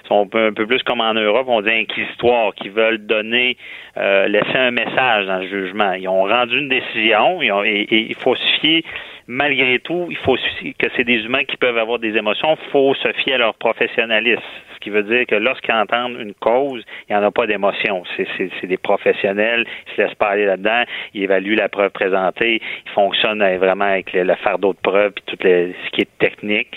sont 0.07 0.23
un 0.23 0.51
peu, 0.51 0.65
plus 0.65 0.83
comme 0.83 1.01
en 1.01 1.13
Europe, 1.13 1.47
on 1.47 1.61
dit 1.61 1.69
inquisitoire, 1.69 2.53
qui 2.55 2.69
veulent 2.69 3.05
donner, 3.05 3.57
euh, 3.97 4.27
laisser 4.27 4.57
un 4.57 4.71
message 4.71 5.25
dans 5.25 5.39
le 5.39 5.47
jugement. 5.47 5.93
Ils 5.93 6.07
ont 6.07 6.23
rendu 6.23 6.59
une 6.59 6.69
décision 6.69 7.41
et, 7.41 7.87
il 7.89 8.15
faut 8.15 8.35
se 8.35 8.59
fier 8.59 8.83
malgré 9.27 9.79
tout, 9.79 10.07
il 10.09 10.15
faut 10.17 10.35
que 10.35 10.87
c'est 10.95 11.03
des 11.03 11.25
humains 11.25 11.43
qui 11.43 11.57
peuvent 11.57 11.77
avoir 11.77 11.99
des 11.99 12.15
émotions, 12.15 12.57
il 12.61 12.71
faut 12.71 12.95
se 12.95 13.11
fier 13.23 13.33
à 13.33 13.37
leur 13.37 13.55
professionnalisme. 13.55 14.41
Ce 14.73 14.79
qui 14.79 14.89
veut 14.89 15.03
dire 15.03 15.25
que 15.25 15.35
lorsqu'ils 15.35 15.73
entendent 15.73 16.17
une 16.17 16.33
cause, 16.33 16.83
il 17.09 17.13
n'y 17.13 17.19
en 17.19 17.23
a 17.23 17.31
pas 17.31 17.45
d'émotion. 17.45 18.03
C'est 18.15 18.67
des 18.67 18.77
professionnels, 18.77 19.65
ils 19.87 19.95
se 19.95 20.01
laissent 20.01 20.15
pas 20.15 20.29
aller 20.29 20.45
là-dedans, 20.45 20.83
ils 21.13 21.23
évaluent 21.23 21.55
la 21.55 21.67
preuve 21.67 21.91
présentée, 21.91 22.61
ils 22.85 22.91
fonctionnent 22.91 23.43
vraiment 23.57 23.85
avec 23.85 24.13
le, 24.13 24.33
fardeau 24.35 24.73
de 24.73 24.79
preuve 24.79 25.11
et 25.17 25.21
tout 25.25 25.37
ce 25.41 25.89
qui 25.91 26.01
est 26.01 26.17
technique 26.19 26.69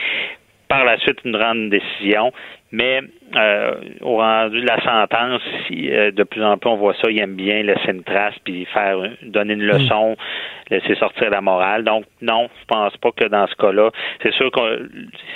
par 0.71 0.85
la 0.85 0.97
suite 0.99 1.19
une 1.25 1.33
grande 1.33 1.69
décision. 1.69 2.33
Mais 2.73 3.01
euh, 3.37 3.75
au 4.01 4.19
rendu 4.19 4.61
de 4.61 4.67
la 4.67 4.81
sentence, 4.85 5.43
si, 5.67 5.91
euh, 5.91 6.13
de 6.13 6.23
plus 6.23 6.45
en 6.45 6.57
plus 6.57 6.71
on 6.71 6.77
voit 6.77 6.95
ça, 7.03 7.11
ils 7.11 7.21
aiment 7.21 7.35
bien 7.35 7.65
laisser 7.65 7.91
une 7.91 8.05
trace 8.05 8.37
puis 8.45 8.65
faire 8.67 8.97
donner 9.23 9.55
une 9.55 9.65
leçon, 9.65 10.17
laisser 10.71 10.95
sortir 10.95 11.31
la 11.31 11.41
morale. 11.41 11.83
Donc 11.83 12.05
non, 12.23 12.49
je 12.61 12.65
pense 12.69 12.97
pas 12.99 13.11
que 13.11 13.25
dans 13.25 13.49
ce 13.49 13.57
cas-là, 13.57 13.91
c'est 14.23 14.33
sûr 14.35 14.53
que 14.53 14.89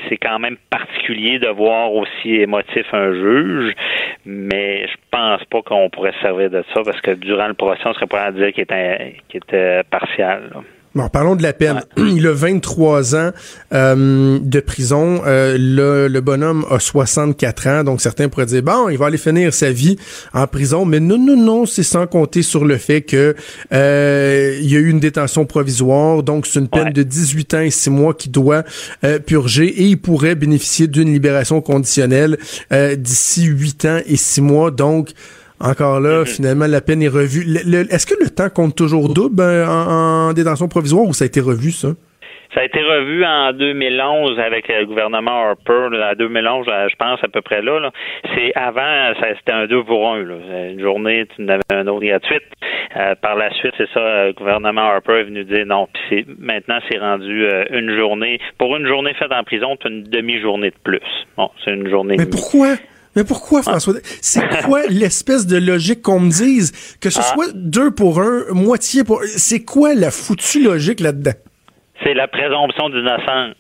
c'est 0.09 0.17
quand 0.17 0.39
même 0.39 0.57
particulier 0.71 1.41
de 1.41 1.49
voir 1.49 1.93
aussi 1.93 2.37
émotif 2.37 2.87
un 2.93 3.13
juge, 3.13 3.75
mais 4.25 4.87
je 4.87 4.95
pense 5.11 5.43
pas 5.47 5.63
qu'on 5.63 5.91
pourrait 5.91 6.15
servir 6.23 6.51
de 6.51 6.63
ça 6.73 6.83
parce 6.85 7.01
que 7.01 7.11
durant 7.11 7.49
le 7.49 7.55
procès, 7.55 7.83
on 7.85 7.95
serait 7.95 8.07
pas 8.07 8.23
à 8.23 8.31
dire 8.31 8.53
qu'il 8.53 8.63
était, 8.63 9.17
qu'il 9.29 9.39
était 9.39 9.83
partial. 9.91 10.53
Bon, 10.95 11.09
parlons 11.09 11.35
de 11.35 11.43
la 11.43 11.53
peine. 11.53 11.83
Il 11.97 12.25
a 12.29 12.33
23 12.33 13.17
ans 13.17 13.31
euh, 13.73 14.39
de 14.41 14.61
prison. 14.61 15.23
Euh, 15.27 15.57
le, 15.59 16.07
le, 16.07 16.21
bonhomme 16.21 16.65
a 16.71 16.79
64 16.79 17.67
ans, 17.67 17.83
donc 17.85 18.01
certains 18.01 18.29
pourraient 18.29 18.47
dire 18.47 18.63
bon, 18.63 18.89
il 18.89 18.97
va 18.97 19.07
aller 19.07 19.19
finir 19.19 19.53
sa 19.53 19.73
vie 19.73 19.97
en 20.33 20.47
prison, 20.47 20.85
mais 20.85 21.01
non, 21.01 21.19
non, 21.19 21.37
non, 21.37 21.67
c'est 21.67 21.83
sans 21.83 22.07
compter 22.07 22.43
sur 22.43 22.65
le 22.65 22.77
fait 22.79 23.03
que 23.03 23.35
euh, 23.73 24.59
il 24.61 24.73
y 24.73 24.77
a 24.77 24.79
eu 24.79 24.89
une 24.89 25.01
détention 25.01 25.47
provisoire, 25.47 26.23
donc 26.23 26.47
c'est 26.47 26.61
une 26.61 26.69
peine 26.69 26.93
de 26.93 27.03
18 27.03 27.55
ans 27.55 27.61
et 27.61 27.71
6 27.71 27.91
mois 27.91 28.15
qu'il 28.15 28.31
doit 28.31 28.63
euh, 29.03 29.19
purger. 29.19 29.67
Et 29.67 29.87
il 29.87 30.01
pourrait 30.01 30.37
bénéficier 30.37 30.87
d'une 30.87 31.13
libération 31.13 31.61
conditionnelle 31.61 32.39
euh, 32.73 32.95
d'ici 32.95 33.47
8 33.47 33.85
ans 33.87 33.99
et 34.07 34.17
6 34.17 34.41
mois, 34.43 34.71
donc 34.71 35.11
encore 35.61 36.01
là, 36.01 36.21
mhm. 36.21 36.27
finalement, 36.27 36.67
la 36.67 36.81
peine 36.81 37.03
est 37.03 37.09
revue. 37.09 37.45
Est-ce 37.91 38.07
que 38.07 38.23
le 38.23 38.31
temps 38.31 38.51
compte 38.51 38.77
toujours 38.77 39.13
double 39.13 39.41
euh, 39.41 39.67
en, 39.67 40.33
détention 40.33 40.69
provisoire 40.69 41.05
ou 41.05 41.13
ça 41.13 41.25
a 41.25 41.27
été 41.27 41.41
revu, 41.41 41.71
ça? 41.71 41.89
Ça 42.55 42.61
a 42.61 42.65
été 42.65 42.81
revu 42.81 43.25
en 43.25 43.53
2011 43.53 44.39
avec 44.39 44.69
le 44.69 44.87
gouvernement 44.87 45.51
Harper. 45.51 45.89
En 45.93 46.15
2011, 46.17 46.67
je 46.67 46.97
pense 46.97 47.19
à 47.25 47.27
peu 47.27 47.41
près 47.41 47.63
là. 47.63 47.91
C'est 48.37 48.53
avant, 48.55 49.13
c'était 49.39 49.53
un 49.53 49.67
deux 49.67 49.83
pour 49.83 50.09
un. 50.09 50.21
Une 50.21 50.81
journée, 50.81 51.27
tu 51.35 51.43
en 51.43 51.49
avais 51.49 51.63
un 51.71 51.89
autre 51.89 52.07
gratuite. 52.07 52.45
Euh, 52.97 53.17
par 53.17 53.35
la 53.35 53.53
suite, 53.55 53.75
c'est 53.77 53.89
ça, 53.93 54.27
le 54.27 54.33
gouvernement 54.35 54.83
Harper 54.83 55.15
est 55.15 55.25
venu 55.25 55.45
dire 55.45 55.67
non. 55.67 55.89
Puis 56.09 56.25
maintenant, 56.39 56.79
c'est 56.89 56.99
rendu 56.99 57.45
euh, 57.45 57.65
une 57.71 57.97
journée. 57.97 58.39
Pour 58.57 58.77
une 58.77 58.87
journée 58.87 59.15
faite 59.15 59.33
en 59.33 59.43
prison, 59.43 59.77
tu 59.77 59.89
as 59.89 59.91
une 59.91 60.05
demi-journée 60.05 60.71
de 60.71 60.79
plus. 60.85 61.01
Bon, 61.37 61.51
c'est 61.65 61.73
une 61.73 61.89
journée. 61.91 62.15
Mais 62.17 62.27
pourquoi? 62.27 62.77
Mais 63.17 63.25
pourquoi, 63.25 63.61
ah. 63.61 63.71
François? 63.71 63.95
C'est 64.21 64.43
quoi 64.65 64.87
l'espèce 64.89 65.47
de 65.47 65.57
logique 65.57 66.03
qu'on 66.03 66.21
me 66.21 66.31
dise 66.31 66.73
que 67.01 67.11
ce 67.11 67.21
ah. 67.21 67.33
soit 67.35 67.53
deux 67.55 67.91
pour 67.91 68.21
un, 68.21 68.45
moitié 68.51 69.05
pour... 69.05 69.23
C'est 69.37 69.61
quoi 69.61 69.95
la 69.95 70.11
foutue 70.11 70.63
logique 70.63 71.01
là-dedans? 71.01 71.35
C'est 72.03 72.15
la 72.15 72.29
présomption 72.29 72.89
d'innocence. 72.89 73.55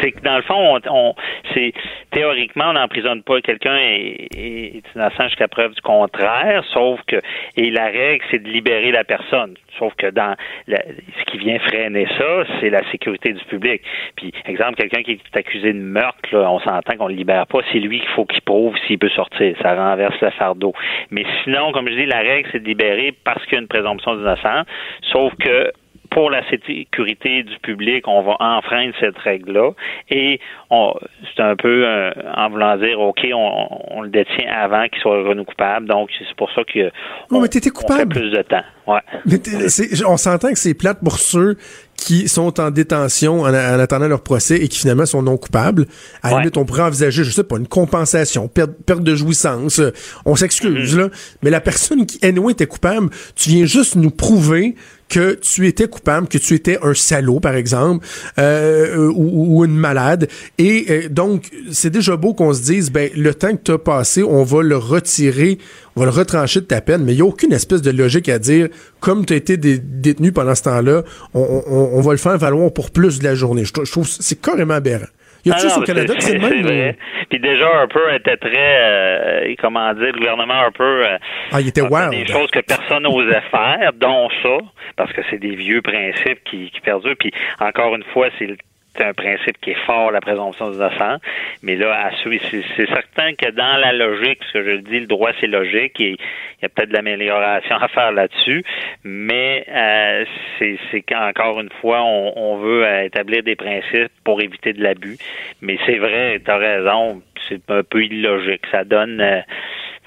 C'est 0.00 0.12
que 0.12 0.20
dans 0.20 0.36
le 0.36 0.42
fond, 0.42 0.80
on, 0.90 1.14
c'est 1.54 1.72
théoriquement, 2.10 2.70
on 2.70 2.72
n'emprisonne 2.74 3.22
pas 3.22 3.40
quelqu'un 3.40 3.76
et, 3.76 4.28
est 4.34 4.94
innocent 4.94 5.24
jusqu'à 5.24 5.48
preuve 5.48 5.74
du 5.74 5.80
contraire, 5.80 6.64
sauf 6.72 7.00
que 7.06 7.16
et 7.56 7.70
la 7.70 7.86
règle, 7.86 8.24
c'est 8.30 8.42
de 8.42 8.48
libérer 8.48 8.90
la 8.92 9.04
personne. 9.04 9.54
Sauf 9.78 9.94
que 9.96 10.08
dans 10.08 10.34
ce 10.68 11.24
qui 11.30 11.38
vient 11.38 11.58
freiner 11.58 12.06
ça, 12.16 12.44
c'est 12.60 12.70
la 12.70 12.82
sécurité 12.90 13.32
du 13.32 13.44
public. 13.44 13.82
Puis, 14.16 14.32
exemple, 14.46 14.76
quelqu'un 14.76 15.02
qui 15.02 15.12
est 15.12 15.36
accusé 15.36 15.72
de 15.72 15.78
meurtre, 15.78 16.28
là, 16.32 16.50
on 16.50 16.60
s'entend 16.60 16.96
qu'on 16.96 17.08
le 17.08 17.14
libère 17.14 17.46
pas. 17.46 17.58
C'est 17.72 17.78
lui 17.78 18.00
qu'il 18.00 18.08
faut 18.10 18.24
qu'il 18.24 18.40
prouve 18.40 18.74
s'il 18.86 18.98
peut 18.98 19.10
sortir. 19.10 19.54
Ça 19.62 19.74
renverse 19.74 20.18
le 20.20 20.30
fardeau. 20.30 20.72
Mais 21.10 21.24
sinon, 21.44 21.72
comme 21.72 21.88
je 21.88 21.94
dis, 21.94 22.06
la 22.06 22.20
règle, 22.20 22.48
c'est 22.52 22.62
de 22.62 22.68
libérer 22.68 23.12
parce 23.24 23.44
qu'il 23.44 23.54
y 23.54 23.56
a 23.56 23.60
une 23.60 23.68
présomption 23.68 24.16
d'innocence. 24.16 24.66
Sauf 25.12 25.34
que 25.36 25.72
pour 26.16 26.30
la 26.30 26.40
sécurité 26.48 27.42
du 27.42 27.58
public, 27.58 28.08
on 28.08 28.22
va 28.22 28.36
enfreindre 28.40 28.94
cette 28.98 29.18
règle-là. 29.18 29.72
Et 30.08 30.40
c'est 30.70 31.42
un 31.42 31.56
peu 31.56 31.84
en 32.34 32.48
voulant 32.48 32.78
dire, 32.78 32.98
OK, 32.98 33.20
on, 33.34 34.00
le 34.00 34.08
détient 34.08 34.50
avant 34.50 34.88
qu'il 34.88 34.98
soit 35.02 35.18
revenu 35.18 35.44
coupable. 35.44 35.86
Donc, 35.86 36.08
c'est 36.18 36.34
pour 36.38 36.50
ça 36.52 36.62
que 36.64 36.90
on, 37.30 37.42
coupable. 37.70 38.14
fait 38.14 38.20
plus 38.20 38.30
de 38.30 38.40
temps. 38.40 38.64
Ouais. 38.86 39.00
on 40.06 40.16
s'entend 40.16 40.52
que 40.52 40.58
c'est 40.58 40.72
plate 40.72 41.00
pour 41.04 41.18
ceux 41.18 41.58
qui 41.96 42.28
sont 42.28 42.60
en 42.60 42.70
détention 42.70 43.42
en, 43.42 43.52
attendant 43.52 44.08
leur 44.08 44.22
procès 44.22 44.56
et 44.56 44.68
qui 44.68 44.78
finalement 44.78 45.06
sont 45.06 45.22
non 45.22 45.36
coupables. 45.36 45.86
À 46.22 46.30
la 46.30 46.38
limite, 46.38 46.56
on 46.56 46.64
pourrait 46.64 46.82
envisager, 46.82 47.24
je 47.24 47.30
sais 47.30 47.44
pas, 47.44 47.56
une 47.56 47.66
compensation, 47.66 48.48
perte, 48.48 48.72
perte 48.84 49.02
de 49.02 49.14
jouissance. 49.14 49.80
On 50.24 50.36
s'excuse, 50.36 50.94
mm-hmm. 50.94 50.98
là. 50.98 51.08
Mais 51.42 51.50
la 51.50 51.60
personne 51.60 52.06
qui, 52.06 52.18
anyway, 52.24 52.52
était 52.52 52.66
coupable, 52.66 53.10
tu 53.34 53.50
viens 53.50 53.66
juste 53.66 53.96
nous 53.96 54.10
prouver 54.10 54.76
que 55.08 55.34
tu 55.34 55.66
étais 55.66 55.88
coupable, 55.88 56.26
que 56.28 56.38
tu 56.38 56.54
étais 56.54 56.78
un 56.82 56.94
salaud, 56.94 57.40
par 57.40 57.54
exemple, 57.54 58.06
euh, 58.38 59.10
ou, 59.14 59.64
une 59.64 59.76
malade. 59.76 60.28
Et 60.58 60.86
euh, 60.90 61.08
donc, 61.08 61.50
c'est 61.70 61.90
déjà 61.90 62.16
beau 62.16 62.34
qu'on 62.34 62.52
se 62.52 62.62
dise, 62.62 62.90
ben, 62.90 63.10
le 63.14 63.34
temps 63.34 63.52
que 63.52 63.62
tu 63.62 63.72
as 63.72 63.78
passé, 63.78 64.22
on 64.22 64.42
va 64.42 64.62
le 64.62 64.76
retirer, 64.76 65.58
on 65.96 66.00
va 66.00 66.06
le 66.06 66.12
retrancher 66.12 66.60
de 66.60 66.66
ta 66.66 66.82
peine, 66.82 67.02
mais 67.04 67.12
il 67.12 67.16
n'y 67.16 67.22
a 67.22 67.24
aucune 67.24 67.52
espèce 67.52 67.80
de 67.80 67.90
logique 67.90 68.28
à 68.28 68.38
dire, 68.38 68.68
comme 69.00 69.24
tu 69.24 69.32
as 69.32 69.36
été 69.36 69.56
détenu 69.56 70.30
pendant 70.30 70.54
ce 70.54 70.64
temps-là, 70.64 71.02
on, 71.34 72.00
va 72.02 72.12
le 72.12 72.18
faire 72.18 72.36
valoir 72.36 72.70
pour 72.72 72.90
plus 72.92 73.18
de 73.18 73.24
la 73.24 73.34
journée. 73.34 73.64
Je, 73.64 73.72
trouve 73.72 74.04
que 74.04 74.10
c'est 74.10 74.40
carrément 74.40 74.74
aberrant. 74.74 75.06
Y 75.46 75.52
a-t-il 75.52 75.80
au 75.80 75.84
Canada 75.84 76.14
que 76.14 76.22
c'est 76.22 76.34
le 76.34 76.40
même? 76.40 76.62
Vrai. 76.62 76.98
Puis 77.30 77.38
déjà, 77.38 77.66
Harper 77.66 78.16
était 78.16 78.36
très, 78.36 78.50
euh, 78.56 79.54
comment 79.60 79.94
dire, 79.94 80.12
le 80.12 80.18
gouvernement 80.18 80.54
Harper... 80.54 80.82
Euh, 80.82 81.18
ah, 81.52 81.60
il 81.60 81.68
était 81.68 81.82
wild. 81.82 82.10
Des 82.10 82.26
choses 82.26 82.50
que 82.50 82.60
personne 82.60 83.04
n'osait 83.04 83.42
faire, 83.50 83.92
dont 83.94 84.28
ça, 84.42 84.58
parce 84.96 85.12
que 85.12 85.22
c'est 85.30 85.38
des 85.38 85.54
vieux 85.54 85.82
principes 85.82 86.42
qui, 86.50 86.70
qui 86.70 86.80
perdurent. 86.80 87.16
Puis 87.18 87.32
encore 87.60 87.94
une 87.94 88.04
fois, 88.12 88.28
c'est 88.38 88.46
le 88.46 88.56
c'est 88.96 89.04
un 89.04 89.12
principe 89.12 89.60
qui 89.60 89.70
est 89.70 89.84
fort, 89.86 90.10
la 90.10 90.20
présomption 90.20 90.70
d'innocence. 90.70 91.20
Mais 91.62 91.76
là, 91.76 92.10
c'est 92.22 92.88
certain 92.88 93.34
que 93.34 93.50
dans 93.50 93.76
la 93.78 93.92
logique, 93.92 94.38
ce 94.52 94.58
que 94.58 94.70
je 94.70 94.76
dis, 94.76 95.00
le 95.00 95.06
droit, 95.06 95.30
c'est 95.40 95.46
logique 95.46 96.00
et 96.00 96.10
il 96.12 96.62
y 96.62 96.66
a 96.66 96.68
peut-être 96.68 96.90
de 96.90 96.94
l'amélioration 96.94 97.76
à 97.80 97.88
faire 97.88 98.12
là-dessus. 98.12 98.64
Mais 99.04 99.64
euh, 99.68 100.24
c'est 100.58 101.02
qu'encore 101.02 101.60
une 101.60 101.70
fois, 101.80 102.02
on, 102.02 102.56
veut 102.56 102.84
euh, 102.84 103.04
établir 103.04 103.42
des 103.42 103.56
principes 103.56 104.12
pour 104.24 104.40
éviter 104.40 104.72
de 104.72 104.82
l'abus. 104.82 105.18
Mais 105.60 105.78
c'est 105.86 105.98
vrai, 105.98 106.40
tu 106.44 106.50
as 106.50 106.56
raison, 106.56 107.22
c'est 107.48 107.70
un 107.70 107.82
peu 107.82 108.02
illogique. 108.02 108.62
Ça 108.70 108.84
donne... 108.84 109.20
Euh, 109.20 109.40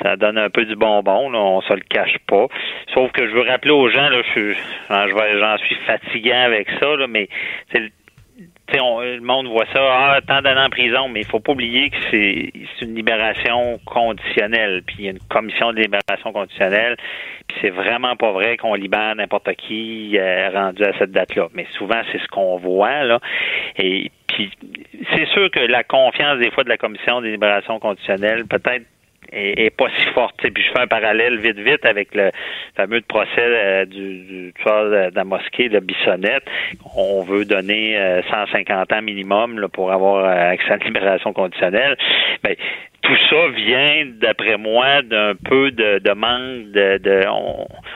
ça 0.01 0.15
donne 0.15 0.37
un 0.37 0.49
peu 0.49 0.65
du 0.65 0.75
bonbon, 0.75 1.29
là, 1.29 1.39
on 1.39 1.61
se 1.61 1.73
le 1.73 1.81
cache 1.89 2.17
pas. 2.27 2.47
Sauf 2.93 3.11
que 3.11 3.27
je 3.27 3.33
veux 3.33 3.41
rappeler 3.41 3.71
aux 3.71 3.89
gens, 3.89 4.09
là, 4.09 4.21
je, 4.33 4.53
j'en 4.89 5.57
suis 5.57 5.75
fatiguant 5.85 6.41
avec 6.41 6.69
ça, 6.79 6.95
là, 6.95 7.07
mais 7.07 7.27
monde 9.21 9.47
voit 9.47 9.65
ça, 9.73 9.79
ah, 9.81 10.19
tant 10.25 10.41
d'années 10.41 10.61
en 10.61 10.69
prison, 10.69 11.07
mais 11.09 11.21
il 11.21 11.25
faut 11.25 11.39
pas 11.39 11.53
oublier 11.53 11.89
que 11.89 11.97
c'est 12.11 12.85
une 12.85 12.95
libération 12.95 13.79
conditionnelle, 13.85 14.83
puis 14.85 14.95
il 14.99 15.05
y 15.05 15.07
a 15.07 15.11
une 15.11 15.19
commission 15.29 15.71
de 15.73 15.81
libération 15.81 16.31
conditionnelle, 16.31 16.97
puis 17.47 17.57
c'est 17.61 17.69
vraiment 17.69 18.15
pas 18.15 18.31
vrai 18.31 18.57
qu'on 18.57 18.75
libère 18.75 19.15
n'importe 19.15 19.53
qui 19.55 20.17
euh, 20.17 20.49
rendu 20.49 20.83
à 20.83 20.97
cette 20.97 21.11
date-là. 21.11 21.47
Mais 21.53 21.65
souvent, 21.77 22.01
c'est 22.11 22.19
ce 22.19 22.27
qu'on 22.27 22.57
voit, 22.57 23.03
là. 23.03 23.19
Et 23.77 24.11
puis, 24.27 24.51
c'est 25.15 25.27
sûr 25.27 25.49
que 25.51 25.59
la 25.59 25.83
confiance, 25.83 26.39
des 26.39 26.51
fois, 26.51 26.63
de 26.63 26.69
la 26.69 26.77
commission 26.77 27.21
de 27.21 27.27
libération 27.27 27.79
conditionnelle, 27.79 28.45
peut-être 28.45 28.85
est, 29.31 29.75
pas 29.75 29.87
si 29.97 30.05
forte. 30.13 30.35
Puis 30.41 30.63
je 30.63 30.71
fais 30.71 30.79
un 30.79 30.87
parallèle 30.87 31.39
vite 31.39 31.59
vite 31.59 31.85
avec 31.85 32.13
le 32.15 32.31
fameux 32.75 33.01
procès 33.01 33.29
euh, 33.37 33.85
du, 33.85 34.53
tueur 34.61 34.85
de, 34.85 35.15
la 35.15 35.23
mosquée 35.23 35.69
de 35.69 35.79
Bissonnette. 35.79 36.43
On 36.95 37.23
veut 37.23 37.45
donner 37.45 38.21
150 38.29 38.91
euh, 38.91 38.95
ans 38.95 39.01
minimum 39.01 39.67
pour 39.73 39.91
avoir 39.91 40.25
euh, 40.25 40.51
accès 40.51 40.71
à 40.71 40.77
la 40.77 40.85
libération 40.85 41.33
conditionnelle. 41.33 41.97
Ben, 42.43 42.55
tout 43.01 43.15
ça 43.29 43.47
vient, 43.49 44.05
d'après 44.19 44.57
moi, 44.57 45.01
d'un 45.01 45.33
peu 45.35 45.71
de, 45.71 45.99
de 45.99 46.11
manque 46.11 46.71
de, 46.71 46.97
de 46.97 47.23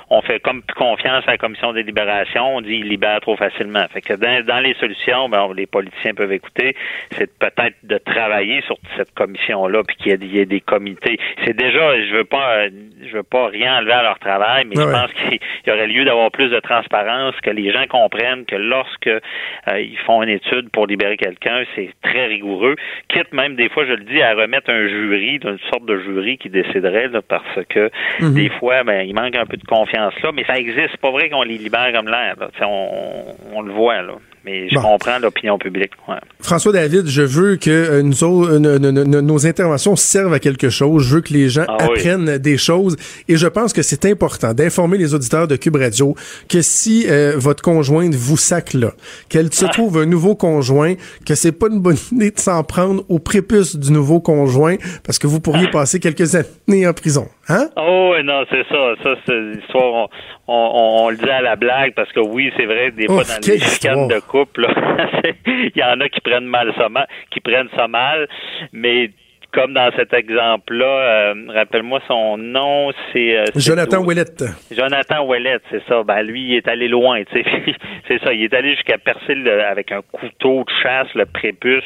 on, 0.10 0.22
fait 0.22 0.40
comme 0.40 0.62
plus 0.62 0.76
confiance 0.76 1.24
à 1.28 1.32
la 1.32 1.38
commission 1.38 1.74
des 1.74 1.84
libérations, 1.84 2.56
on 2.58 2.62
dit 2.62 2.76
il 2.76 2.88
libère 2.88 3.20
trop 3.20 3.36
facilement. 3.36 3.86
Fait 3.92 4.02
que 4.02 4.14
dans, 4.14 4.60
les 4.60 4.74
solutions, 4.76 5.28
ben, 5.28 5.50
les 5.56 5.66
politiciens 5.66 6.14
peuvent 6.14 6.32
écouter, 6.32 6.76
c'est 7.12 7.32
peut-être 7.38 7.76
de 7.84 7.98
travailler 7.98 8.62
sur 8.62 8.78
cette 8.96 9.14
commission-là, 9.14 9.84
puis 9.84 9.98
qu'il 9.98 10.24
y, 10.24 10.40
ait 10.40 10.46
des 10.46 10.62
comités. 10.62 11.20
C'est 11.44 11.56
déjà, 11.56 12.00
je 12.02 12.16
veux 12.16 12.24
pas, 12.24 12.68
je 12.68 13.18
veux 13.18 13.24
pas 13.24 13.48
rien 13.48 13.80
enlever 13.80 13.94
à 13.94 14.04
leur 14.04 14.20
travail, 14.20 14.66
mais 14.66 14.76
je 14.76 14.90
pense 14.90 15.12
qu'il 15.14 15.40
y 15.68 15.72
aurait 15.72 15.88
lieu 15.88 16.06
d'avoir 16.06 16.32
plus 16.32 16.50
de 16.50 16.60
transparence, 16.60 17.36
que 17.42 17.50
les 17.50 17.72
gens 17.72 17.86
comprennent 17.88 18.46
que 18.46 18.56
lorsque 18.56 19.08
euh, 19.08 19.80
ils 19.80 19.98
font 20.06 20.24
une 20.24 20.30
étude 20.30 20.70
pour 20.72 20.88
libérer 20.88 21.18
quelqu'un, 21.18 21.64
c'est 21.76 21.92
très 22.02 22.28
rigoureux, 22.28 22.76
quitte 23.10 23.34
même 23.34 23.56
des 23.56 23.70
fois, 23.70 23.86
je 23.86 23.94
le 23.94 24.04
dis, 24.04 24.22
à 24.22 24.34
remettre 24.34 24.70
un 24.70 24.88
jury, 24.94 25.40
d'une 25.40 25.60
sorte 25.72 25.86
de 25.86 25.98
jury 26.00 26.38
qui 26.38 26.50
déciderait, 26.50 27.10
parce 27.28 27.60
que 27.70 27.90
mhm. 28.20 28.34
des 28.34 28.50
fois, 28.50 28.84
ben, 28.84 29.02
il 29.02 29.14
manque 29.14 29.36
un 29.36 29.46
peu 29.46 29.58
de 29.58 29.66
confiance 29.66 30.14
là, 30.22 30.32
mais 30.34 30.44
ça 30.46 30.58
existe. 30.58 30.90
C'est 30.92 31.02
pas 31.02 31.12
vrai 31.12 31.30
qu'on 31.30 31.44
les 31.44 31.58
libère 31.58 31.92
comme 31.94 32.08
l'air. 32.08 32.36
On, 32.62 33.24
on 33.54 33.62
le 33.62 33.72
voit, 33.72 34.02
là 34.02 34.14
mais 34.46 34.70
je 34.70 34.76
comprends 34.76 35.20
l'opinion 35.20 35.58
publique. 35.58 35.92
François 36.40 36.74
David, 36.74 37.08
je 37.08 37.22
veux 37.22 37.56
que 37.56 37.70
euh, 37.70 38.02
nous 38.02 38.24
autres, 38.24 38.58
nos 38.58 39.48
interventions 39.48 39.96
servent 39.96 40.34
à 40.34 40.40
quelque 40.40 40.70
chose. 40.70 41.04
Je 41.04 41.16
veux 41.16 41.22
que 41.22 41.34
les 41.34 41.50
gens 41.50 41.66
ah 41.68 41.78
apprennent 41.80 42.38
des 42.38 42.58
choses 42.58 42.98
et 43.28 43.38
je 43.38 43.48
pense 43.48 43.74
que 43.74 43.82
c'est 43.82 44.06
important 44.06 44.54
d'informer 44.54 44.98
les 44.98 45.14
auditeurs 45.14 45.48
de 45.48 45.56
Cube 45.56 45.76
Radio 45.76 46.16
que 46.50 46.62
si 46.62 47.06
euh, 47.08 47.34
votre 47.38 47.64
conjointe 47.64 48.16
vous 48.16 48.38
sac 48.38 48.74
là, 48.74 48.94
qu'elle 49.30 49.54
se 49.54 49.66
ah. 49.66 49.70
trouve 49.70 49.98
un 49.98 50.06
nouveau 50.06 50.36
conjoint, 50.36 50.96
que 51.26 51.36
c'est 51.36 51.52
pas 51.52 51.68
une 51.68 51.80
bonne 51.80 51.98
idée 52.12 52.32
de 52.32 52.40
s'en 52.40 52.64
prendre 52.64 53.06
au 53.10 53.20
prépuce 53.20 53.76
du 53.76 53.92
nouveau 53.92 54.20
conjoint 54.20 54.76
parce 55.04 55.20
que 55.20 55.28
vous 55.28 55.40
pourriez 55.40 55.68
ah. 55.70 55.72
passer 55.72 56.00
quelques 56.00 56.36
années 56.36 56.88
en 56.88 56.94
prison. 56.94 57.28
Hein? 57.50 57.70
Oh 57.76 58.16
non, 58.24 58.46
c'est 58.50 58.66
ça. 58.70 58.94
Ça, 59.04 59.16
c'est 59.26 59.40
l'histoire. 59.40 60.10
On, 60.48 61.10
le 61.10 61.18
dit 61.18 61.30
à 61.30 61.42
la 61.42 61.56
blague 61.56 61.94
parce 61.94 62.12
que 62.12 62.20
oui, 62.20 62.52
c'est 62.58 62.66
vrai, 62.66 62.92
des 62.92 63.08
fois 63.08 63.24
dans 63.24 63.40
les 63.46 63.60
chicanes 63.60 64.08
de 64.08 64.20
couple, 64.20 64.68
il 65.46 65.72
y 65.76 65.84
en 65.84 66.00
a 66.00 66.10
qui 66.10 66.22
prennent 66.22 66.46
mal 66.46 66.74
ça 66.78 66.90
mal, 66.90 67.08
qui 67.32 67.40
prennent 67.40 67.70
ça 67.76 67.88
mal, 67.88 68.28
mais 68.72 69.12
comme 69.54 69.74
dans 69.74 69.92
cet 69.96 70.14
exemple-là, 70.14 70.86
euh, 70.86 71.34
rappelle-moi 71.50 72.02
son 72.08 72.38
nom, 72.38 72.92
c'est 73.12 73.38
euh, 73.38 73.46
Jonathan 73.56 74.04
Ouellette. 74.04 74.44
Jonathan 74.72 75.26
Ouellette, 75.26 75.62
c'est 75.70 75.84
ça. 75.88 76.04
Ben 76.04 76.24
lui, 76.24 76.42
il 76.42 76.56
est 76.56 76.68
allé 76.68 76.88
loin, 76.88 77.24
tu 77.24 77.42
sais. 77.42 77.76
c'est 78.08 78.20
ça, 78.24 78.34
il 78.34 78.44
est 78.44 78.54
allé 78.54 78.72
jusqu'à 78.72 78.98
percer 78.98 79.36
avec 79.70 79.92
un 79.92 80.02
couteau 80.12 80.64
de 80.64 80.72
chasse 80.82 81.08
le 81.14 81.26
prépuce 81.26 81.84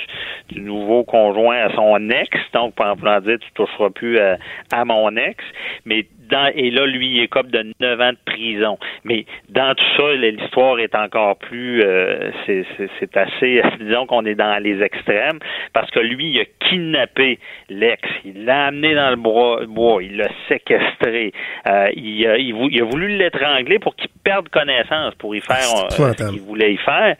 du 0.49 0.62
nouveau 0.62 1.03
conjoint 1.03 1.58
à 1.58 1.75
son 1.75 2.10
ex. 2.10 2.30
Donc, 2.53 2.80
en 2.80 2.95
voulant 2.95 3.19
dire, 3.19 3.38
tu 3.39 3.51
toucheras 3.53 3.89
plus 3.89 4.17
à, 4.17 4.38
à 4.71 4.86
mon 4.86 5.15
ex. 5.17 5.43
Mais 5.86 6.06
et 6.56 6.72
là, 6.72 6.86
lui, 6.86 7.08
il 7.08 7.24
est 7.24 7.28
comme 7.28 7.48
de 7.48 7.72
9 7.80 8.02
ans 8.02 8.12
de 8.12 8.18
prison. 8.26 8.78
Mais 9.04 9.26
dans 9.50 9.74
tout 9.76 9.84
ça, 9.98 10.13
l'histoire 10.13 10.80
est 10.80 10.96
encore 10.96 11.38
plus, 11.38 11.82
euh, 11.84 12.32
c'est 12.46 13.18
assez, 13.18 13.62
disons 13.80 14.06
qu'on 14.06 14.26
est 14.26 14.36
dans 14.36 14.62
les 14.62 14.82
extrêmes, 14.82 15.40
parce 15.74 15.90
que 15.92 16.00
lui, 16.00 16.32
il 16.32 16.40
a 16.40 16.46
kidnappé 16.70 17.40
l'ex, 17.70 18.02
il 18.26 18.46
l'a 18.46 18.68
amené 18.68 18.96
dans 18.96 19.10
le 19.10 19.16
bois, 19.16 20.04
il 20.04 20.18
l'a 20.18 20.30
séquestré, 20.48 21.32
euh, 21.68 21.90
il, 21.96 22.28
a, 22.28 22.38
il, 22.38 22.82
a 22.82 22.86
voulu 22.86 23.08
l'étrangler 23.18 23.80
pour 23.80 23.96
qu'il 23.96 24.10
perde 24.24 24.50
connaissance, 24.50 25.16
pour 25.16 25.36
y 25.36 25.42
faire 25.42 25.58
euh, 25.58 25.90
ce 25.90 26.30
qu'il 26.30 26.42
voulait 26.42 26.74
y 26.74 26.78
faire. 26.78 27.16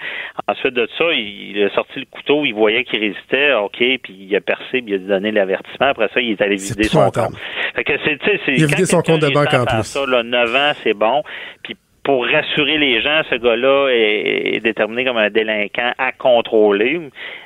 Ensuite 0.48 0.74
de 0.74 0.88
ça, 0.98 1.06
il, 1.14 1.64
a 1.64 1.70
sorti 1.74 2.00
le 2.00 2.06
couteau, 2.06 2.46
il 2.46 2.54
voyait 2.54 2.84
qu'il 2.84 3.00
résistait, 3.00 3.54
OK, 3.54 3.78
puis 3.78 4.28
il 4.30 4.36
a 4.36 4.42
percé, 4.42 4.82
puis 4.82 4.86
il 4.88 4.96
a 4.96 4.98
donné 4.98 5.32
l'avertissement. 5.32 5.88
Après 5.88 6.10
ça, 6.14 6.20
il 6.20 6.32
est 6.32 6.42
allé 6.42 6.56
vider 6.56 6.84
son 6.84 7.10
compte. 7.12 7.38
Fait 7.76 7.84
que 7.84 7.94
c'est, 8.04 8.18
c'est 8.46 8.97
son 9.06 9.14
compte 9.14 9.22
de 9.22 9.30
banque 9.30 9.54
en 9.54 9.66
plus. 9.66 9.84
Ça, 9.84 10.06
là, 10.06 10.24
9 10.24 10.56
ans, 10.56 10.72
c'est 10.84 10.94
bon. 10.94 11.24
Puis 11.64 11.76
pour 12.08 12.26
rassurer 12.26 12.78
les 12.78 13.02
gens, 13.02 13.22
ce 13.30 13.36
gars-là 13.36 13.90
est, 13.92 14.62
déterminé 14.64 15.04
comme 15.04 15.18
un 15.18 15.30
délinquant 15.30 15.92
à 15.98 16.14
contrôler. 16.14 17.02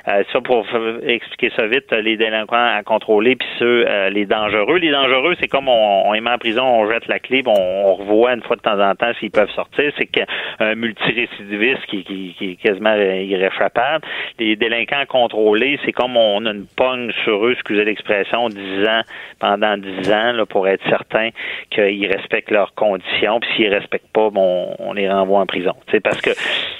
Euh, 0.06 0.22
ça, 0.32 0.40
pour 0.40 0.64
expliquer 1.04 1.50
ça 1.56 1.66
vite, 1.66 1.90
les 1.90 2.16
délinquants 2.16 2.54
à 2.76 2.80
contrôler, 2.84 3.34
puis 3.34 3.48
ceux, 3.58 3.84
euh, 3.88 4.08
les 4.10 4.24
dangereux. 4.24 4.78
Les 4.78 4.92
dangereux, 4.92 5.34
c'est 5.40 5.48
comme 5.48 5.68
on, 5.68 6.08
on, 6.08 6.12
les 6.12 6.20
met 6.20 6.30
en 6.30 6.38
prison, 6.38 6.62
on 6.62 6.88
jette 6.88 7.08
la 7.08 7.18
clé, 7.18 7.42
on, 7.44 7.50
on, 7.50 7.94
revoit 7.94 8.34
une 8.34 8.42
fois 8.42 8.54
de 8.54 8.60
temps 8.60 8.80
en 8.80 8.94
temps 8.94 9.12
s'ils 9.18 9.32
peuvent 9.32 9.50
sortir. 9.50 9.92
C'est 9.98 10.06
qu'un 10.06 10.74
multirécidiviste 10.76 11.84
qui, 11.86 12.04
qui, 12.04 12.36
qui, 12.38 12.52
est 12.52 12.62
quasiment 12.62 12.94
irréfrapable. 12.94 14.06
Les 14.38 14.54
délinquants 14.54 15.00
à 15.00 15.06
contrôler, 15.06 15.80
c'est 15.84 15.92
comme 15.92 16.16
on 16.16 16.46
a 16.46 16.52
une 16.52 16.66
pogne 16.76 17.10
sur 17.24 17.44
eux, 17.44 17.54
excusez 17.54 17.84
l'expression, 17.84 18.48
10 18.48 18.86
ans, 18.86 19.02
pendant 19.40 19.76
10 19.76 20.12
ans, 20.12 20.32
là, 20.34 20.46
pour 20.46 20.68
être 20.68 20.88
certain 20.88 21.30
qu'ils 21.70 22.06
respectent 22.06 22.52
leurs 22.52 22.74
conditions. 22.74 23.40
Puis 23.40 23.50
s'ils 23.56 23.74
respectent 23.74 24.12
pas, 24.12 24.30
bon, 24.30 24.51
on, 24.78 24.92
les 24.92 25.10
renvoie 25.10 25.40
en 25.40 25.46
prison. 25.46 25.74
C'est 25.90 26.00
parce 26.00 26.20
que 26.20 26.30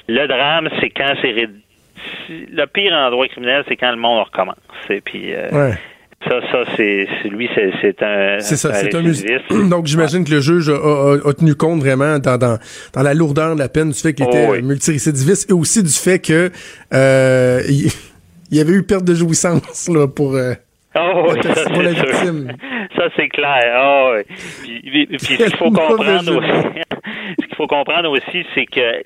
le 0.08 0.26
drame, 0.26 0.68
c'est 0.80 0.90
quand 0.90 1.14
c'est 1.20 1.48
le 2.28 2.66
pire 2.66 2.92
endroit 2.92 3.28
criminel, 3.28 3.64
c'est 3.68 3.76
quand 3.76 3.90
le 3.90 3.96
monde 3.96 4.24
recommence. 4.24 4.56
Et 4.90 5.00
puis 5.00 5.34
euh, 5.34 5.72
Ça, 6.28 6.40
ça, 6.52 6.64
c'est 6.76 7.06
lui, 7.24 7.48
c'est 7.54 8.02
un. 8.02 8.38
C'est 8.40 8.56
ça, 8.56 8.72
c'est 8.74 8.94
un 8.94 9.02
musicien. 9.02 9.38
Donc, 9.70 9.86
j'imagine 9.86 10.24
que 10.24 10.30
le 10.30 10.40
juge 10.40 10.68
a, 10.68 11.32
tenu 11.34 11.54
compte 11.54 11.80
vraiment 11.80 12.18
dans, 12.18 12.38
dans, 12.38 12.58
dans, 12.94 13.02
la 13.02 13.14
lourdeur 13.14 13.54
de 13.54 13.60
la 13.60 13.68
peine 13.68 13.90
du 13.90 13.98
fait 13.98 14.14
qu'il 14.14 14.26
était 14.26 14.48
oh, 14.50 14.62
multirécidiviste 14.62 15.50
et 15.50 15.52
aussi 15.52 15.82
du 15.82 15.92
fait 15.92 16.18
que 16.18 16.50
euh, 16.92 17.60
il, 17.68 18.56
y 18.56 18.60
avait 18.60 18.72
eu 18.72 18.82
perte 18.82 19.04
de 19.04 19.14
jouissance 19.14 19.88
là, 19.88 20.06
pour. 20.06 20.34
Euh, 20.34 20.54
oh, 20.96 21.32
ça, 21.42 21.70
pour 21.70 21.82
la 21.82 21.92
victime. 21.92 22.52
Ça, 22.96 23.04
c'est 23.16 23.28
clair. 23.28 23.74
Oh, 23.80 24.14
Puis, 24.62 24.80
puis, 24.80 25.06
puis 25.06 25.36
il 25.40 25.56
faut 25.56 25.70
comprendre 25.70 26.36
aussi. 26.36 26.82
Faut 27.62 27.68
comprendre 27.68 28.10
aussi, 28.10 28.44
c'est 28.54 28.66
que 28.66 29.02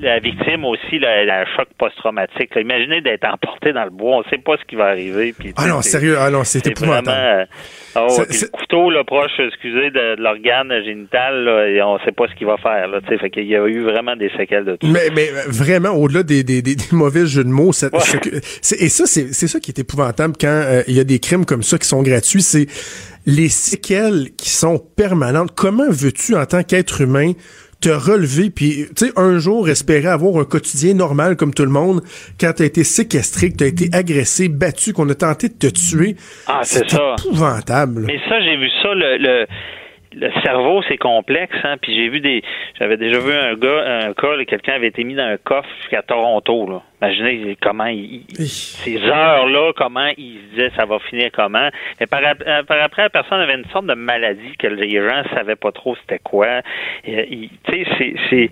la 0.00 0.18
victime 0.18 0.64
aussi, 0.64 0.98
le 0.98 1.44
choc 1.56 1.68
post-traumatique. 1.78 2.50
Imaginez 2.56 3.02
d'être 3.02 3.26
emporté 3.26 3.72
dans 3.72 3.84
le 3.84 3.90
bois, 3.90 4.16
on 4.16 4.18
ne 4.20 4.28
sait 4.30 4.38
pas 4.38 4.56
ce 4.56 4.64
qui 4.64 4.76
va 4.76 4.86
arriver. 4.86 5.34
ah 5.56 5.66
non, 5.66 5.82
sérieux, 5.82 6.16
ah 6.18 6.30
non, 6.30 6.44
c'est 6.44 6.66
épouvantable. 6.66 7.46
Vraiment, 7.94 8.08
oh, 8.08 8.22
le 8.22 8.48
couteau 8.48 8.90
là, 8.90 9.04
proche, 9.04 9.32
excusez, 9.38 9.90
de, 9.90 10.20
l'organe 10.20 10.72
génital, 10.84 11.44
là, 11.44 11.68
et 11.68 11.82
on 11.82 11.94
ne 11.94 11.98
sait 12.04 12.12
pas 12.12 12.26
ce 12.28 12.34
qu'il 12.34 12.46
va 12.46 12.56
faire. 12.56 12.88
Là, 12.88 13.00
fait 13.02 13.30
qu'il 13.30 13.46
y 13.46 13.56
a 13.56 13.66
eu 13.66 13.82
vraiment 13.82 14.16
des 14.16 14.30
séquelles 14.30 14.64
de 14.64 14.76
tout 14.76 14.86
mais, 14.86 15.10
Mais 15.14 15.28
vraiment, 15.46 15.90
au-delà 15.90 16.22
des, 16.22 16.42
des, 16.42 16.62
des, 16.62 16.76
mauvais 16.92 17.26
jeux 17.26 17.44
de 17.44 17.50
mots, 17.50 17.72
ça, 17.72 17.88
et 17.92 18.88
ça, 18.88 19.06
c'est 19.06 19.48
ça 19.48 19.60
qui 19.60 19.70
est 19.70 19.78
épouvantable 19.78 20.34
quand 20.40 20.46
euh, 20.48 20.82
il 20.88 20.94
y 20.94 21.00
a 21.00 21.04
des 21.04 21.18
crimes 21.18 21.44
comme 21.44 21.62
ça 21.62 21.78
qui 21.78 21.86
sont 21.86 22.02
gratuits, 22.02 22.42
c'est 22.42 22.66
les 23.26 23.48
séquelles 23.48 24.30
qui 24.36 24.50
sont 24.50 24.78
permanentes. 24.78 25.52
Comment 25.54 25.88
veux-tu, 25.88 26.34
en 26.34 26.46
tant 26.46 26.62
qu'être 26.62 27.00
humain, 27.00 27.32
te 27.84 27.90
relever 27.90 28.48
puis 28.48 28.86
tu 28.96 29.06
sais 29.06 29.12
un 29.16 29.36
jour 29.38 29.68
espérer 29.68 30.08
avoir 30.08 30.40
un 30.40 30.46
quotidien 30.46 30.94
normal 30.94 31.36
comme 31.36 31.52
tout 31.52 31.64
le 31.64 31.70
monde 31.70 32.00
quand 32.40 32.52
t'as 32.56 32.64
été 32.64 32.82
séquestré 32.82 33.50
que 33.50 33.56
t'as 33.56 33.66
été 33.66 33.90
agressé 33.92 34.48
battu 34.48 34.94
qu'on 34.94 35.06
a 35.10 35.14
tenté 35.14 35.50
de 35.50 35.54
te 35.54 35.66
tuer 35.66 36.16
ah 36.46 36.60
c'est 36.62 36.88
ça. 36.88 37.16
épouvantable. 37.18 38.04
Mais 38.06 38.18
ça 38.26 38.40
j'ai 38.40 38.56
vu 38.56 38.70
ça 38.82 38.94
le 38.94 39.18
le 39.18 39.46
cerveau, 40.42 40.82
c'est 40.88 40.96
complexe, 40.96 41.56
hein. 41.64 41.76
Puis 41.80 41.94
j'ai 41.94 42.08
vu 42.08 42.20
des, 42.20 42.42
j'avais 42.78 42.96
déjà 42.96 43.18
vu 43.18 43.32
un 43.32 43.54
gars, 43.54 44.06
un 44.06 44.12
cas, 44.12 44.44
quelqu'un 44.46 44.74
avait 44.74 44.88
été 44.88 45.04
mis 45.04 45.14
dans 45.14 45.24
un 45.24 45.36
coffre 45.36 45.68
jusqu'à 45.80 46.02
Toronto, 46.02 46.68
là. 46.68 46.82
Imaginez 47.02 47.56
comment 47.60 47.86
il, 47.86 48.22
ces 48.38 48.96
heures-là, 48.96 49.72
comment 49.76 50.08
il 50.16 50.38
se 50.38 50.50
disait 50.54 50.70
ça 50.74 50.86
va 50.86 50.98
finir 51.00 51.30
comment. 51.34 51.68
Mais 52.00 52.06
par, 52.06 52.20
euh, 52.22 52.62
par, 52.62 52.82
après, 52.82 53.02
la 53.02 53.10
personne 53.10 53.40
avait 53.40 53.56
une 53.56 53.66
sorte 53.66 53.86
de 53.86 53.94
maladie 53.94 54.56
que 54.58 54.68
les 54.68 54.90
gens 54.90 55.22
savaient 55.34 55.56
pas 55.56 55.70
trop 55.70 55.96
c'était 55.96 56.20
quoi. 56.20 56.62
Tu 57.04 57.50
sais, 57.68 58.14
c'est 58.30 58.50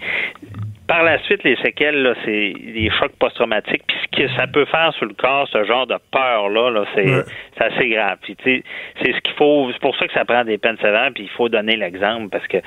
par 0.92 1.04
la 1.04 1.18
suite, 1.22 1.42
les 1.42 1.56
séquelles, 1.56 2.14
c'est 2.22 2.52
des 2.52 2.90
chocs 3.00 3.12
post-traumatiques. 3.18 3.82
Puis 3.86 3.96
ce 4.02 4.24
que 4.24 4.28
ça 4.36 4.46
peut 4.46 4.66
faire 4.66 4.92
sur 4.98 5.06
le 5.06 5.14
corps, 5.14 5.48
ce 5.50 5.64
genre 5.64 5.86
de 5.86 5.96
peur-là, 6.10 6.70
-là, 6.70 6.84
c'est 6.94 7.64
assez 7.64 7.88
grave. 7.88 8.18
Puis 8.20 8.36
c'est 8.44 8.62
ce 9.00 9.20
qu'il 9.22 9.34
faut. 9.38 9.70
C'est 9.72 9.80
pour 9.80 9.96
ça 9.96 10.06
que 10.06 10.12
ça 10.12 10.26
prend 10.26 10.44
des 10.44 10.58
peines 10.58 10.76
sévères. 10.82 11.10
Puis 11.14 11.24
il 11.24 11.30
faut 11.30 11.48
donner 11.48 11.76
l'exemple 11.76 12.28
parce 12.28 12.46
que 12.46 12.58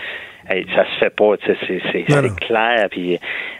ça 0.50 0.86
se 0.86 1.00
fait 1.00 1.16
pas. 1.16 1.36
C'est 1.46 2.36
clair. 2.48 2.88
Puis 2.90 3.20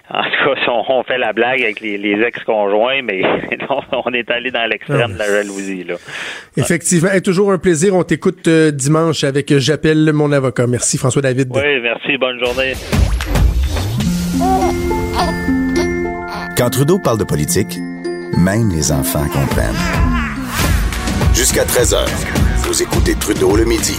en 0.10 0.24
tout 0.24 0.56
cas, 0.56 0.72
on, 0.90 1.04
fait 1.04 1.20
la 1.20 1.32
blague 1.32 1.62
avec 1.62 1.80
les, 1.82 2.20
ex-conjoints, 2.24 3.04
mais 3.04 3.22
on 3.92 4.12
est 4.14 4.32
allé 4.32 4.50
dans 4.50 4.66
l'extrême 4.66 5.14
de 5.14 5.20
la 5.20 5.28
jalousie. 5.28 5.84
Là. 5.84 5.96
Effectivement. 6.58 7.10
toujours 7.24 7.52
un 7.52 7.60
plaisir. 7.60 7.94
On 7.94 8.04
t'écoute 8.04 8.48
euh, 8.48 8.72
dimanche 8.72 9.24
avec 9.24 9.56
J'appelle 9.60 10.12
mon 10.12 10.32
avocat. 10.32 10.66
Merci 10.66 10.98
François 10.98 11.22
David. 11.22 11.50
Oui, 11.54 11.82
merci. 11.84 12.18
Bonne 12.18 12.44
journée. 12.44 12.74
Quand 16.58 16.70
Trudeau 16.70 17.00
parle 17.00 17.18
de 17.18 17.26
politique, 17.26 17.80
même 18.38 18.72
les 18.72 18.90
enfants 18.94 19.28
comprennent. 19.28 19.76
Jusqu'à 21.34 21.66
13h, 21.66 22.06
vous 22.60 22.82
écoutez 22.82 23.14
Trudeau 23.16 23.58
le 23.58 23.66
midi. 23.66 23.98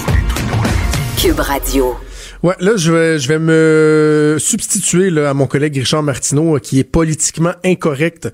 Cube 1.21 1.38
Radio. 1.38 1.95
Ouais, 2.42 2.55
là, 2.61 2.73
je 2.77 2.90
vais, 2.90 3.19
je 3.19 3.29
vais 3.29 3.38
me 3.38 4.37
substituer 4.38 5.11
là, 5.11 5.29
à 5.29 5.35
mon 5.35 5.47
collègue 5.47 5.77
Richard 5.77 6.03
Martineau, 6.03 6.59
qui 6.59 6.79
est 6.79 6.85
politiquement 6.85 7.53
incorrect. 7.62 8.33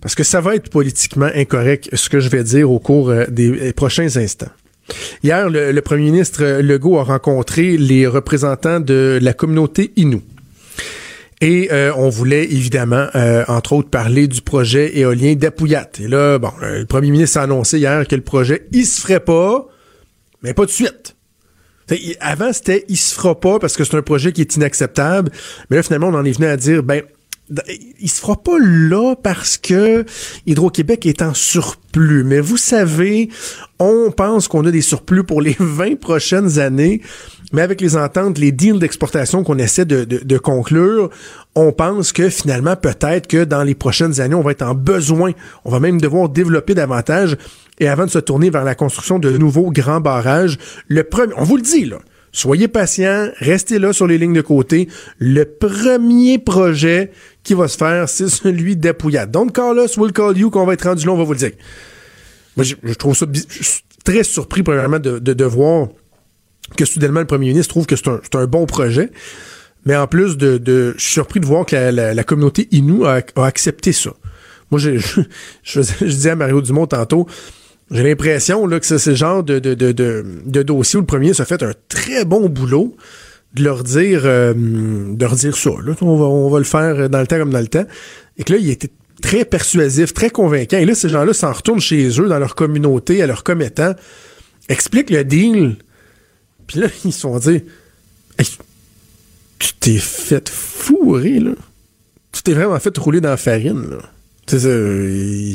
Parce 0.00 0.16
que 0.16 0.24
ça 0.24 0.40
va 0.40 0.56
être 0.56 0.68
politiquement 0.68 1.30
incorrect, 1.32 1.94
ce 1.94 2.08
que 2.08 2.18
je 2.18 2.28
vais 2.30 2.42
dire 2.42 2.68
au 2.68 2.80
cours 2.80 3.10
euh, 3.10 3.24
des 3.28 3.72
prochains 3.72 4.16
instants. 4.16 4.50
Hier, 5.22 5.48
le, 5.48 5.70
le 5.70 5.80
premier 5.80 6.10
ministre 6.10 6.60
Legault 6.60 6.98
a 6.98 7.04
rencontré 7.04 7.76
les 7.76 8.08
représentants 8.08 8.80
de 8.80 9.20
la 9.22 9.32
communauté 9.32 9.92
Innu. 9.94 10.22
Et 11.44 11.68
euh, 11.70 11.92
on 11.94 12.08
voulait 12.08 12.44
évidemment, 12.44 13.06
euh, 13.14 13.44
entre 13.48 13.74
autres, 13.74 13.90
parler 13.90 14.28
du 14.28 14.40
projet 14.40 14.96
éolien 14.96 15.34
d'Apouyat. 15.34 15.90
Et 16.00 16.08
là, 16.08 16.38
bon, 16.38 16.50
le 16.62 16.86
premier 16.86 17.10
ministre 17.10 17.36
a 17.36 17.42
annoncé 17.42 17.78
hier 17.78 18.08
que 18.08 18.16
le 18.16 18.22
projet, 18.22 18.66
il 18.72 18.86
se 18.86 18.98
ferait 18.98 19.20
pas, 19.20 19.66
mais 20.42 20.54
pas 20.54 20.64
de 20.64 20.70
suite. 20.70 21.16
avant, 22.20 22.50
c'était 22.54 22.86
il 22.88 22.96
se 22.96 23.14
fera 23.14 23.38
pas 23.38 23.58
parce 23.58 23.76
que 23.76 23.84
c'est 23.84 23.94
un 23.94 24.00
projet 24.00 24.32
qui 24.32 24.40
est 24.40 24.56
inacceptable. 24.56 25.30
Mais 25.68 25.76
là, 25.76 25.82
finalement, 25.82 26.08
on 26.08 26.14
en 26.14 26.24
est 26.24 26.32
venu 26.32 26.46
à 26.46 26.56
dire, 26.56 26.82
ben, 26.82 27.02
il 28.00 28.08
se 28.08 28.20
fera 28.20 28.42
pas 28.42 28.58
là 28.58 29.14
parce 29.22 29.58
que 29.58 30.04
Hydro-Québec 30.46 31.06
est 31.06 31.22
en 31.22 31.34
surplus. 31.34 32.24
Mais 32.24 32.40
vous 32.40 32.56
savez, 32.56 33.28
on 33.78 34.10
pense 34.10 34.48
qu'on 34.48 34.64
a 34.64 34.70
des 34.70 34.80
surplus 34.80 35.24
pour 35.24 35.42
les 35.42 35.56
20 35.58 35.98
prochaines 35.98 36.58
années. 36.58 37.02
Mais 37.52 37.62
avec 37.62 37.80
les 37.80 37.96
ententes, 37.96 38.38
les 38.38 38.50
deals 38.50 38.78
d'exportation 38.78 39.44
qu'on 39.44 39.58
essaie 39.58 39.84
de, 39.84 40.04
de, 40.04 40.38
conclure, 40.38 41.10
on 41.54 41.70
pense 41.70 42.10
que 42.10 42.28
finalement, 42.28 42.74
peut-être 42.74 43.28
que 43.28 43.44
dans 43.44 43.62
les 43.62 43.74
prochaines 43.76 44.20
années, 44.20 44.34
on 44.34 44.42
va 44.42 44.50
être 44.50 44.62
en 44.62 44.74
besoin. 44.74 45.32
On 45.64 45.70
va 45.70 45.78
même 45.78 46.00
devoir 46.00 46.30
développer 46.30 46.74
davantage. 46.74 47.36
Et 47.78 47.86
avant 47.86 48.06
de 48.06 48.10
se 48.10 48.18
tourner 48.18 48.50
vers 48.50 48.64
la 48.64 48.74
construction 48.74 49.18
de 49.18 49.30
nouveaux 49.36 49.70
grands 49.70 50.00
barrages, 50.00 50.58
le 50.88 51.04
premier, 51.04 51.34
on 51.36 51.44
vous 51.44 51.56
le 51.56 51.62
dit, 51.62 51.84
là, 51.84 51.98
soyez 52.32 52.68
patient, 52.68 53.28
restez 53.38 53.78
là 53.78 53.92
sur 53.92 54.06
les 54.06 54.18
lignes 54.18 54.34
de 54.34 54.40
côté. 54.40 54.88
Le 55.18 55.44
premier 55.44 56.38
projet 56.38 57.12
qui 57.44 57.54
va 57.54 57.68
se 57.68 57.76
faire, 57.76 58.08
c'est 58.08 58.28
celui 58.28 58.74
d'Apouillat. 58.76 59.26
Don't 59.26 59.52
call 59.52 59.78
us, 59.78 59.96
we'll 59.96 60.12
call 60.12 60.36
you, 60.36 60.50
qu'on 60.50 60.64
va 60.64 60.72
être 60.72 60.88
rendu 60.88 61.06
là, 61.06 61.12
on 61.12 61.16
va 61.16 61.24
vous 61.24 61.34
le 61.34 61.38
dire. 61.38 61.52
Moi, 62.56 62.64
je, 62.64 62.94
trouve 62.94 63.14
ça 63.14 63.26
très 64.04 64.24
surpris, 64.24 64.62
premièrement, 64.62 64.98
de, 64.98 65.44
voir 65.44 65.88
que 66.76 66.84
soudainement 66.84 67.20
le 67.20 67.26
premier 67.26 67.48
ministre 67.48 67.68
trouve 67.68 67.86
que 67.86 67.96
c'est 67.96 68.34
un, 68.34 68.46
bon 68.46 68.66
projet. 68.66 69.10
Mais 69.84 69.94
en 69.94 70.06
plus 70.06 70.38
de, 70.38 70.56
de, 70.56 70.94
je 70.96 71.02
suis 71.02 71.12
surpris 71.12 71.40
de 71.40 71.46
voir 71.46 71.66
que 71.66 71.76
la, 71.76 72.24
communauté 72.24 72.68
Inou 72.70 73.04
a, 73.04 73.20
accepté 73.36 73.92
ça. 73.92 74.14
Moi, 74.70 74.80
je, 74.80 74.96
je, 75.62 75.82
je, 75.82 76.04
disais 76.04 76.30
à 76.30 76.36
Mario 76.36 76.62
Dumont 76.62 76.86
tantôt, 76.86 77.28
j'ai 77.90 78.02
l'impression 78.02 78.66
que 78.66 78.86
c'est 78.86 78.98
ce 78.98 79.14
genre 79.14 79.42
de, 79.42 79.58
de, 79.58 79.74
de, 79.74 79.92
de, 79.92 80.62
dossier 80.62 80.96
où 80.96 81.00
le 81.00 81.06
premier 81.06 81.24
ministre 81.24 81.42
a 81.42 81.44
fait 81.44 81.62
un 81.62 81.72
très 81.88 82.24
bon 82.24 82.48
boulot 82.48 82.96
de 83.54 83.62
leur 83.62 83.84
dire 83.84 84.22
euh, 84.24 84.54
de 84.54 85.20
leur 85.20 85.36
dire 85.36 85.56
ça. 85.56 85.70
Là, 85.84 85.94
on, 86.00 86.16
va, 86.16 86.24
on 86.24 86.50
va 86.50 86.58
le 86.58 86.64
faire 86.64 87.08
dans 87.08 87.20
le 87.20 87.26
temps 87.26 87.38
comme 87.38 87.52
dans 87.52 87.60
le 87.60 87.68
temps. 87.68 87.86
Et 88.36 88.44
que 88.44 88.52
là, 88.52 88.58
il 88.58 88.70
était 88.70 88.90
très 89.22 89.44
persuasif, 89.44 90.12
très 90.12 90.30
convaincant. 90.30 90.76
Et 90.76 90.84
là, 90.84 90.94
ces 90.94 91.08
gens-là 91.08 91.32
s'en 91.32 91.52
retournent 91.52 91.80
chez 91.80 92.20
eux, 92.20 92.28
dans 92.28 92.38
leur 92.38 92.54
communauté, 92.54 93.22
à 93.22 93.26
leurs 93.26 93.44
commettants, 93.44 93.94
expliquent 94.68 95.10
le 95.10 95.24
deal 95.24 95.76
puis 96.66 96.80
là, 96.80 96.88
ils 97.04 97.12
se 97.12 97.20
sont 97.20 97.38
dit 97.38 97.62
Tu 99.58 99.74
t'es 99.80 99.98
fait 99.98 100.48
fourrer, 100.48 101.40
là. 101.40 101.52
Tu 102.32 102.42
t'es 102.42 102.54
vraiment 102.54 102.78
fait 102.80 102.96
rouler 102.98 103.20
dans 103.20 103.30
la 103.30 103.36
farine, 103.36 103.90
là. 103.90 104.10
Ça, 104.46 104.56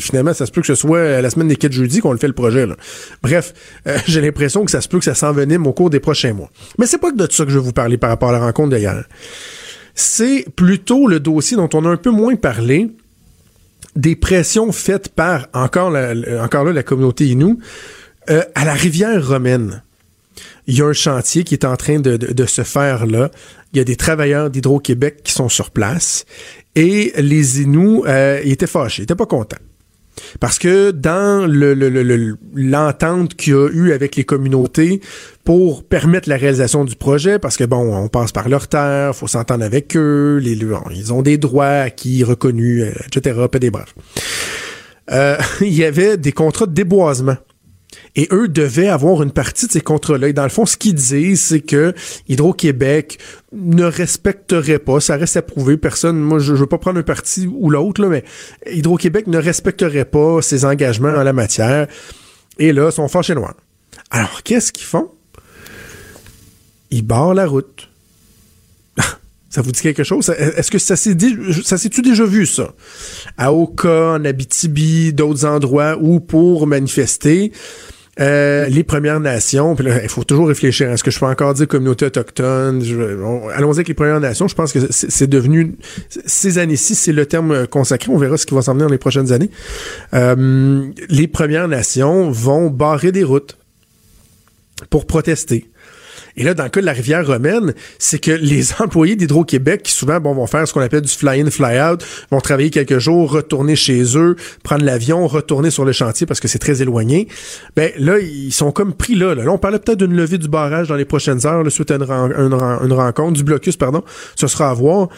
finalement, 0.02 0.34
ça 0.34 0.45
se 0.45 0.52
peut 0.52 0.62
que 0.62 0.67
ce 0.67 0.75
soit 0.75 1.21
la 1.21 1.30
semaine 1.30 1.47
des 1.47 1.56
4 1.56 1.71
jeudi 1.71 1.99
qu'on 1.99 2.12
le 2.12 2.17
fait 2.17 2.28
le 2.28 2.34
projet. 2.34 2.65
Là. 2.65 2.75
Bref, 3.21 3.54
euh, 3.88 3.97
j'ai 4.08 4.21
l'impression 4.21 4.65
que 4.65 4.71
ça 4.71 4.82
se 4.82 4.88
peut 4.88 4.99
que 4.99 5.06
ça 5.06 5.15
s'envenime 5.15 5.67
au 5.67 5.73
cours 5.73 5.89
des 5.89 5.99
prochains 5.99 6.34
mois. 6.34 6.49
Mais 6.78 6.86
c'est 6.86 6.97
pas 6.97 7.12
que 7.12 7.17
de 7.17 7.32
ça 7.32 7.45
que 7.45 7.52
je 7.52 7.58
vais 7.58 7.63
vous 7.63 7.73
parler 7.73 7.97
par 7.97 8.10
rapport 8.10 8.30
à 8.30 8.34
la 8.34 8.39
rencontre 8.39 8.75
d'hier. 8.75 9.06
C'est 9.95 10.45
plutôt 10.56 11.08
le 11.08 11.19
dossier 11.19 11.58
dont 11.58 11.69
on 11.73 11.86
a 11.86 11.89
un 11.89 11.97
peu 11.97 12.12
moins 12.12 12.36
parlé, 12.36 12.89
des 13.95 14.15
pressions 14.15 14.71
faites 14.71 15.10
par, 15.10 15.47
encore, 15.54 15.93
encore 16.41 16.63
là, 16.63 16.73
la 16.73 16.84
communauté 16.84 17.28
Inou, 17.28 17.60
euh, 18.30 18.43
à 18.56 18.65
la 18.65 18.73
rivière 18.73 19.28
romaine 19.28 19.82
il 20.69 20.78
y 20.78 20.82
a 20.84 20.86
un 20.86 20.93
chantier 20.93 21.43
qui 21.43 21.56
est 21.56 21.65
en 21.65 21.75
train 21.75 21.99
de, 21.99 22.45
se 22.45 22.62
faire 22.62 23.08
là. 23.08 23.32
Il 23.73 23.78
y 23.78 23.82
a 23.82 23.84
des 23.84 23.95
travailleurs 23.95 24.52
d'Hydro-Québec 24.52 25.21
qui 25.23 25.34
sont 25.34 25.49
sur 25.49 25.71
place 25.71 26.25
et 26.79 27.11
les 27.17 27.61
Inuits 27.61 28.03
euh, 28.07 28.39
étaient 28.43 28.65
fâchés, 28.65 29.01
ils 29.01 29.03
étaient 29.03 29.15
pas 29.15 29.25
contents. 29.25 29.57
Parce 30.39 30.59
que 30.59 30.91
dans 30.91 31.45
l'entente 32.53 33.35
qu'il 33.35 33.53
y 33.53 33.55
a 33.55 33.69
eu 33.69 33.91
avec 33.91 34.15
les 34.15 34.23
communautés 34.23 35.01
pour 35.43 35.83
permettre 35.83 36.29
la 36.29 36.37
réalisation 36.37 36.85
du 36.85 36.95
projet, 36.95 37.39
parce 37.39 37.57
que 37.57 37.63
bon, 37.63 37.95
on 37.95 38.07
passe 38.07 38.31
par 38.31 38.47
leur 38.49 38.67
terre, 38.67 39.15
faut 39.15 39.27
s'entendre 39.27 39.63
avec 39.63 39.95
eux, 39.95 40.41
ils 40.43 41.13
ont 41.13 41.21
des 41.21 41.37
droits 41.37 41.67
acquis, 41.67 42.23
reconnus, 42.23 42.83
euh, 42.83 42.91
etc. 43.07 43.39
Des 43.59 43.71
brefs. 43.71 43.95
Euh, 45.11 45.37
il 45.61 45.73
y 45.73 45.83
avait 45.83 46.17
des 46.17 46.31
contrats 46.31 46.65
de 46.65 46.73
déboisement 46.73 47.37
et 48.15 48.28
eux 48.32 48.47
devaient 48.47 48.88
avoir 48.88 49.23
une 49.23 49.32
partie 49.32 49.67
de 49.67 49.71
ces 49.71 49.82
contrats-là. 49.82 50.30
Et 50.30 50.34
dans 50.34 50.43
le 50.43 50.49
fond, 50.49 50.65
ce 50.65 50.78
qu'ils 50.78 50.95
disent, 50.95 51.43
c'est 51.43 51.62
que 51.62 51.93
Hydro-Québec 52.28 53.19
ne 53.52 53.84
respecterait 53.84 54.80
pas, 54.80 54.99
ça 54.99 55.15
reste 55.15 55.38
à 55.38 55.41
prouver, 55.41 55.78
personne, 55.78 56.19
moi 56.19 56.39
je, 56.39 56.54
veux 56.54 56.67
pas 56.67 56.78
prendre 56.78 56.99
un 56.99 57.04
parti 57.04 57.47
ou 57.47 57.69
l'autre, 57.69 58.06
mais 58.06 58.23
Hydro-Québec 58.67 59.28
ne 59.28 59.38
respecterait 59.38 60.06
pas 60.06 60.41
ses 60.41 60.65
engagements 60.65 61.10
en 61.10 61.23
la 61.23 61.34
matière. 61.34 61.88
Et 62.58 62.73
là, 62.73 62.89
ils 62.89 62.93
sont 62.93 63.08
fâchés 63.08 63.36
noirs. 63.36 63.56
Alors, 64.12 64.43
qu'est-ce 64.43 64.71
qu'ils 64.71 64.86
font? 64.86 65.12
Ils 66.91 67.06
barrent 67.06 67.34
la 67.34 67.45
route. 67.45 67.88
Ça 69.49 69.62
vous 69.62 69.71
dit 69.71 69.81
quelque 69.81 70.03
chose? 70.03 70.29
Est-ce 70.29 70.69
que 70.69 70.77
ça 70.77 70.95
s'est 70.95 71.17
ça 71.63 71.77
s'est-tu 71.77 72.01
déjà 72.01 72.25
vu, 72.25 72.45
ça? 72.45 72.73
À 73.38 73.51
Oka, 73.51 74.13
en 74.13 74.25
Abitibi, 74.25 75.12
d'autres 75.12 75.45
endroits 75.45 75.97
où 75.99 76.19
pour 76.19 76.67
manifester, 76.67 77.51
euh, 78.19 78.67
les 78.67 78.83
Premières 78.83 79.19
Nations, 79.19 79.75
il 79.79 80.09
faut 80.09 80.23
toujours 80.23 80.49
réfléchir. 80.49 80.91
Est-ce 80.91 81.03
que 81.03 81.09
je 81.09 81.19
peux 81.19 81.25
encore 81.25 81.53
dire 81.53 81.67
communauté 81.67 82.05
autochtone? 82.05 82.83
Allons-y 83.55 83.77
avec 83.77 83.88
les 83.88 83.93
Premières 83.93 84.19
Nations. 84.19 84.47
Je 84.47 84.55
pense 84.55 84.73
que 84.73 84.79
c'est 84.89 85.27
devenu... 85.27 85.77
Ces 86.25 86.57
années-ci, 86.57 86.95
c'est 86.95 87.13
le 87.13 87.25
terme 87.25 87.65
consacré. 87.67 88.12
On 88.12 88.17
verra 88.17 88.38
ce 88.38 88.45
qui 88.45 88.53
va 88.53 88.62
s'en 88.62 88.73
venir 88.73 88.88
dans 88.88 88.91
les 88.91 88.97
prochaines 88.97 89.31
années. 89.31 89.49
Euh, 90.13 90.89
les 91.07 91.27
Premières 91.27 91.69
Nations 91.69 92.29
vont 92.29 92.69
barrer 92.69 93.12
des 93.12 93.23
routes 93.23 93.57
pour 94.89 95.05
protester. 95.07 95.68
Et 96.39 96.43
là, 96.43 96.54
dans 96.54 96.63
le 96.63 96.69
cas 96.69 96.80
de 96.80 96.86
la 96.86 96.93
rivière 96.93 97.28
romaine, 97.28 97.73
c'est 97.99 98.17
que 98.17 98.32
les 98.32 98.73
employés 98.80 99.17
d'Hydro-Québec, 99.17 99.84
qui 99.84 99.91
souvent 99.91 100.21
bon, 100.21 100.34
vont 100.34 100.47
faire 100.47 100.65
ce 100.65 100.73
qu'on 100.73 100.80
appelle 100.80 101.02
du 101.02 101.12
fly-in, 101.12 101.52
fly-out, 101.52 102.04
vont 102.32 102.39
travailler 102.39 102.69
quelques 102.69 102.97
jours, 102.97 103.30
retourner 103.30 103.75
chez 103.75 104.17
eux, 104.17 104.38
prendre 104.63 104.86
l'avion, 104.86 105.28
retourner 105.28 105.69
sur 105.69 105.84
le 105.84 105.91
chantier 105.91 106.25
parce 106.25 106.39
que 106.39 106.47
c'est 106.47 106.58
très 106.58 106.82
éloigné. 106.82 107.28
Ben 107.75 107.91
là, 107.97 108.19
ils 108.19 108.54
sont 108.54 108.71
comme 108.71 108.93
pris 108.93 109.15
là. 109.15 109.36
Là, 109.36 109.43
on 109.52 109.58
parlait 109.58 109.80
peut-être 109.80 109.99
d'une 109.99 110.15
levée 110.15 110.38
du 110.38 110.47
barrage 110.47 110.88
dans 110.88 110.95
les 110.95 111.04
prochaines 111.04 111.45
heures, 111.45 111.62
là, 111.62 111.69
suite 111.69 111.91
à 111.91 111.95
une 111.95 112.93
rencontre, 112.93 113.34
du 113.34 113.43
blocus, 113.43 113.75
pardon. 113.75 114.02
Ce 114.38 114.47
sera 114.47 114.69
à 114.69 114.73
voir. 114.73 115.10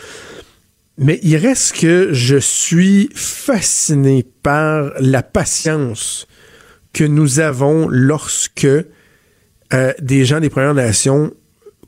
Mais 0.97 1.19
il 1.21 1.37
reste 1.37 1.77
que 1.77 2.09
je 2.13 2.37
suis 2.37 3.09
fasciné 3.13 4.25
par 4.41 4.91
la 4.99 5.21
patience 5.21 6.27
que 6.93 7.03
nous 7.03 7.39
avons 7.39 7.87
lorsque 7.89 8.67
euh, 9.73 9.93
des 10.01 10.25
gens 10.25 10.39
des 10.39 10.49
Premières 10.49 10.73
Nations 10.73 11.31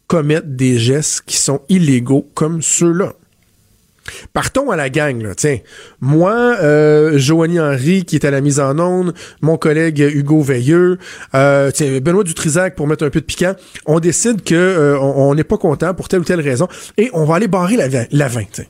commettent 0.07 0.55
des 0.55 0.77
gestes 0.77 1.23
qui 1.25 1.37
sont 1.37 1.61
illégaux 1.69 2.29
comme 2.33 2.61
ceux-là. 2.61 3.13
Partons 4.33 4.69
à 4.69 4.75
la 4.75 4.89
gang, 4.89 5.21
là. 5.21 5.33
Tiens, 5.35 5.59
moi, 6.01 6.33
euh, 6.61 7.17
Joanie 7.17 7.59
Henry, 7.59 8.03
qui 8.03 8.15
est 8.15 8.25
à 8.25 8.31
la 8.31 8.41
mise 8.41 8.59
en 8.59 8.77
onde, 8.79 9.13
mon 9.41 9.57
collègue 9.57 9.99
Hugo 9.99 10.41
Veilleux, 10.41 10.97
euh, 11.35 11.71
tiens, 11.71 11.99
Benoît 12.01 12.23
Dutrisac, 12.23 12.75
pour 12.75 12.87
mettre 12.87 13.05
un 13.05 13.09
peu 13.09 13.21
de 13.21 13.25
piquant, 13.25 13.53
on 13.85 13.99
décide 13.99 14.43
que 14.43 14.55
euh, 14.55 14.99
on 14.99 15.33
n'est 15.35 15.43
pas 15.43 15.57
content 15.57 15.93
pour 15.93 16.09
telle 16.09 16.19
ou 16.21 16.25
telle 16.25 16.41
raison, 16.41 16.67
et 16.97 17.09
on 17.13 17.23
va 17.23 17.35
aller 17.35 17.47
barrer 17.47 17.77
la, 17.77 17.87
la 18.11 18.27
20, 18.27 18.61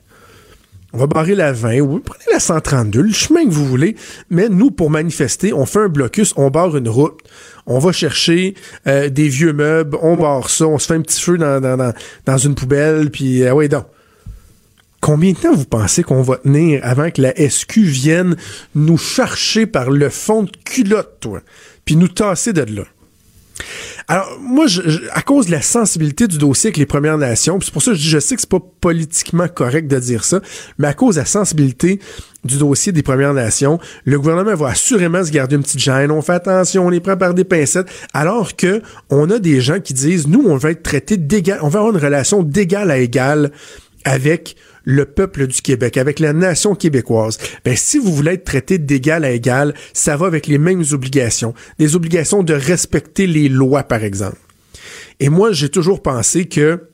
On 0.94 0.98
va 0.98 1.06
barrer 1.08 1.34
la 1.34 1.52
20, 1.52 1.80
ou 1.80 1.98
prenez 1.98 2.24
la 2.32 2.38
132, 2.38 3.02
le 3.02 3.12
chemin 3.12 3.44
que 3.44 3.50
vous 3.50 3.66
voulez, 3.66 3.96
mais 4.30 4.48
nous, 4.48 4.70
pour 4.70 4.90
manifester, 4.90 5.52
on 5.52 5.66
fait 5.66 5.80
un 5.80 5.88
blocus, 5.88 6.32
on 6.36 6.50
barre 6.50 6.76
une 6.76 6.88
route 6.88 7.20
on 7.66 7.78
va 7.78 7.92
chercher 7.92 8.54
euh, 8.86 9.08
des 9.08 9.28
vieux 9.28 9.52
meubles, 9.52 9.96
on 10.02 10.16
barre 10.16 10.50
ça, 10.50 10.66
on 10.66 10.78
se 10.78 10.86
fait 10.86 10.94
un 10.94 11.02
petit 11.02 11.20
feu 11.20 11.38
dans, 11.38 12.38
une 12.38 12.54
poubelle, 12.54 13.10
puis 13.10 13.42
euh, 13.42 13.52
ouais 13.52 13.68
donc. 13.68 13.86
Combien 15.00 15.32
de 15.32 15.36
temps 15.36 15.54
vous 15.54 15.66
pensez 15.66 16.02
qu'on 16.02 16.22
va 16.22 16.38
tenir 16.38 16.80
avant 16.82 17.10
que 17.10 17.20
la 17.20 17.34
SQ 17.36 17.80
vienne 17.80 18.36
nous 18.74 18.96
chercher 18.96 19.66
par 19.66 19.90
le 19.90 20.08
fond 20.08 20.44
de 20.44 20.52
culotte, 20.64 21.18
toi, 21.20 21.42
puis 21.84 21.96
nous 21.96 22.08
tasser 22.08 22.54
de 22.54 22.62
là? 22.62 22.84
Alors, 24.08 24.38
moi, 24.40 24.66
à 25.12 25.22
cause 25.22 25.46
de 25.46 25.52
la 25.52 25.62
sensibilité 25.62 26.26
du 26.26 26.38
dossier 26.38 26.68
avec 26.68 26.76
les 26.76 26.86
Premières 26.86 27.18
Nations, 27.18 27.58
c'est 27.60 27.72
pour 27.72 27.82
ça 27.82 27.92
que 27.92 27.96
je 27.96 28.18
sais 28.18 28.34
que 28.34 28.40
c'est 28.40 28.50
pas 28.50 28.62
politiquement 28.80 29.48
correct 29.48 29.86
de 29.88 29.98
dire 29.98 30.24
ça, 30.24 30.40
mais 30.78 30.88
à 30.88 30.94
cause 30.94 31.14
de 31.14 31.20
la 31.20 31.26
sensibilité 31.26 32.00
du 32.44 32.58
dossier 32.58 32.92
des 32.92 33.02
Premières 33.02 33.32
Nations, 33.32 33.78
le 34.04 34.18
gouvernement 34.18 34.54
va 34.54 34.68
assurément 34.68 35.24
se 35.24 35.30
garder 35.30 35.56
une 35.56 35.62
petite 35.62 35.80
gêne. 35.80 36.10
On 36.10 36.20
fait 36.20 36.32
attention, 36.32 36.86
on 36.86 36.90
les 36.90 37.00
prend 37.00 37.16
par 37.16 37.32
des 37.32 37.44
pincettes, 37.44 37.86
alors 38.12 38.56
que 38.56 38.82
on 39.08 39.30
a 39.30 39.38
des 39.38 39.60
gens 39.60 39.80
qui 39.80 39.94
disent, 39.94 40.26
nous, 40.26 40.44
on 40.46 40.56
va 40.56 40.72
être 40.72 40.82
traités 40.82 41.16
d'égal, 41.16 41.60
on 41.62 41.68
va 41.68 41.78
avoir 41.78 41.94
une 41.94 42.00
relation 42.00 42.42
d'égal 42.42 42.90
à 42.90 42.98
égal 42.98 43.52
avec 44.04 44.56
le 44.84 45.06
peuple 45.06 45.46
du 45.46 45.62
Québec, 45.62 45.96
avec 45.96 46.20
la 46.20 46.32
nation 46.32 46.74
québécoise, 46.74 47.38
ben, 47.64 47.76
si 47.76 47.98
vous 47.98 48.12
voulez 48.12 48.32
être 48.32 48.44
traité 48.44 48.78
d'égal 48.78 49.24
à 49.24 49.30
égal, 49.30 49.74
ça 49.92 50.16
va 50.16 50.26
avec 50.26 50.46
les 50.46 50.58
mêmes 50.58 50.84
obligations. 50.92 51.54
Des 51.78 51.96
obligations 51.96 52.42
de 52.42 52.54
respecter 52.54 53.26
les 53.26 53.48
lois, 53.48 53.82
par 53.82 54.04
exemple. 54.04 54.38
Et 55.20 55.28
moi, 55.28 55.52
j'ai 55.52 55.68
toujours 55.68 56.02
pensé 56.02 56.46
que 56.46 56.88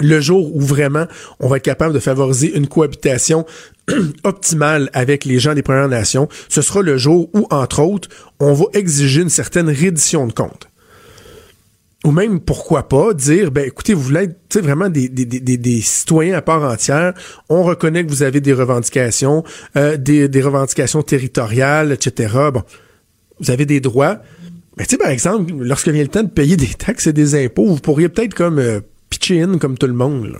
le 0.00 0.20
jour 0.20 0.56
où 0.56 0.60
vraiment 0.60 1.06
on 1.38 1.48
va 1.48 1.58
être 1.58 1.64
capable 1.64 1.92
de 1.92 1.98
favoriser 1.98 2.56
une 2.56 2.66
cohabitation 2.66 3.44
optimale 4.24 4.88
avec 4.94 5.24
les 5.24 5.38
gens 5.38 5.54
des 5.54 5.62
Premières 5.62 5.88
Nations, 5.88 6.28
ce 6.48 6.62
sera 6.62 6.82
le 6.82 6.96
jour 6.96 7.28
où, 7.34 7.46
entre 7.50 7.80
autres, 7.82 8.08
on 8.40 8.54
va 8.54 8.64
exiger 8.72 9.20
une 9.20 9.28
certaine 9.28 9.68
reddition 9.68 10.26
de 10.26 10.32
comptes 10.32 10.71
ou 12.04 12.10
même 12.10 12.40
pourquoi 12.40 12.88
pas 12.88 13.14
dire 13.14 13.50
ben 13.50 13.66
écoutez 13.66 13.94
vous 13.94 14.02
voulez 14.02 14.22
être 14.24 14.60
vraiment 14.60 14.88
des, 14.88 15.08
des, 15.08 15.24
des, 15.24 15.56
des, 15.56 15.80
citoyens 15.80 16.36
à 16.36 16.42
part 16.42 16.62
entière. 16.62 17.14
On 17.48 17.62
reconnaît 17.62 18.04
que 18.04 18.10
vous 18.10 18.22
avez 18.22 18.40
des 18.40 18.52
revendications 18.52 19.44
euh, 19.76 19.96
des, 19.96 20.28
des 20.28 20.42
revendications 20.42 21.02
territoriales 21.02 21.92
etc 21.92 22.34
bon 22.52 22.62
vous 23.40 23.50
avez 23.50 23.66
des 23.66 23.80
droits. 23.80 24.18
Mais 24.76 24.84
tu 24.84 24.90
sais 24.90 24.98
par 24.98 25.10
exemple 25.10 25.52
lorsque 25.58 25.88
vient 25.88 26.02
le 26.02 26.08
temps 26.08 26.22
de 26.22 26.30
payer 26.30 26.56
des 26.56 26.66
taxes 26.66 27.06
et 27.06 27.12
des 27.12 27.44
impôts 27.44 27.66
vous 27.66 27.78
pourriez 27.80 28.08
peut-être 28.08 28.34
comme 28.34 28.58
euh, 28.58 28.80
pitcher 29.10 29.42
in 29.42 29.58
comme 29.58 29.78
tout 29.78 29.86
le 29.86 29.92
monde 29.92 30.26
là 30.26 30.38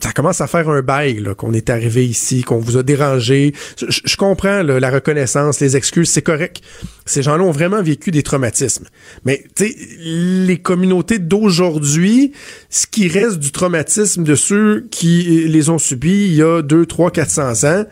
ça 0.00 0.12
commence 0.12 0.40
à 0.40 0.46
faire 0.46 0.68
un 0.68 0.82
bail 0.82 1.22
qu'on 1.36 1.52
est 1.52 1.70
arrivé 1.70 2.06
ici, 2.06 2.42
qu'on 2.42 2.58
vous 2.58 2.76
a 2.76 2.82
dérangé. 2.82 3.54
Je, 3.76 4.16
comprends 4.16 4.62
la 4.62 4.90
reconnaissance, 4.90 5.60
les 5.60 5.76
excuses, 5.76 6.10
c'est 6.10 6.22
correct. 6.22 6.60
Ces 7.06 7.22
gens-là 7.22 7.42
ont 7.44 7.50
vraiment 7.50 7.82
vécu 7.82 8.10
des 8.10 8.22
traumatismes. 8.22 8.86
Mais 9.24 9.44
les 9.58 10.58
communautés 10.58 11.18
d'aujourd'hui, 11.18 12.32
ce 12.70 12.86
qui 12.86 13.08
reste 13.08 13.38
du 13.38 13.52
traumatisme 13.52 14.24
de 14.24 14.34
ceux 14.34 14.86
qui 14.90 15.44
les 15.48 15.70
ont 15.70 15.78
subis 15.78 16.26
il 16.26 16.34
y 16.34 16.42
a 16.42 16.62
2, 16.62 16.86
3, 16.86 17.10
400 17.10 17.64
ans, 17.64 17.84